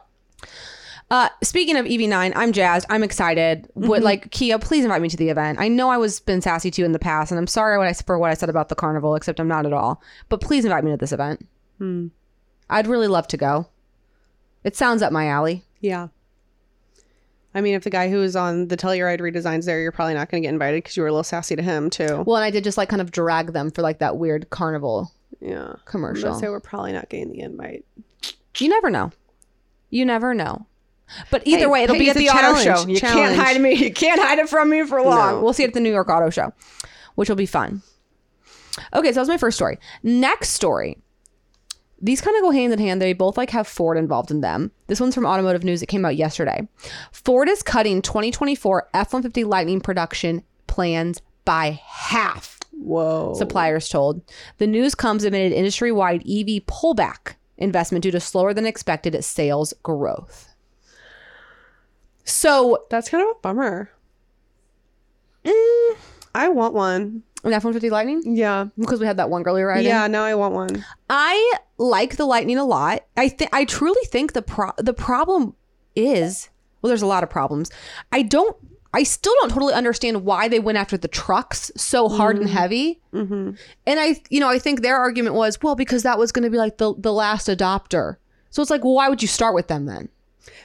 Uh, 1.11 1.29
speaking 1.43 1.77
of 1.77 1.85
EV9, 1.85 2.33
I'm 2.35 2.51
jazzed. 2.51 2.85
I'm 2.89 3.03
excited. 3.03 3.69
Would 3.75 4.01
like 4.03 4.31
Kia, 4.31 4.57
please 4.57 4.83
invite 4.83 5.01
me 5.01 5.09
to 5.09 5.17
the 5.17 5.29
event. 5.29 5.59
I 5.59 5.67
know 5.67 5.89
I 5.89 5.97
was 5.97 6.19
been 6.19 6.41
sassy 6.41 6.71
to 6.71 6.81
you 6.81 6.85
in 6.85 6.91
the 6.91 6.99
past, 6.99 7.31
and 7.31 7.37
I'm 7.37 7.47
sorry 7.47 7.77
what 7.77 7.87
I 7.87 7.93
for 7.93 8.17
what 8.17 8.31
I 8.31 8.33
said 8.33 8.49
about 8.49 8.69
the 8.69 8.75
carnival, 8.75 9.15
except 9.15 9.39
I'm 9.39 9.47
not 9.47 9.65
at 9.65 9.73
all. 9.73 10.01
But 10.29 10.41
please 10.41 10.65
invite 10.65 10.83
me 10.83 10.91
to 10.91 10.97
this 10.97 11.11
event. 11.11 11.45
I'd 12.69 12.87
really 12.87 13.07
love 13.07 13.27
to 13.27 13.37
go. 13.37 13.67
It 14.63 14.75
sounds 14.75 15.01
up 15.01 15.11
my 15.11 15.27
alley. 15.27 15.63
Yeah. 15.81 16.07
I 17.55 17.61
mean, 17.61 17.75
if 17.75 17.83
the 17.83 17.89
guy 17.89 18.09
who 18.09 18.17
was 18.17 18.35
on 18.35 18.67
the 18.67 18.75
Telluride 18.77 19.19
redesigns 19.19 19.65
there, 19.65 19.79
you're 19.81 19.91
probably 19.91 20.13
not 20.15 20.29
going 20.29 20.41
to 20.41 20.47
get 20.47 20.53
invited 20.53 20.83
because 20.83 20.97
you 20.97 21.03
were 21.03 21.09
a 21.09 21.11
little 21.11 21.23
sassy 21.23 21.55
to 21.55 21.61
him 21.61 21.89
too. 21.89 22.23
Well, 22.25 22.37
and 22.37 22.43
I 22.45 22.49
did 22.49 22.63
just 22.63 22.77
like 22.77 22.89
kind 22.89 23.01
of 23.01 23.11
drag 23.11 23.53
them 23.53 23.69
for 23.71 23.81
like 23.81 23.99
that 23.99 24.17
weird 24.17 24.49
carnival 24.49 25.11
Yeah. 25.39 25.73
commercial. 25.85 26.33
So 26.35 26.51
we're 26.51 26.59
probably 26.59 26.93
not 26.93 27.09
getting 27.09 27.31
the 27.31 27.39
invite. 27.41 27.85
You 28.57 28.69
never 28.69 28.89
know. 28.89 29.11
You 29.89 30.05
never 30.05 30.33
know. 30.33 30.65
But 31.29 31.45
either 31.45 31.59
Hey, 31.59 31.65
way, 31.67 31.83
it'll 31.83 31.95
hey, 31.95 31.99
be 32.01 32.09
at 32.09 32.15
the 32.15 32.29
auto 32.29 32.57
show. 32.59 32.87
You 32.87 32.97
Challenge. 32.97 33.35
can't 33.35 33.35
hide 33.35 33.61
me. 33.61 33.73
You 33.75 33.93
can't 33.93 34.19
hide 34.19 34.39
it 34.39 34.49
from 34.49 34.69
me 34.69 34.83
for 34.85 35.01
long. 35.01 35.35
No. 35.35 35.41
We'll 35.43 35.53
see 35.53 35.63
it 35.63 35.67
at 35.67 35.73
the 35.75 35.79
New 35.79 35.91
York 35.91 36.09
Auto 36.09 36.29
Show, 36.31 36.53
which 37.15 37.29
will 37.29 37.35
be 37.35 37.45
fun. 37.45 37.83
Okay, 38.95 39.09
so 39.09 39.15
that 39.15 39.19
was 39.21 39.27
my 39.27 39.37
first 39.37 39.55
story. 39.57 39.77
Next 40.01 40.49
story. 40.49 40.97
These 42.03 42.19
kind 42.21 42.35
of 42.35 42.41
go 42.43 42.51
hand 42.51 42.73
in 42.73 42.79
hand. 42.79 43.01
They 43.01 43.13
both 43.13 43.37
like 43.37 43.49
have 43.51 43.65
Ford 43.67 43.97
involved 43.97 44.29
in 44.29 44.41
them. 44.41 44.71
This 44.87 44.99
one's 44.99 45.15
from 45.15 45.25
Automotive 45.25 45.63
News. 45.63 45.81
It 45.81 45.87
came 45.87 46.03
out 46.03 46.17
yesterday. 46.17 46.67
Ford 47.13 47.47
is 47.47 47.63
cutting 47.63 48.01
2024 48.01 48.89
F-150 48.93 49.45
Lightning 49.45 49.79
production 49.79 50.43
plans 50.67 51.21
by 51.45 51.79
half. 51.85 52.59
Whoa. 52.71 53.33
Suppliers 53.35 53.87
told. 53.87 54.21
The 54.57 54.67
news 54.67 54.95
comes 54.95 55.23
amid 55.23 55.45
an 55.51 55.57
industry-wide 55.57 56.21
EV 56.21 56.65
pullback 56.67 57.35
investment 57.57 58.03
due 58.03 58.11
to 58.11 58.19
slower 58.19 58.53
than 58.53 58.65
expected 58.65 59.23
sales 59.23 59.73
growth. 59.81 60.49
So 62.25 62.85
That's 62.89 63.09
kind 63.09 63.21
of 63.23 63.29
a 63.37 63.39
bummer. 63.39 63.91
mm, 65.45 65.95
I 66.35 66.49
want 66.49 66.73
one. 66.73 67.23
An 67.43 67.53
F-150 67.53 67.91
Lightning 67.91 68.21
Yeah. 68.35 68.67
because 68.77 68.99
we 68.99 69.05
had 69.05 69.17
that 69.17 69.29
one 69.29 69.43
girl 69.43 69.53
were 69.55 69.67
riding. 69.67 69.85
Yeah, 69.85 70.07
now 70.07 70.23
I 70.23 70.35
want 70.35 70.53
one. 70.53 70.85
I 71.09 71.53
like 71.77 72.15
the 72.17 72.25
Lightning 72.25 72.57
a 72.57 72.65
lot. 72.65 73.03
I 73.17 73.29
think 73.29 73.49
I 73.53 73.65
truly 73.65 74.03
think 74.05 74.33
the 74.33 74.41
pro- 74.41 74.71
the 74.77 74.93
problem 74.93 75.55
is 75.95 76.49
well, 76.81 76.89
there's 76.89 77.01
a 77.01 77.07
lot 77.07 77.23
of 77.23 77.29
problems. 77.29 77.71
I 78.11 78.21
don't. 78.23 78.55
I 78.95 79.01
still 79.03 79.33
don't 79.41 79.49
totally 79.49 79.73
understand 79.73 80.23
why 80.23 80.47
they 80.47 80.59
went 80.59 80.77
after 80.77 80.97
the 80.97 81.07
trucks 81.07 81.71
so 81.75 82.07
hard 82.09 82.37
and 82.37 82.47
heavy. 82.47 83.01
Mm-hmm. 83.11 83.51
And 83.87 83.99
I, 83.99 84.21
you 84.29 84.39
know, 84.39 84.49
I 84.49 84.59
think 84.59 84.81
their 84.81 84.97
argument 84.97 85.33
was, 85.35 85.57
well, 85.63 85.73
because 85.73 86.03
that 86.03 86.19
was 86.19 86.31
going 86.31 86.43
to 86.43 86.51
be 86.51 86.57
like 86.59 86.77
the 86.77 86.93
the 86.97 87.11
last 87.11 87.47
adopter. 87.47 88.17
So 88.51 88.61
it's 88.61 88.69
like, 88.69 88.83
well, 88.83 88.93
why 88.93 89.09
would 89.09 89.21
you 89.23 89.27
start 89.27 89.55
with 89.55 89.67
them 89.67 89.85
then? 89.85 90.09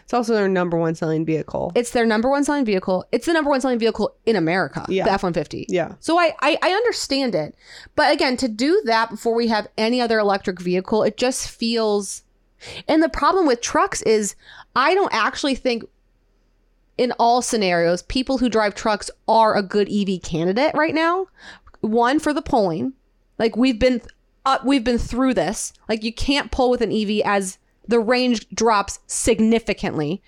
It's 0.02 0.12
also 0.14 0.34
their 0.34 0.48
number 0.48 0.76
one 0.76 0.94
selling 0.94 1.24
vehicle. 1.24 1.72
It's 1.74 1.90
their 1.90 2.06
number 2.06 2.28
one 2.28 2.44
selling 2.44 2.64
vehicle. 2.64 3.04
It's 3.12 3.26
the 3.26 3.32
number 3.32 3.50
one 3.50 3.60
selling 3.60 3.78
vehicle 3.78 4.14
in 4.26 4.36
America. 4.36 4.84
Yeah. 4.88 5.04
The 5.04 5.12
F 5.12 5.22
one 5.22 5.32
fifty. 5.32 5.66
yeah. 5.68 5.94
So 6.00 6.18
I, 6.18 6.34
I 6.40 6.58
I 6.62 6.70
understand 6.70 7.34
it, 7.34 7.54
but 7.94 8.12
again, 8.12 8.36
to 8.38 8.48
do 8.48 8.82
that 8.86 9.10
before 9.10 9.34
we 9.34 9.48
have 9.48 9.68
any 9.76 10.00
other 10.00 10.18
electric 10.18 10.60
vehicle, 10.60 11.02
it 11.02 11.16
just 11.16 11.48
feels. 11.48 12.22
And 12.88 13.02
the 13.02 13.08
problem 13.08 13.46
with 13.46 13.60
trucks 13.60 14.02
is, 14.02 14.34
I 14.74 14.94
don't 14.94 15.14
actually 15.14 15.54
think, 15.54 15.84
in 16.96 17.12
all 17.12 17.40
scenarios, 17.40 18.02
people 18.02 18.38
who 18.38 18.48
drive 18.48 18.74
trucks 18.74 19.10
are 19.28 19.56
a 19.56 19.62
good 19.62 19.88
EV 19.88 20.20
candidate 20.22 20.72
right 20.74 20.94
now. 20.94 21.28
One 21.82 22.18
for 22.18 22.32
the 22.34 22.42
polling, 22.42 22.94
like 23.38 23.56
we've 23.56 23.78
been, 23.78 24.02
uh, 24.44 24.58
we've 24.64 24.82
been 24.82 24.98
through 24.98 25.34
this. 25.34 25.72
Like 25.88 26.02
you 26.02 26.12
can't 26.12 26.50
pull 26.50 26.68
with 26.70 26.80
an 26.80 26.90
EV 26.90 27.22
as 27.24 27.58
the 27.88 27.98
range 27.98 28.48
drops 28.50 29.00
significantly. 29.06 30.22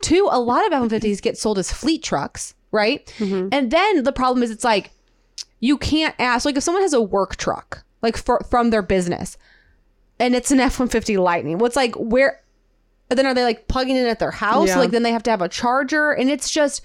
Two, 0.00 0.28
a 0.30 0.40
lot 0.40 0.66
of 0.66 0.72
F-150s 0.72 1.22
get 1.22 1.38
sold 1.38 1.58
as 1.58 1.72
fleet 1.72 2.02
trucks, 2.02 2.54
right? 2.72 3.06
Mm-hmm. 3.18 3.48
And 3.52 3.70
then 3.70 4.02
the 4.02 4.12
problem 4.12 4.42
is 4.42 4.50
it's 4.50 4.64
like 4.64 4.90
you 5.60 5.78
can't 5.78 6.14
ask 6.18 6.44
like 6.44 6.56
if 6.56 6.62
someone 6.62 6.82
has 6.82 6.92
a 6.92 7.00
work 7.00 7.36
truck 7.36 7.84
like 8.02 8.16
for, 8.16 8.40
from 8.50 8.70
their 8.70 8.82
business 8.82 9.38
and 10.18 10.34
it's 10.34 10.50
an 10.50 10.60
F-150 10.60 11.18
Lightning, 11.18 11.58
what's 11.58 11.76
like 11.76 11.94
where 11.94 12.42
then 13.08 13.26
are 13.26 13.34
they 13.34 13.44
like 13.44 13.68
plugging 13.68 13.96
in 13.96 14.06
at 14.06 14.18
their 14.18 14.32
house? 14.32 14.68
Yeah. 14.68 14.78
Like 14.78 14.90
then 14.90 15.04
they 15.04 15.12
have 15.12 15.22
to 15.22 15.30
have 15.30 15.42
a 15.42 15.48
charger 15.48 16.12
and 16.12 16.28
it's 16.28 16.50
just 16.50 16.82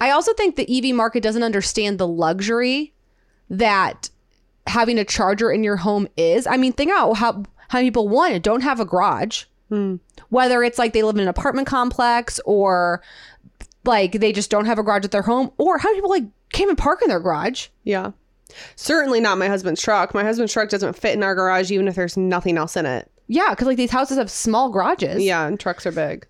I 0.00 0.10
also 0.10 0.32
think 0.32 0.56
the 0.56 0.88
EV 0.90 0.94
market 0.94 1.22
doesn't 1.22 1.42
understand 1.42 1.98
the 1.98 2.08
luxury 2.08 2.94
that 3.50 4.08
having 4.66 4.98
a 4.98 5.04
charger 5.04 5.50
in 5.50 5.62
your 5.62 5.76
home 5.76 6.08
is. 6.16 6.46
I 6.46 6.56
mean, 6.56 6.72
think 6.72 6.90
about 6.90 7.14
how 7.14 7.44
how 7.68 7.78
many 7.78 7.90
people 7.90 8.08
one 8.08 8.40
don't 8.40 8.62
have 8.62 8.80
a 8.80 8.84
garage. 8.84 9.44
Whether 10.28 10.62
it's 10.62 10.78
like 10.78 10.92
they 10.92 11.02
live 11.02 11.16
in 11.16 11.22
an 11.22 11.28
apartment 11.28 11.66
complex 11.66 12.40
or 12.44 13.02
like 13.84 14.12
they 14.12 14.32
just 14.32 14.50
don't 14.50 14.66
have 14.66 14.78
a 14.78 14.82
garage 14.82 15.04
at 15.04 15.10
their 15.10 15.22
home, 15.22 15.52
or 15.56 15.78
how 15.78 15.88
many 15.88 15.98
people 15.98 16.10
like 16.10 16.24
can't 16.52 16.66
even 16.66 16.76
park 16.76 17.02
in 17.02 17.08
their 17.08 17.20
garage. 17.20 17.68
Yeah. 17.84 18.12
Certainly 18.76 19.20
not 19.20 19.38
my 19.38 19.48
husband's 19.48 19.80
truck. 19.80 20.12
My 20.12 20.24
husband's 20.24 20.52
truck 20.52 20.68
doesn't 20.68 20.96
fit 20.98 21.14
in 21.14 21.22
our 21.22 21.34
garage 21.34 21.70
even 21.70 21.88
if 21.88 21.94
there's 21.94 22.16
nothing 22.16 22.58
else 22.58 22.76
in 22.76 22.84
it. 22.84 23.10
Yeah, 23.28 23.50
because 23.50 23.68
like 23.68 23.76
these 23.76 23.92
houses 23.92 24.18
have 24.18 24.30
small 24.30 24.70
garages. 24.70 25.22
Yeah, 25.22 25.46
and 25.46 25.58
trucks 25.58 25.86
are 25.86 25.92
big. 25.92 26.26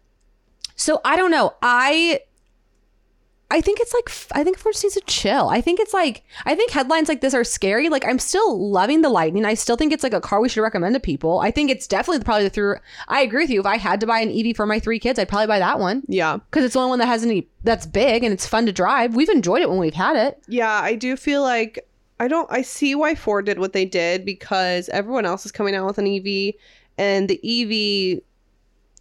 So 0.77 1.01
I 1.05 1.17
don't 1.17 1.31
know. 1.31 1.55
I 1.63 2.21
I 3.53 3.61
think 3.61 3.81
it's 3.81 3.93
like 3.93 4.11
I 4.33 4.45
think 4.45 4.59
Ford 4.59 4.77
needs 4.83 4.95
to 4.95 5.01
chill. 5.03 5.49
I 5.49 5.61
think 5.61 5.81
it's 5.81 5.93
like 5.93 6.23
I 6.45 6.55
think 6.55 6.71
headlines 6.71 7.09
like 7.09 7.21
this 7.21 7.35
are 7.35 7.43
scary. 7.45 7.89
Like 7.89 8.07
I'm 8.07 8.19
still 8.19 8.71
loving 8.71 9.03
the 9.03 9.09
Lightning. 9.09 9.45
I 9.45 9.55
still 9.55 9.77
think 9.77 9.93
it's 9.93 10.03
like 10.05 10.13
a 10.15 10.21
car 10.21 10.41
we 10.41 10.49
should 10.49 10.63
recommend 10.63 10.95
to 10.95 11.01
people. 11.01 11.41
I 11.41 11.51
think 11.51 11.71
it's 11.71 11.87
definitely 11.87 12.23
probably 12.25 12.45
the 12.45 12.51
through. 12.51 12.77
I 13.09 13.23
agree 13.23 13.43
with 13.45 13.51
you. 13.51 13.61
If 13.61 13.67
I 13.67 13.77
had 13.77 14.01
to 14.01 14.07
buy 14.07 14.21
an 14.21 14.31
EV 14.31 14.55
for 14.57 14.67
my 14.67 14.79
three 14.79 14.99
kids, 14.99 15.19
I'd 15.19 15.29
probably 15.29 15.49
buy 15.49 15.59
that 15.59 15.79
one 15.81 16.03
Yeah. 16.07 16.37
because 16.51 16.65
it's 16.65 16.75
the 16.75 16.81
only 16.81 16.91
one 16.91 16.99
that 17.01 17.07
has 17.07 17.25
any 17.25 17.49
that's 17.65 17.87
big 17.87 18.23
and 18.25 18.33
it's 18.33 18.47
fun 18.47 18.67
to 18.67 18.73
drive. 18.73 19.15
We've 19.17 19.29
enjoyed 19.29 19.63
it 19.63 19.69
when 19.69 19.79
we've 19.79 19.95
had 19.95 20.17
it. 20.17 20.43
Yeah, 20.49 20.71
I 20.73 20.95
do 20.95 21.17
feel 21.17 21.43
like 21.43 21.87
I 22.21 22.29
don't 22.29 22.51
I 22.53 22.63
see 22.63 22.95
why 22.95 23.15
Ford 23.15 23.47
did 23.47 23.59
what 23.59 23.73
they 23.73 23.85
did 23.85 24.25
because 24.25 24.89
everyone 24.91 25.27
else 25.27 25.45
is 25.45 25.53
coming 25.53 25.75
out 25.75 25.87
with 25.87 25.99
an 25.99 26.07
EV 26.07 26.55
and 26.99 27.29
the 27.29 27.41
EV 28.15 28.23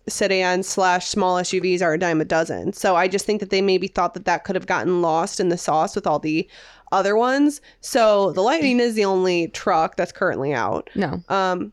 sedan 0.09 0.63
slash 0.63 1.07
small 1.07 1.37
SUVs 1.37 1.81
are 1.81 1.93
a 1.93 1.99
dime 1.99 2.21
a 2.21 2.25
dozen. 2.25 2.73
So 2.73 2.95
I 2.95 3.07
just 3.07 3.25
think 3.25 3.39
that 3.39 3.49
they 3.49 3.61
maybe 3.61 3.87
thought 3.87 4.13
that 4.13 4.25
that 4.25 4.43
could 4.43 4.55
have 4.55 4.65
gotten 4.67 5.01
lost 5.01 5.39
in 5.39 5.49
the 5.49 5.57
sauce 5.57 5.95
with 5.95 6.05
all 6.07 6.19
the 6.19 6.47
other 6.91 7.15
ones. 7.15 7.61
So 7.81 8.31
the 8.31 8.41
Lightning 8.41 8.79
is 8.79 8.95
the 8.95 9.05
only 9.05 9.49
truck 9.49 9.95
that's 9.95 10.11
currently 10.11 10.53
out. 10.53 10.89
No, 10.95 11.21
Um 11.29 11.71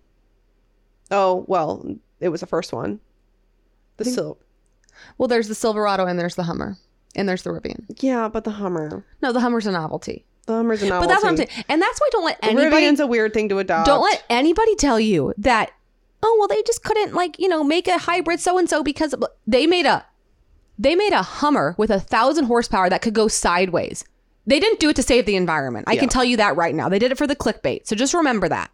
Oh, 1.10 1.44
well, 1.46 1.86
it 2.20 2.30
was 2.30 2.40
the 2.40 2.46
first 2.46 2.72
one. 2.72 2.98
The 3.96 4.04
Sil- 4.10 4.38
well, 5.18 5.28
there's 5.28 5.48
the 5.48 5.54
Silverado 5.54 6.04
and 6.06 6.18
there's 6.18 6.34
the 6.34 6.42
Hummer 6.44 6.76
and 7.14 7.28
there's 7.28 7.42
the 7.42 7.50
Rivian. 7.50 7.84
Yeah, 8.00 8.28
but 8.28 8.44
the 8.44 8.50
Hummer. 8.50 9.04
No, 9.22 9.32
the 9.32 9.40
Hummer's 9.40 9.66
a 9.66 9.72
novelty. 9.72 10.24
The 10.46 10.54
Hummer's 10.54 10.82
a 10.82 10.86
novelty. 10.88 11.06
But 11.06 11.12
that's 11.12 11.22
what 11.24 11.30
I'm 11.30 11.36
saying, 11.36 11.64
and 11.68 11.80
that's 11.82 12.00
why 12.00 12.08
don't 12.12 12.24
let 12.24 12.38
anybody 12.42 12.70
Rivian's 12.86 13.00
a 13.00 13.06
weird 13.06 13.32
thing 13.34 13.48
to 13.50 13.58
adopt. 13.58 13.86
Don't 13.86 14.02
let 14.02 14.24
anybody 14.30 14.74
tell 14.76 14.98
you 15.00 15.32
that, 15.38 15.70
oh, 16.26 16.36
well, 16.38 16.48
they 16.48 16.62
just 16.64 16.82
couldn't 16.82 17.14
like, 17.14 17.38
you 17.38 17.48
know, 17.48 17.62
make 17.62 17.86
a 17.88 17.98
hybrid 17.98 18.40
so 18.40 18.58
and 18.58 18.68
so 18.68 18.82
because 18.82 19.14
they 19.46 19.66
made 19.66 19.86
a 19.86 20.04
they 20.78 20.94
made 20.94 21.12
a 21.12 21.22
Hummer 21.22 21.74
with 21.78 21.90
a 21.90 22.00
thousand 22.00 22.44
horsepower 22.46 22.90
that 22.90 23.00
could 23.00 23.14
go 23.14 23.28
sideways. 23.28 24.04
They 24.46 24.60
didn't 24.60 24.78
do 24.80 24.90
it 24.90 24.96
to 24.96 25.02
save 25.02 25.24
the 25.24 25.36
environment. 25.36 25.88
I 25.88 25.92
Yeah. 25.94 26.00
can 26.00 26.08
tell 26.08 26.24
you 26.24 26.36
that 26.36 26.56
right 26.56 26.74
now. 26.74 26.88
They 26.88 26.98
did 26.98 27.10
it 27.12 27.18
for 27.18 27.26
the 27.26 27.34
clickbait. 27.36 27.86
So 27.86 27.96
just 27.96 28.12
remember 28.14 28.48
that. 28.48 28.70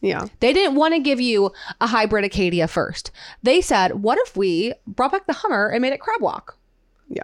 Yeah. 0.00 0.26
They 0.40 0.52
didn't 0.52 0.74
want 0.74 0.94
to 0.94 1.00
give 1.00 1.20
you 1.20 1.52
a 1.80 1.86
hybrid 1.86 2.24
Acadia 2.24 2.66
first. 2.66 3.10
They 3.42 3.60
said, 3.60 4.02
what 4.02 4.18
if 4.26 4.36
we 4.36 4.72
brought 4.86 5.12
back 5.12 5.26
the 5.26 5.32
Hummer 5.34 5.68
and 5.68 5.82
made 5.82 5.92
it 5.92 6.00
crab 6.00 6.20
walk? 6.20 6.56
Yeah. 7.08 7.22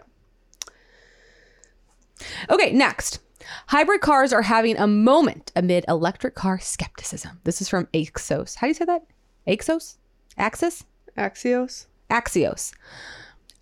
Okay, 2.51 2.73
next. 2.73 3.21
Hybrid 3.69 4.01
cars 4.03 4.33
are 4.33 4.43
having 4.43 4.77
a 4.77 4.87
moment 4.87 5.51
amid 5.57 5.85
electric 5.89 6.35
car 6.35 6.59
skepticism. 6.61 7.41
This 7.45 7.61
is 7.61 7.69
from 7.69 7.87
Axos. 7.87 8.57
How 8.57 8.67
do 8.67 8.69
you 8.69 8.75
say 8.75 8.85
that? 8.85 9.03
Axos? 9.49 9.97
Axis? 10.37 10.85
Axios. 11.17 11.87
Axios. 12.11 12.73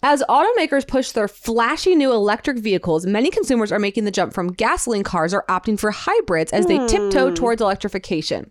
As 0.03 0.23
automakers 0.29 0.87
push 0.87 1.13
their 1.13 1.29
flashy 1.29 1.95
new 1.95 2.13
electric 2.13 2.59
vehicles, 2.59 3.07
many 3.07 3.31
consumers 3.31 3.73
are 3.73 3.79
making 3.79 4.05
the 4.05 4.11
jump 4.11 4.35
from 4.35 4.53
gasoline 4.53 5.03
cars 5.03 5.33
or 5.33 5.45
opting 5.49 5.79
for 5.79 5.91
hybrids 5.91 6.53
as 6.53 6.67
they 6.67 6.79
tiptoe 6.87 7.29
hmm. 7.29 7.35
towards 7.35 7.63
electrification. 7.63 8.51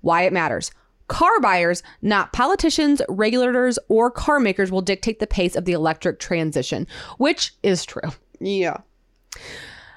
Why 0.00 0.22
it 0.22 0.32
matters. 0.32 0.70
Car 1.08 1.40
buyers, 1.40 1.82
not 2.02 2.32
politicians, 2.32 3.02
regulators, 3.08 3.78
or 3.88 4.10
car 4.10 4.38
makers, 4.38 4.70
will 4.70 4.82
dictate 4.82 5.18
the 5.18 5.26
pace 5.26 5.56
of 5.56 5.64
the 5.64 5.72
electric 5.72 6.20
transition, 6.20 6.86
which 7.16 7.54
is 7.62 7.84
true. 7.84 8.10
Yeah. 8.38 8.78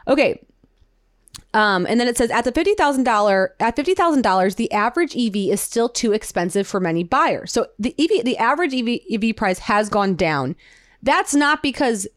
Okay. 0.08 0.42
Um, 1.54 1.86
and 1.86 2.00
then 2.00 2.08
it 2.08 2.18
says 2.18 2.32
at 2.32 2.46
the 2.46 2.52
fifty 2.52 2.74
thousand 2.76 3.04
dollar 3.04 3.56
at 3.60 3.76
fifty 3.76 3.94
thousand 3.94 4.22
dollars, 4.22 4.56
the 4.56 4.72
average 4.72 5.16
EV 5.18 5.36
is 5.36 5.60
still 5.60 5.90
too 5.90 6.14
expensive 6.14 6.66
for 6.66 6.80
many 6.80 7.04
buyers. 7.04 7.52
So 7.52 7.68
the 7.78 7.94
EV, 8.00 8.24
the 8.24 8.38
average 8.38 8.74
EV 8.74 9.02
EV 9.12 9.36
price 9.36 9.60
has 9.60 9.90
gone 9.90 10.16
down. 10.16 10.56
That's 11.04 11.36
not 11.36 11.62
because 11.62 12.08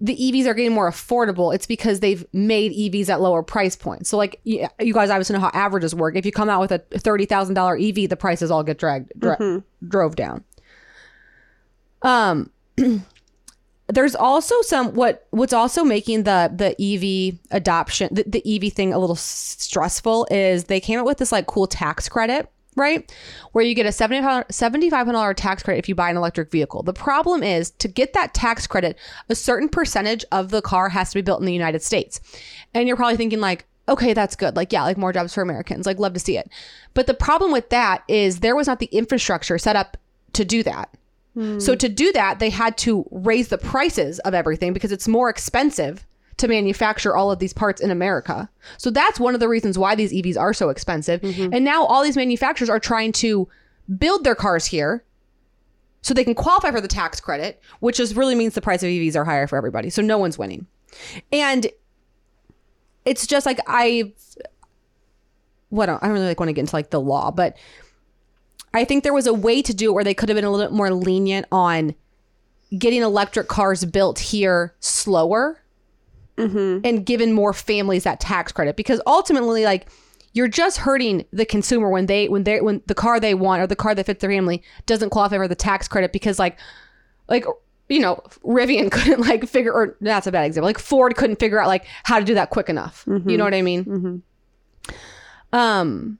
the 0.00 0.16
EVs 0.16 0.46
are 0.46 0.54
getting 0.54 0.72
more 0.72 0.88
affordable. 0.90 1.52
It's 1.54 1.66
because 1.66 2.00
they've 2.00 2.24
made 2.32 2.72
EVs 2.72 3.08
at 3.08 3.20
lower 3.20 3.42
price 3.42 3.74
points. 3.76 4.08
So 4.08 4.16
like 4.16 4.40
you, 4.44 4.66
you 4.80 4.94
guys 4.94 5.10
obviously 5.10 5.34
know 5.34 5.40
how 5.40 5.50
averages 5.52 5.94
work. 5.94 6.16
If 6.16 6.24
you 6.24 6.32
come 6.32 6.48
out 6.48 6.60
with 6.60 6.72
a 6.72 6.78
thirty 6.78 7.26
thousand 7.26 7.56
dollar 7.56 7.76
EV, 7.76 8.08
the 8.08 8.16
prices 8.16 8.50
all 8.50 8.62
get 8.62 8.78
dragged 8.78 9.12
dra- 9.18 9.36
drove 9.86 10.16
down. 10.16 10.44
Um 12.00 12.50
there's 13.88 14.14
also 14.14 14.60
some 14.62 14.94
what 14.94 15.26
what's 15.30 15.52
also 15.52 15.82
making 15.82 16.24
the 16.24 16.52
the 16.54 16.74
EV 16.80 17.38
adoption 17.50 18.08
the, 18.12 18.24
the 18.26 18.42
EV 18.56 18.72
thing 18.72 18.92
a 18.92 18.98
little 18.98 19.16
stressful 19.16 20.26
is 20.30 20.64
they 20.64 20.80
came 20.80 20.98
up 20.98 21.06
with 21.06 21.18
this 21.18 21.32
like 21.32 21.46
cool 21.46 21.66
tax 21.66 22.08
credit 22.08 22.50
right? 22.78 23.12
Where 23.52 23.64
you 23.64 23.74
get 23.74 23.86
a 23.86 23.88
$7500 23.88 25.34
tax 25.34 25.62
credit 25.62 25.80
if 25.80 25.88
you 25.88 25.96
buy 25.96 26.10
an 26.10 26.16
electric 26.16 26.50
vehicle. 26.50 26.84
The 26.84 26.92
problem 26.92 27.42
is 27.42 27.72
to 27.72 27.88
get 27.88 28.12
that 28.12 28.34
tax 28.34 28.68
credit 28.68 28.96
a 29.28 29.34
certain 29.34 29.68
percentage 29.68 30.24
of 30.30 30.50
the 30.50 30.62
car 30.62 30.88
has 30.88 31.10
to 31.10 31.16
be 31.16 31.22
built 31.22 31.40
in 31.40 31.46
the 31.46 31.52
united 31.52 31.82
states. 31.82 32.20
And 32.74 32.86
you're 32.86 32.96
probably 32.96 33.16
thinking 33.16 33.40
like 33.40 33.66
okay 33.88 34.14
that's 34.14 34.36
good. 34.36 34.56
Like 34.56 34.72
yeah 34.72 34.84
like 34.84 34.96
more 34.96 35.12
jobs 35.12 35.34
for 35.34 35.42
americans. 35.42 35.86
Like 35.86 35.98
love 35.98 36.14
to 36.14 36.20
see 36.20 36.38
it. 36.38 36.48
But 36.94 37.06
the 37.06 37.14
problem 37.14 37.52
with 37.52 37.68
that 37.70 38.04
is 38.06 38.40
there 38.40 38.56
was 38.56 38.68
not 38.68 38.78
the 38.78 38.86
infrastructure 38.86 39.58
set 39.58 39.76
up 39.76 39.96
to 40.34 40.44
do 40.44 40.62
that 40.62 40.94
so 41.58 41.74
to 41.74 41.88
do 41.88 42.12
that, 42.12 42.38
they 42.38 42.50
had 42.50 42.76
to 42.78 43.06
raise 43.10 43.48
the 43.48 43.58
prices 43.58 44.18
of 44.20 44.34
everything 44.34 44.72
because 44.72 44.92
it's 44.92 45.08
more 45.08 45.28
expensive 45.28 46.06
to 46.38 46.48
manufacture 46.48 47.16
all 47.16 47.30
of 47.30 47.40
these 47.40 47.52
parts 47.52 47.80
in 47.80 47.90
America. 47.90 48.48
So 48.76 48.90
that's 48.90 49.18
one 49.18 49.34
of 49.34 49.40
the 49.40 49.48
reasons 49.48 49.76
why 49.76 49.94
these 49.94 50.12
EVs 50.12 50.38
are 50.38 50.54
so 50.54 50.68
expensive. 50.68 51.20
Mm-hmm. 51.20 51.52
And 51.52 51.64
now 51.64 51.84
all 51.84 52.02
these 52.02 52.16
manufacturers 52.16 52.70
are 52.70 52.80
trying 52.80 53.12
to 53.12 53.48
build 53.98 54.24
their 54.24 54.36
cars 54.36 54.66
here 54.66 55.04
so 56.02 56.14
they 56.14 56.24
can 56.24 56.34
qualify 56.34 56.70
for 56.70 56.80
the 56.80 56.88
tax 56.88 57.20
credit, 57.20 57.60
which 57.80 57.96
just 57.96 58.14
really 58.14 58.36
means 58.36 58.54
the 58.54 58.60
price 58.60 58.82
of 58.82 58.88
EVs 58.88 59.16
are 59.16 59.24
higher 59.24 59.46
for 59.46 59.56
everybody. 59.56 59.90
So 59.90 60.00
no 60.00 60.16
one's 60.16 60.38
winning. 60.38 60.66
And 61.32 61.66
it's 63.04 63.26
just 63.26 63.46
like 63.46 63.58
I 63.66 64.12
what 65.70 65.88
I 65.88 65.98
don't 65.98 66.12
really 66.12 66.26
like 66.26 66.40
want 66.40 66.48
to 66.48 66.52
get 66.52 66.60
into 66.60 66.76
like 66.76 66.90
the 66.90 67.00
law, 67.00 67.30
but 67.30 67.56
I 68.74 68.84
think 68.84 69.02
there 69.02 69.14
was 69.14 69.26
a 69.26 69.34
way 69.34 69.62
to 69.62 69.74
do 69.74 69.90
it 69.90 69.94
where 69.94 70.04
they 70.04 70.14
could 70.14 70.28
have 70.28 70.36
been 70.36 70.44
a 70.44 70.50
little 70.50 70.66
bit 70.66 70.74
more 70.74 70.90
lenient 70.90 71.46
on 71.50 71.94
getting 72.76 73.02
electric 73.02 73.48
cars 73.48 73.84
built 73.84 74.18
here 74.18 74.74
slower 74.80 75.62
mm-hmm. 76.36 76.80
and 76.84 77.06
given 77.06 77.32
more 77.32 77.52
families 77.52 78.04
that 78.04 78.20
tax 78.20 78.52
credit. 78.52 78.76
Because 78.76 79.00
ultimately 79.06 79.64
like 79.64 79.88
you're 80.32 80.48
just 80.48 80.78
hurting 80.78 81.24
the 81.32 81.44
consumer 81.44 81.90
when 81.90 82.06
they 82.06 82.28
when 82.28 82.44
they 82.44 82.60
when 82.60 82.82
the 82.86 82.94
car 82.94 83.18
they 83.18 83.34
want 83.34 83.62
or 83.62 83.66
the 83.66 83.76
car 83.76 83.94
that 83.94 84.06
fits 84.06 84.20
their 84.20 84.30
family 84.30 84.62
doesn't 84.86 85.10
qualify 85.10 85.36
for 85.36 85.48
the 85.48 85.54
tax 85.54 85.88
credit 85.88 86.12
because 86.12 86.38
like 86.38 86.58
like 87.28 87.44
you 87.88 88.00
know 88.00 88.22
Rivian 88.44 88.90
couldn't 88.92 89.20
like 89.20 89.48
figure 89.48 89.72
or 89.72 89.96
that's 90.00 90.26
a 90.26 90.32
bad 90.32 90.44
example 90.44 90.66
like 90.66 90.78
Ford 90.78 91.16
couldn't 91.16 91.40
figure 91.40 91.60
out 91.60 91.66
like 91.66 91.86
how 92.04 92.18
to 92.18 92.24
do 92.24 92.34
that 92.34 92.50
quick 92.50 92.68
enough. 92.68 93.04
You 93.06 93.14
mm-hmm. 93.14 93.36
know 93.36 93.44
what 93.44 93.54
I 93.54 93.62
mean? 93.62 93.84
Mm-hmm. 93.84 95.56
Um 95.56 96.18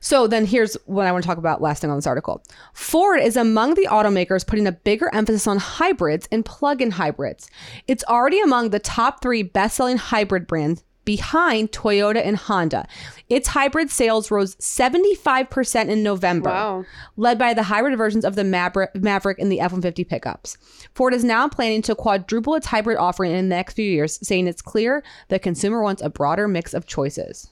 so 0.00 0.26
then 0.26 0.46
here's 0.46 0.74
what 0.86 1.06
I 1.06 1.12
want 1.12 1.22
to 1.24 1.28
talk 1.28 1.38
about 1.38 1.60
last 1.62 1.80
thing 1.80 1.90
on 1.90 1.96
this 1.96 2.06
article. 2.06 2.42
Ford 2.72 3.20
is 3.20 3.36
among 3.36 3.74
the 3.74 3.88
automakers 3.90 4.46
putting 4.46 4.66
a 4.66 4.72
bigger 4.72 5.10
emphasis 5.14 5.46
on 5.46 5.58
hybrids 5.58 6.28
and 6.30 6.44
plug-in 6.44 6.92
hybrids. 6.92 7.50
It's 7.86 8.04
already 8.04 8.40
among 8.40 8.70
the 8.70 8.78
top 8.78 9.22
3 9.22 9.42
best-selling 9.42 9.96
hybrid 9.98 10.46
brands 10.46 10.82
behind 11.04 11.70
Toyota 11.70 12.20
and 12.26 12.36
Honda. 12.36 12.86
Its 13.28 13.46
hybrid 13.48 13.90
sales 13.90 14.30
rose 14.30 14.56
75% 14.56 15.88
in 15.88 16.02
November, 16.02 16.50
Wow. 16.50 16.84
led 17.16 17.38
by 17.38 17.54
the 17.54 17.62
hybrid 17.62 17.96
versions 17.96 18.24
of 18.24 18.34
the 18.34 18.42
Maverick, 18.42 18.90
Maverick 18.94 19.38
and 19.38 19.50
the 19.50 19.60
F-150 19.60 20.06
pickups. 20.08 20.58
Ford 20.94 21.14
is 21.14 21.22
now 21.22 21.48
planning 21.48 21.80
to 21.82 21.94
quadruple 21.94 22.56
its 22.56 22.66
hybrid 22.66 22.98
offering 22.98 23.30
in 23.30 23.36
the 23.48 23.54
next 23.54 23.74
few 23.74 23.88
years, 23.88 24.18
saying 24.26 24.48
it's 24.48 24.60
clear 24.62 25.04
the 25.28 25.38
consumer 25.38 25.80
wants 25.80 26.02
a 26.02 26.10
broader 26.10 26.48
mix 26.48 26.74
of 26.74 26.86
choices. 26.86 27.50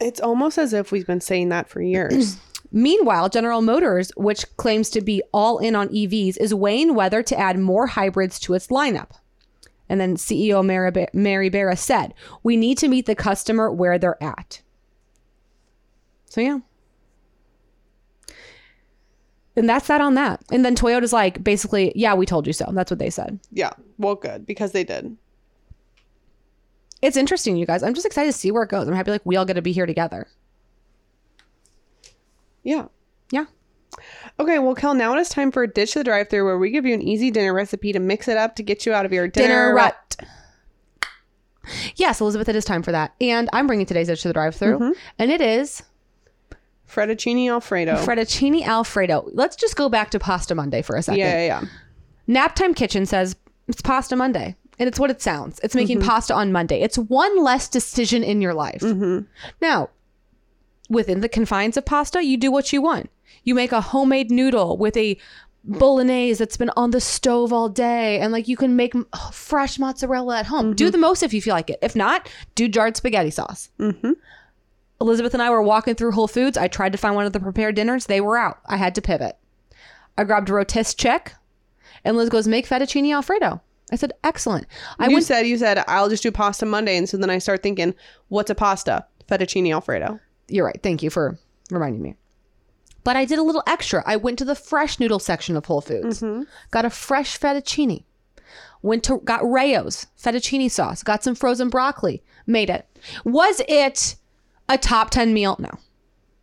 It's 0.00 0.20
almost 0.20 0.58
as 0.58 0.72
if 0.72 0.92
we've 0.92 1.06
been 1.06 1.20
saying 1.20 1.48
that 1.50 1.68
for 1.68 1.80
years. 1.82 2.36
Meanwhile, 2.72 3.28
General 3.28 3.62
Motors, 3.62 4.10
which 4.16 4.44
claims 4.56 4.90
to 4.90 5.00
be 5.00 5.22
all 5.32 5.58
in 5.58 5.76
on 5.76 5.88
EVs, 5.88 6.36
is 6.38 6.52
weighing 6.52 6.94
whether 6.94 7.22
to 7.22 7.38
add 7.38 7.58
more 7.58 7.86
hybrids 7.86 8.38
to 8.40 8.54
its 8.54 8.66
lineup. 8.66 9.10
And 9.88 10.00
then 10.00 10.16
CEO 10.16 10.64
Mary, 10.64 10.90
Ba- 10.90 11.08
Mary 11.12 11.48
Barra 11.50 11.76
said, 11.76 12.14
We 12.42 12.56
need 12.56 12.78
to 12.78 12.88
meet 12.88 13.06
the 13.06 13.14
customer 13.14 13.70
where 13.70 13.98
they're 13.98 14.22
at. 14.22 14.62
So, 16.26 16.40
yeah. 16.40 16.58
And 19.56 19.68
that's 19.68 19.86
that 19.86 20.00
on 20.00 20.14
that. 20.14 20.42
And 20.50 20.64
then 20.64 20.74
Toyota's 20.74 21.12
like, 21.12 21.44
basically, 21.44 21.92
yeah, 21.94 22.14
we 22.14 22.26
told 22.26 22.46
you 22.46 22.52
so. 22.52 22.68
That's 22.72 22.90
what 22.90 22.98
they 22.98 23.10
said. 23.10 23.38
yeah. 23.52 23.70
Well, 23.98 24.16
good 24.16 24.44
because 24.46 24.72
they 24.72 24.82
did. 24.82 25.16
It's 27.04 27.18
interesting, 27.18 27.56
you 27.58 27.66
guys. 27.66 27.82
I'm 27.82 27.92
just 27.92 28.06
excited 28.06 28.32
to 28.32 28.38
see 28.38 28.50
where 28.50 28.62
it 28.62 28.70
goes. 28.70 28.88
I'm 28.88 28.94
happy 28.94 29.10
like 29.10 29.20
we 29.26 29.36
all 29.36 29.44
get 29.44 29.54
to 29.54 29.62
be 29.62 29.72
here 29.72 29.84
together. 29.84 30.26
Yeah. 32.62 32.86
Yeah. 33.30 33.44
Okay, 34.40 34.58
well, 34.58 34.74
Kel, 34.74 34.94
now 34.94 35.14
it 35.14 35.20
is 35.20 35.28
time 35.28 35.52
for 35.52 35.62
a 35.62 35.68
Ditch 35.68 35.94
of 35.96 36.00
the 36.00 36.04
Drive 36.04 36.30
Through, 36.30 36.46
where 36.46 36.56
we 36.56 36.70
give 36.70 36.86
you 36.86 36.94
an 36.94 37.02
easy 37.02 37.30
dinner 37.30 37.52
recipe 37.52 37.92
to 37.92 37.98
mix 38.00 38.26
it 38.26 38.38
up 38.38 38.56
to 38.56 38.62
get 38.62 38.86
you 38.86 38.94
out 38.94 39.04
of 39.04 39.12
your 39.12 39.28
dinner, 39.28 39.48
dinner 39.48 39.74
rut. 39.74 40.16
rut. 40.18 40.28
Yes, 41.96 42.22
Elizabeth, 42.22 42.48
it 42.48 42.56
is 42.56 42.64
time 42.64 42.82
for 42.82 42.92
that. 42.92 43.14
And 43.20 43.50
I'm 43.52 43.66
bringing 43.66 43.84
today's 43.84 44.06
dish 44.06 44.22
to 44.22 44.28
the 44.28 44.34
drive 44.34 44.54
through. 44.54 44.78
Mm-hmm. 44.78 44.92
And 45.18 45.30
it 45.30 45.42
is 45.42 45.82
Fettuccine 46.88 47.50
Alfredo. 47.50 47.96
fettuccine 47.96 48.64
alfredo. 48.64 49.28
Let's 49.32 49.56
just 49.56 49.76
go 49.76 49.90
back 49.90 50.10
to 50.12 50.18
Pasta 50.18 50.54
Monday 50.54 50.80
for 50.80 50.96
a 50.96 51.02
second. 51.02 51.18
yeah, 51.18 51.46
yeah, 51.46 51.60
yeah. 52.28 52.46
Naptime 52.48 52.74
Kitchen 52.74 53.04
says 53.04 53.36
it's 53.68 53.82
Pasta 53.82 54.16
Monday. 54.16 54.56
And 54.78 54.88
it's 54.88 54.98
what 54.98 55.10
it 55.10 55.22
sounds. 55.22 55.60
It's 55.62 55.74
making 55.74 55.98
mm-hmm. 55.98 56.08
pasta 56.08 56.34
on 56.34 56.52
Monday. 56.52 56.80
It's 56.80 56.98
one 56.98 57.42
less 57.42 57.68
decision 57.68 58.24
in 58.24 58.40
your 58.40 58.54
life. 58.54 58.80
Mm-hmm. 58.80 59.26
Now, 59.60 59.90
within 60.88 61.20
the 61.20 61.28
confines 61.28 61.76
of 61.76 61.84
pasta, 61.84 62.22
you 62.24 62.36
do 62.36 62.50
what 62.50 62.72
you 62.72 62.82
want. 62.82 63.10
You 63.44 63.54
make 63.54 63.72
a 63.72 63.80
homemade 63.80 64.30
noodle 64.30 64.76
with 64.76 64.96
a 64.96 65.16
bolognese 65.64 66.38
that's 66.38 66.56
been 66.56 66.70
on 66.76 66.90
the 66.90 67.00
stove 67.00 67.52
all 67.52 67.70
day 67.70 68.20
and 68.20 68.32
like 68.32 68.48
you 68.48 68.56
can 68.56 68.76
make 68.76 68.92
fresh 69.32 69.78
mozzarella 69.78 70.38
at 70.38 70.46
home. 70.46 70.74
Do 70.74 70.84
mm-hmm. 70.84 70.92
the 70.92 70.98
most 70.98 71.22
if 71.22 71.32
you 71.32 71.40
feel 71.40 71.54
like 71.54 71.70
it. 71.70 71.78
If 71.82 71.96
not, 71.96 72.28
do 72.54 72.68
jarred 72.68 72.96
spaghetti 72.96 73.30
sauce. 73.30 73.70
Elizabeth 75.00 75.34
and 75.34 75.42
I 75.42 75.50
were 75.50 75.62
walking 75.62 75.94
through 75.94 76.12
Whole 76.12 76.28
Foods. 76.28 76.56
I 76.56 76.68
tried 76.68 76.92
to 76.92 76.98
find 76.98 77.14
one 77.14 77.26
of 77.26 77.32
the 77.32 77.40
prepared 77.40 77.74
dinners. 77.74 78.06
They 78.06 78.20
were 78.20 78.36
out. 78.36 78.58
I 78.66 78.76
had 78.76 78.94
to 78.96 79.02
pivot. 79.02 79.36
I 80.16 80.24
grabbed 80.24 80.50
a 80.50 80.54
rotisserie 80.54 80.96
chick 80.96 81.32
and 82.04 82.16
Lizz 82.16 82.28
goes, 82.28 82.46
make 82.46 82.68
fettuccine 82.68 83.12
alfredo. 83.12 83.60
I 83.94 83.96
said, 83.96 84.12
excellent. 84.24 84.66
I 84.98 85.06
you 85.06 85.14
went 85.14 85.24
said 85.24 85.46
you 85.46 85.56
said 85.56 85.84
I'll 85.86 86.08
just 86.08 86.24
do 86.24 86.32
pasta 86.32 86.66
Monday, 86.66 86.96
and 86.96 87.08
so 87.08 87.16
then 87.16 87.30
I 87.30 87.38
start 87.38 87.62
thinking, 87.62 87.94
what's 88.26 88.50
a 88.50 88.54
pasta? 88.54 89.06
Fettuccine 89.28 89.72
Alfredo. 89.72 90.18
You're 90.48 90.66
right. 90.66 90.80
Thank 90.82 91.02
you 91.02 91.10
for 91.10 91.38
reminding 91.70 92.02
me. 92.02 92.16
But 93.04 93.16
I 93.16 93.24
did 93.24 93.38
a 93.38 93.42
little 93.44 93.62
extra. 93.68 94.02
I 94.04 94.16
went 94.16 94.38
to 94.40 94.44
the 94.44 94.56
fresh 94.56 94.98
noodle 94.98 95.20
section 95.20 95.56
of 95.56 95.64
Whole 95.64 95.80
Foods, 95.80 96.24
got 96.72 96.84
a 96.84 96.90
fresh 96.90 97.38
fettuccine, 97.38 98.02
went 98.82 99.04
to 99.04 99.18
got 99.18 99.48
Rao's 99.48 100.06
fettuccine 100.20 100.68
sauce, 100.68 101.04
got 101.04 101.22
some 101.22 101.36
frozen 101.36 101.68
broccoli, 101.68 102.20
made 102.46 102.70
it. 102.70 102.88
Was 103.24 103.62
it 103.68 104.16
a 104.68 104.76
top 104.76 105.10
10 105.10 105.32
meal? 105.32 105.54
No. 105.60 105.70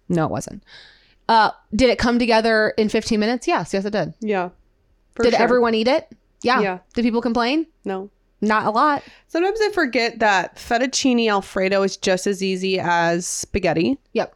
No, 0.08 0.26
it 0.26 0.32
wasn't. 0.32 0.64
Uh, 1.28 1.52
did 1.76 1.90
it 1.90 1.98
come 1.98 2.18
together 2.18 2.74
in 2.78 2.88
15 2.88 3.20
minutes? 3.20 3.46
Yes, 3.46 3.74
yes, 3.74 3.84
it 3.84 3.92
did. 3.92 4.14
Yeah. 4.22 4.50
Did 5.22 5.34
sure. 5.34 5.42
everyone 5.42 5.76
eat 5.76 5.90
it? 5.90 6.08
Yeah. 6.42 6.62
Yeah. 6.62 6.80
Did 6.94 7.04
people 7.04 7.22
complain? 7.22 7.68
No. 7.86 8.10
Not 8.42 8.66
a 8.66 8.72
lot. 8.72 9.04
Sometimes 9.28 9.60
I 9.62 9.70
forget 9.70 10.20
that 10.20 10.56
fettuccine 10.56 11.30
Alfredo 11.30 11.84
is 11.84 11.96
just 11.96 12.26
as 12.26 12.42
easy 12.42 12.80
as 12.80 13.28
spaghetti. 13.28 14.00
Yep. 14.14 14.36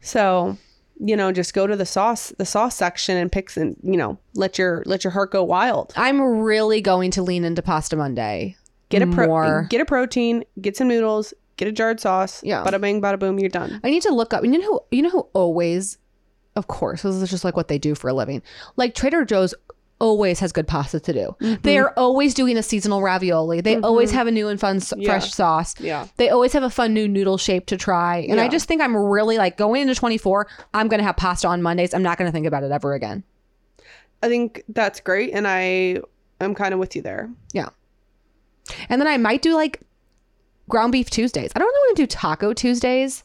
So, 0.00 0.56
you 0.98 1.14
know, 1.16 1.32
just 1.32 1.52
go 1.52 1.66
to 1.66 1.76
the 1.76 1.84
sauce, 1.84 2.32
the 2.38 2.46
sauce 2.46 2.74
section, 2.74 3.18
and 3.18 3.30
pick 3.30 3.54
and 3.56 3.76
you 3.82 3.96
know, 3.96 4.18
let 4.34 4.58
your 4.58 4.82
let 4.86 5.04
your 5.04 5.10
heart 5.10 5.32
go 5.32 5.44
wild. 5.44 5.92
I'm 5.96 6.20
really 6.20 6.80
going 6.80 7.10
to 7.12 7.22
lean 7.22 7.44
into 7.44 7.60
Pasta 7.62 7.94
Monday. 7.94 8.56
Get 8.88 9.02
a 9.02 9.06
pro- 9.06 9.26
more. 9.26 9.66
get 9.70 9.80
a 9.80 9.86
protein, 9.86 10.44
get 10.60 10.76
some 10.76 10.88
noodles, 10.88 11.32
get 11.56 11.68
a 11.68 11.72
jarred 11.72 12.00
sauce. 12.00 12.42
Yeah. 12.42 12.64
Bada 12.64 12.80
bing, 12.80 13.00
bada 13.00 13.18
boom, 13.18 13.38
you're 13.38 13.48
done. 13.48 13.80
I 13.84 13.90
need 13.90 14.02
to 14.02 14.14
look 14.14 14.34
up. 14.34 14.44
You 14.44 14.50
know 14.50 14.62
who? 14.62 14.80
You 14.90 15.02
know 15.02 15.10
who 15.10 15.28
always, 15.32 15.98
of 16.56 16.66
course, 16.68 17.02
this 17.02 17.14
is 17.14 17.30
just 17.30 17.44
like 17.44 17.56
what 17.56 17.68
they 17.68 17.78
do 17.78 17.94
for 17.94 18.08
a 18.08 18.14
living. 18.14 18.42
Like 18.76 18.94
Trader 18.94 19.24
Joe's 19.24 19.54
always 20.02 20.40
has 20.40 20.50
good 20.52 20.66
pasta 20.66 20.98
to 21.00 21.12
do. 21.12 21.36
Mm-hmm. 21.40 21.62
They 21.62 21.78
are 21.78 21.94
always 21.96 22.34
doing 22.34 22.58
a 22.58 22.62
seasonal 22.62 23.00
ravioli. 23.02 23.60
They 23.60 23.76
always 23.76 24.10
have 24.10 24.26
a 24.26 24.30
new 24.32 24.48
and 24.48 24.58
fun 24.58 24.76
s- 24.78 24.92
Yeah. 24.96 25.08
fresh 25.08 25.32
sauce. 25.32 25.74
Yeah. 25.80 26.08
They 26.16 26.28
always 26.28 26.52
have 26.52 26.64
a 26.64 26.70
fun 26.70 26.92
new 26.92 27.06
noodle 27.06 27.38
shape 27.38 27.66
to 27.66 27.76
try. 27.76 28.26
And 28.28 28.40
I 28.40 28.48
just 28.48 28.66
think 28.66 28.82
I'm 28.82 28.96
really 28.96 29.38
like 29.38 29.56
going 29.56 29.82
into 29.82 29.94
24. 29.94 30.48
I'm 30.74 30.88
gonna 30.88 31.04
have 31.04 31.16
pasta 31.16 31.46
on 31.46 31.62
Mondays. 31.62 31.94
I'm 31.94 32.02
not 32.02 32.18
gonna 32.18 32.32
think 32.32 32.46
about 32.46 32.64
it 32.64 32.72
ever 32.72 32.94
again. 32.94 33.22
I 34.22 34.28
think 34.28 34.62
that's 34.68 35.00
great, 35.00 35.32
and 35.32 35.46
I 35.48 35.98
I'm 36.40 36.54
kind 36.54 36.74
of 36.74 36.80
with 36.80 36.94
you 36.96 37.02
there. 37.02 37.30
Yeah. 37.52 37.68
And 38.88 39.00
then 39.00 39.06
I 39.08 39.16
might 39.18 39.42
do 39.42 39.54
like 39.54 39.80
ground 40.68 40.92
beef 40.92 41.10
Tuesdays. 41.10 41.50
I 41.54 41.58
don't 41.58 41.66
really 41.68 41.88
want 41.88 41.96
to 41.96 42.02
do 42.02 42.06
taco 42.06 42.52
Tuesdays, 42.52 43.24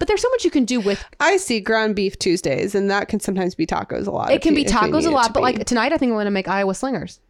but 0.00 0.08
there's 0.08 0.20
so 0.22 0.28
much 0.30 0.44
you 0.44 0.50
can 0.50 0.64
do 0.64 0.80
with 0.80 1.04
I 1.20 1.36
see 1.36 1.60
ground 1.60 1.94
beef 1.94 2.18
Tuesdays, 2.18 2.74
and 2.74 2.90
that 2.90 3.06
can 3.08 3.20
sometimes 3.20 3.54
be 3.54 3.66
tacos 3.66 4.08
a 4.08 4.10
lot. 4.10 4.32
it 4.32 4.42
can 4.42 4.56
you- 4.56 4.64
be 4.64 4.68
tacos 4.68 5.06
a 5.06 5.10
lot, 5.10 5.32
but 5.32 5.40
be. 5.40 5.44
like 5.44 5.64
tonight 5.66 5.92
I 5.92 5.98
think 5.98 6.10
I'm 6.10 6.18
gonna 6.18 6.32
make 6.32 6.48
Iowa 6.48 6.74
slingers. 6.74 7.20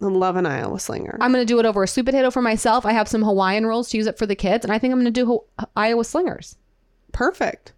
I 0.00 0.06
love 0.06 0.34
an 0.34 0.46
Iowa 0.46 0.80
slinger. 0.80 1.16
I'm 1.20 1.30
gonna 1.30 1.44
do 1.44 1.60
it 1.60 1.66
over 1.66 1.84
a 1.84 1.86
sweet 1.86 2.06
potato 2.06 2.32
for 2.32 2.42
myself. 2.42 2.84
I 2.84 2.92
have 2.92 3.06
some 3.06 3.22
Hawaiian 3.22 3.66
rolls 3.66 3.90
to 3.90 3.96
use 3.96 4.08
it 4.08 4.18
for 4.18 4.26
the 4.26 4.34
kids, 4.34 4.64
and 4.64 4.72
I 4.72 4.78
think 4.80 4.92
I'm 4.92 4.98
gonna 4.98 5.12
do 5.12 5.26
Ho- 5.26 5.44
Iowa 5.76 6.04
slingers. 6.04 6.56
Perfect. 7.12 7.72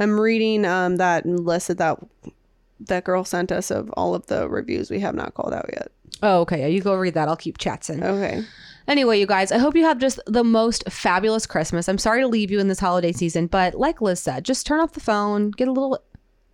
I'm 0.00 0.18
reading 0.18 0.64
um 0.64 0.96
that 0.96 1.24
list 1.26 1.68
that 1.68 1.78
that 1.78 1.98
that 2.80 3.04
girl 3.04 3.24
sent 3.24 3.52
us 3.52 3.70
of 3.70 3.90
all 3.96 4.14
of 4.14 4.26
the 4.26 4.48
reviews 4.48 4.90
we 4.90 4.98
have 5.00 5.14
not 5.14 5.34
called 5.34 5.52
out 5.54 5.70
yet. 5.72 5.92
Oh, 6.22 6.40
okay. 6.40 6.60
Yeah, 6.60 6.66
you 6.66 6.80
go 6.80 6.94
read 6.96 7.14
that. 7.14 7.28
I'll 7.28 7.36
keep 7.36 7.58
chatting. 7.58 8.02
Okay. 8.02 8.42
Anyway, 8.88 9.18
you 9.18 9.26
guys, 9.26 9.52
I 9.52 9.58
hope 9.58 9.76
you 9.76 9.84
have 9.84 9.98
just 9.98 10.20
the 10.26 10.44
most 10.44 10.90
fabulous 10.90 11.46
Christmas. 11.46 11.88
I'm 11.88 11.98
sorry 11.98 12.22
to 12.22 12.28
leave 12.28 12.50
you 12.50 12.58
in 12.58 12.68
this 12.68 12.80
holiday 12.80 13.12
season, 13.12 13.46
but 13.46 13.74
like 13.74 14.00
Lizz 14.00 14.20
said, 14.20 14.44
just 14.44 14.66
turn 14.66 14.80
off 14.80 14.92
the 14.92 15.00
phone, 15.00 15.50
get 15.50 15.68
a 15.68 15.72
little 15.72 15.98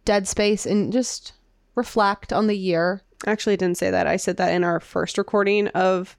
dead 0.05 0.29
space, 0.29 0.67
and 0.67 0.93
just 0.93 1.33
reflect 1.75 2.33
on 2.33 2.47
the 2.47 2.57
year. 2.57 3.03
Actually, 3.27 3.55
I 3.55 3.57
didn't 3.57 3.79
say 3.79 3.91
that. 3.91 4.07
I 4.07 4.17
said 4.17 4.37
that 4.37 4.53
in 4.53 4.65
our 4.65 4.81
first 4.81 5.19
recording 5.19 5.69
of 5.69 6.17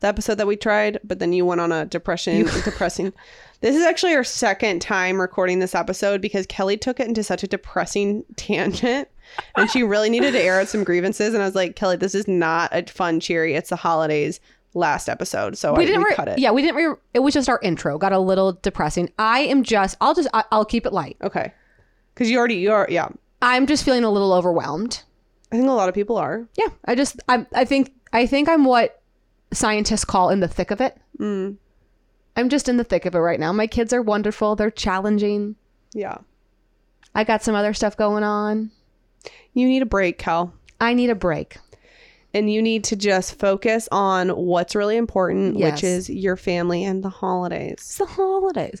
the 0.00 0.06
episode 0.06 0.36
that 0.36 0.46
we 0.46 0.56
tried, 0.56 0.98
but 1.04 1.18
then 1.18 1.32
you 1.32 1.44
went 1.44 1.60
on 1.60 1.72
a 1.72 1.84
depression, 1.84 2.46
depressing. 2.64 3.12
This 3.60 3.76
is 3.76 3.84
actually 3.84 4.14
our 4.14 4.24
second 4.24 4.80
time 4.80 5.20
recording 5.20 5.58
this 5.58 5.74
episode 5.74 6.22
because 6.22 6.46
Kelly 6.46 6.78
took 6.78 6.98
it 6.98 7.06
into 7.06 7.22
such 7.22 7.42
a 7.42 7.46
depressing 7.46 8.24
tangent 8.36 9.08
and 9.56 9.70
she 9.70 9.82
really 9.82 10.08
needed 10.08 10.32
to 10.32 10.40
air 10.40 10.60
out 10.60 10.68
some 10.68 10.84
grievances. 10.84 11.34
And 11.34 11.42
I 11.42 11.46
was 11.46 11.54
like, 11.54 11.76
Kelly, 11.76 11.96
this 11.96 12.14
is 12.14 12.26
not 12.26 12.70
a 12.72 12.90
fun 12.90 13.20
cheery. 13.20 13.54
It's 13.54 13.68
the 13.68 13.76
holidays. 13.76 14.40
Last 14.72 15.08
episode, 15.08 15.58
so 15.58 15.74
we 15.74 15.82
I, 15.82 15.86
didn't 15.86 16.02
we 16.02 16.10
re- 16.10 16.14
cut 16.14 16.28
it. 16.28 16.38
Yeah, 16.38 16.52
we 16.52 16.62
didn't. 16.62 16.76
Re- 16.76 16.94
it 17.12 17.18
was 17.18 17.34
just 17.34 17.48
our 17.48 17.58
intro. 17.60 17.98
Got 17.98 18.12
a 18.12 18.18
little 18.20 18.52
depressing. 18.62 19.10
I 19.18 19.40
am 19.40 19.64
just. 19.64 19.96
I'll 20.00 20.14
just. 20.14 20.28
I- 20.32 20.44
I'll 20.52 20.64
keep 20.64 20.86
it 20.86 20.92
light. 20.92 21.16
Okay, 21.22 21.52
because 22.14 22.30
you 22.30 22.38
already 22.38 22.54
you 22.54 22.70
are. 22.70 22.86
Yeah, 22.88 23.08
I'm 23.42 23.66
just 23.66 23.84
feeling 23.84 24.04
a 24.04 24.10
little 24.10 24.32
overwhelmed. 24.32 25.02
I 25.50 25.56
think 25.56 25.68
a 25.68 25.72
lot 25.72 25.88
of 25.88 25.94
people 25.96 26.16
are. 26.18 26.46
Yeah, 26.56 26.68
I 26.84 26.94
just. 26.94 27.20
I. 27.28 27.44
I 27.52 27.64
think. 27.64 27.92
I 28.12 28.26
think 28.26 28.48
I'm 28.48 28.64
what 28.64 29.02
scientists 29.52 30.04
call 30.04 30.30
in 30.30 30.38
the 30.38 30.46
thick 30.46 30.70
of 30.70 30.80
it. 30.80 30.96
Mm, 31.18 31.56
I'm 32.36 32.48
just 32.48 32.68
in 32.68 32.76
the 32.76 32.84
thick 32.84 33.06
of 33.06 33.16
it 33.16 33.18
right 33.18 33.40
now. 33.40 33.52
My 33.52 33.66
kids 33.66 33.92
are 33.92 34.02
wonderful. 34.02 34.54
They're 34.54 34.70
challenging. 34.70 35.56
yeah, 35.94 36.18
I 37.12 37.24
got 37.24 37.42
some 37.42 37.56
other 37.56 37.74
stuff 37.74 37.96
going 37.96 38.22
on. 38.22 38.70
you 39.52 39.66
need 39.66 39.82
a 39.82 39.86
break, 39.86 40.18
Cal. 40.18 40.54
I 40.80 40.94
need 40.94 41.10
a 41.10 41.16
break. 41.16 41.56
And 42.34 42.52
you 42.52 42.62
need 42.62 42.84
to 42.84 42.96
just 42.96 43.38
focus 43.38 43.88
on 43.90 44.28
what's 44.30 44.74
really 44.74 44.96
important, 44.96 45.56
Yes. 45.58 45.72
which 45.72 45.84
is 45.84 46.10
your 46.10 46.36
family 46.36 46.84
and 46.84 47.02
the 47.02 47.08
holidays. 47.10 47.72
It's 47.72 47.98
the 47.98 48.06
holidays. 48.06 48.80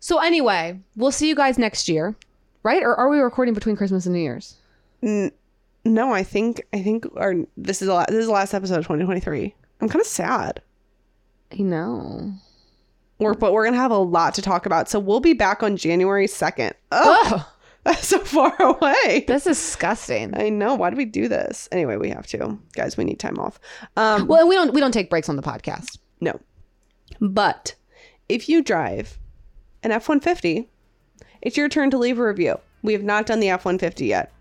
So 0.00 0.18
anyway, 0.18 0.78
we'll 0.96 1.10
see 1.10 1.28
you 1.28 1.34
guys 1.34 1.58
next 1.58 1.88
year, 1.88 2.14
right? 2.62 2.82
Or 2.82 2.94
are 2.94 3.08
we 3.08 3.18
recording 3.18 3.54
between 3.54 3.76
Christmas 3.76 4.06
and 4.06 4.14
New 4.14 4.20
Year's? 4.20 4.56
N- 5.02 5.32
no, 5.84 6.12
I 6.12 6.22
think 6.22 6.62
I 6.72 6.82
think 6.82 7.06
our 7.16 7.34
this 7.56 7.80
is 7.82 7.88
the 7.88 7.94
la- 7.94 8.04
this 8.06 8.16
is 8.16 8.26
the 8.26 8.32
last 8.32 8.52
episode 8.54 8.78
of 8.78 8.84
2023. 8.84 9.54
I'm 9.80 9.88
kind 9.88 10.00
of 10.00 10.06
sad. 10.06 10.60
I 11.52 11.62
know. 11.62 12.32
We're 13.18 13.34
but 13.34 13.52
we're 13.52 13.64
gonna 13.64 13.76
have 13.78 13.90
a 13.90 13.96
lot 13.98 14.34
to 14.34 14.42
talk 14.42 14.66
about, 14.66 14.88
so 14.88 14.98
we'll 14.98 15.20
be 15.20 15.32
back 15.32 15.62
on 15.62 15.76
January 15.76 16.26
2nd. 16.26 16.72
Oh, 16.92 17.50
that's 17.84 18.06
so 18.08 18.18
far 18.20 18.54
away. 18.60 19.24
that's 19.26 19.44
disgusting. 19.44 20.38
I 20.38 20.48
know. 20.48 20.74
Why 20.74 20.90
do 20.90 20.96
we 20.96 21.04
do 21.04 21.28
this? 21.28 21.68
Anyway, 21.72 21.96
we 21.96 22.10
have 22.10 22.26
to, 22.28 22.58
guys. 22.74 22.96
We 22.96 23.04
need 23.04 23.18
time 23.18 23.38
off. 23.38 23.58
Um, 23.96 24.26
Well, 24.26 24.46
we 24.48 24.54
don't 24.54 24.72
we 24.74 24.80
don't 24.80 24.92
take 24.92 25.10
breaks 25.10 25.28
on 25.28 25.36
the 25.36 25.42
podcast. 25.42 25.98
No. 26.20 26.38
But 27.20 27.74
if 28.28 28.48
you 28.48 28.62
drive 28.62 29.18
an 29.82 29.92
F 29.92 30.08
150, 30.08 30.68
it's 31.40 31.56
your 31.56 31.68
turn 31.68 31.90
to 31.90 31.98
leave 31.98 32.18
a 32.18 32.26
review. 32.26 32.58
We 32.82 32.92
have 32.92 33.02
not 33.02 33.26
done 33.26 33.40
the 33.40 33.48
F 33.50 33.64
150 33.64 34.04
yet. 34.06 34.32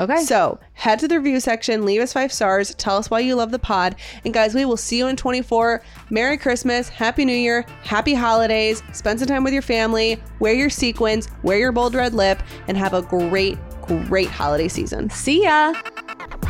Okay. 0.00 0.24
So 0.24 0.58
head 0.72 0.98
to 1.00 1.08
the 1.08 1.18
review 1.18 1.40
section, 1.40 1.84
leave 1.84 2.00
us 2.00 2.14
five 2.14 2.32
stars, 2.32 2.74
tell 2.76 2.96
us 2.96 3.10
why 3.10 3.20
you 3.20 3.34
love 3.34 3.50
the 3.50 3.58
pod. 3.58 3.96
And 4.24 4.32
guys, 4.32 4.54
we 4.54 4.64
will 4.64 4.78
see 4.78 4.96
you 4.96 5.08
in 5.08 5.16
24. 5.16 5.82
Merry 6.08 6.38
Christmas, 6.38 6.88
Happy 6.88 7.26
New 7.26 7.36
Year, 7.36 7.66
Happy 7.82 8.14
Holidays. 8.14 8.82
Spend 8.92 9.18
some 9.18 9.28
time 9.28 9.44
with 9.44 9.52
your 9.52 9.62
family, 9.62 10.20
wear 10.38 10.54
your 10.54 10.70
sequins, 10.70 11.28
wear 11.42 11.58
your 11.58 11.70
bold 11.70 11.94
red 11.94 12.14
lip, 12.14 12.42
and 12.66 12.78
have 12.78 12.94
a 12.94 13.02
great, 13.02 13.58
great 13.82 14.28
holiday 14.28 14.68
season. 14.68 15.10
see 15.10 15.42
ya. 15.42 15.74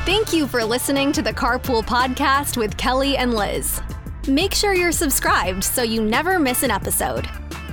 Thank 0.07 0.33
you 0.33 0.47
for 0.47 0.65
listening 0.65 1.11
to 1.13 1.23
the 1.23 1.33
Carpool 1.33 1.83
Podcast 1.83 2.57
with 2.57 2.77
Kelly 2.77 3.17
and 3.17 3.35
Lizz. 3.35 3.83
Make 4.29 4.55
sure 4.55 4.75
you're 4.75 4.93
subscribed 4.93 5.65
so 5.65 5.83
you 5.83 6.03
never 6.03 6.39
miss 6.39 6.63
an 6.63 6.71
episode. 6.71 7.29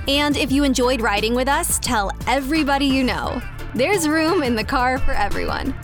And 0.08 0.36
if 0.36 0.50
you 0.50 0.64
enjoyed 0.64 1.02
riding 1.02 1.34
with 1.34 1.46
us, 1.46 1.78
tell 1.78 2.10
everybody 2.26 2.86
you 2.86 3.04
know. 3.04 3.40
There's 3.74 4.08
room 4.08 4.42
in 4.42 4.56
the 4.56 4.64
car 4.64 4.98
for 4.98 5.12
everyone. 5.12 5.74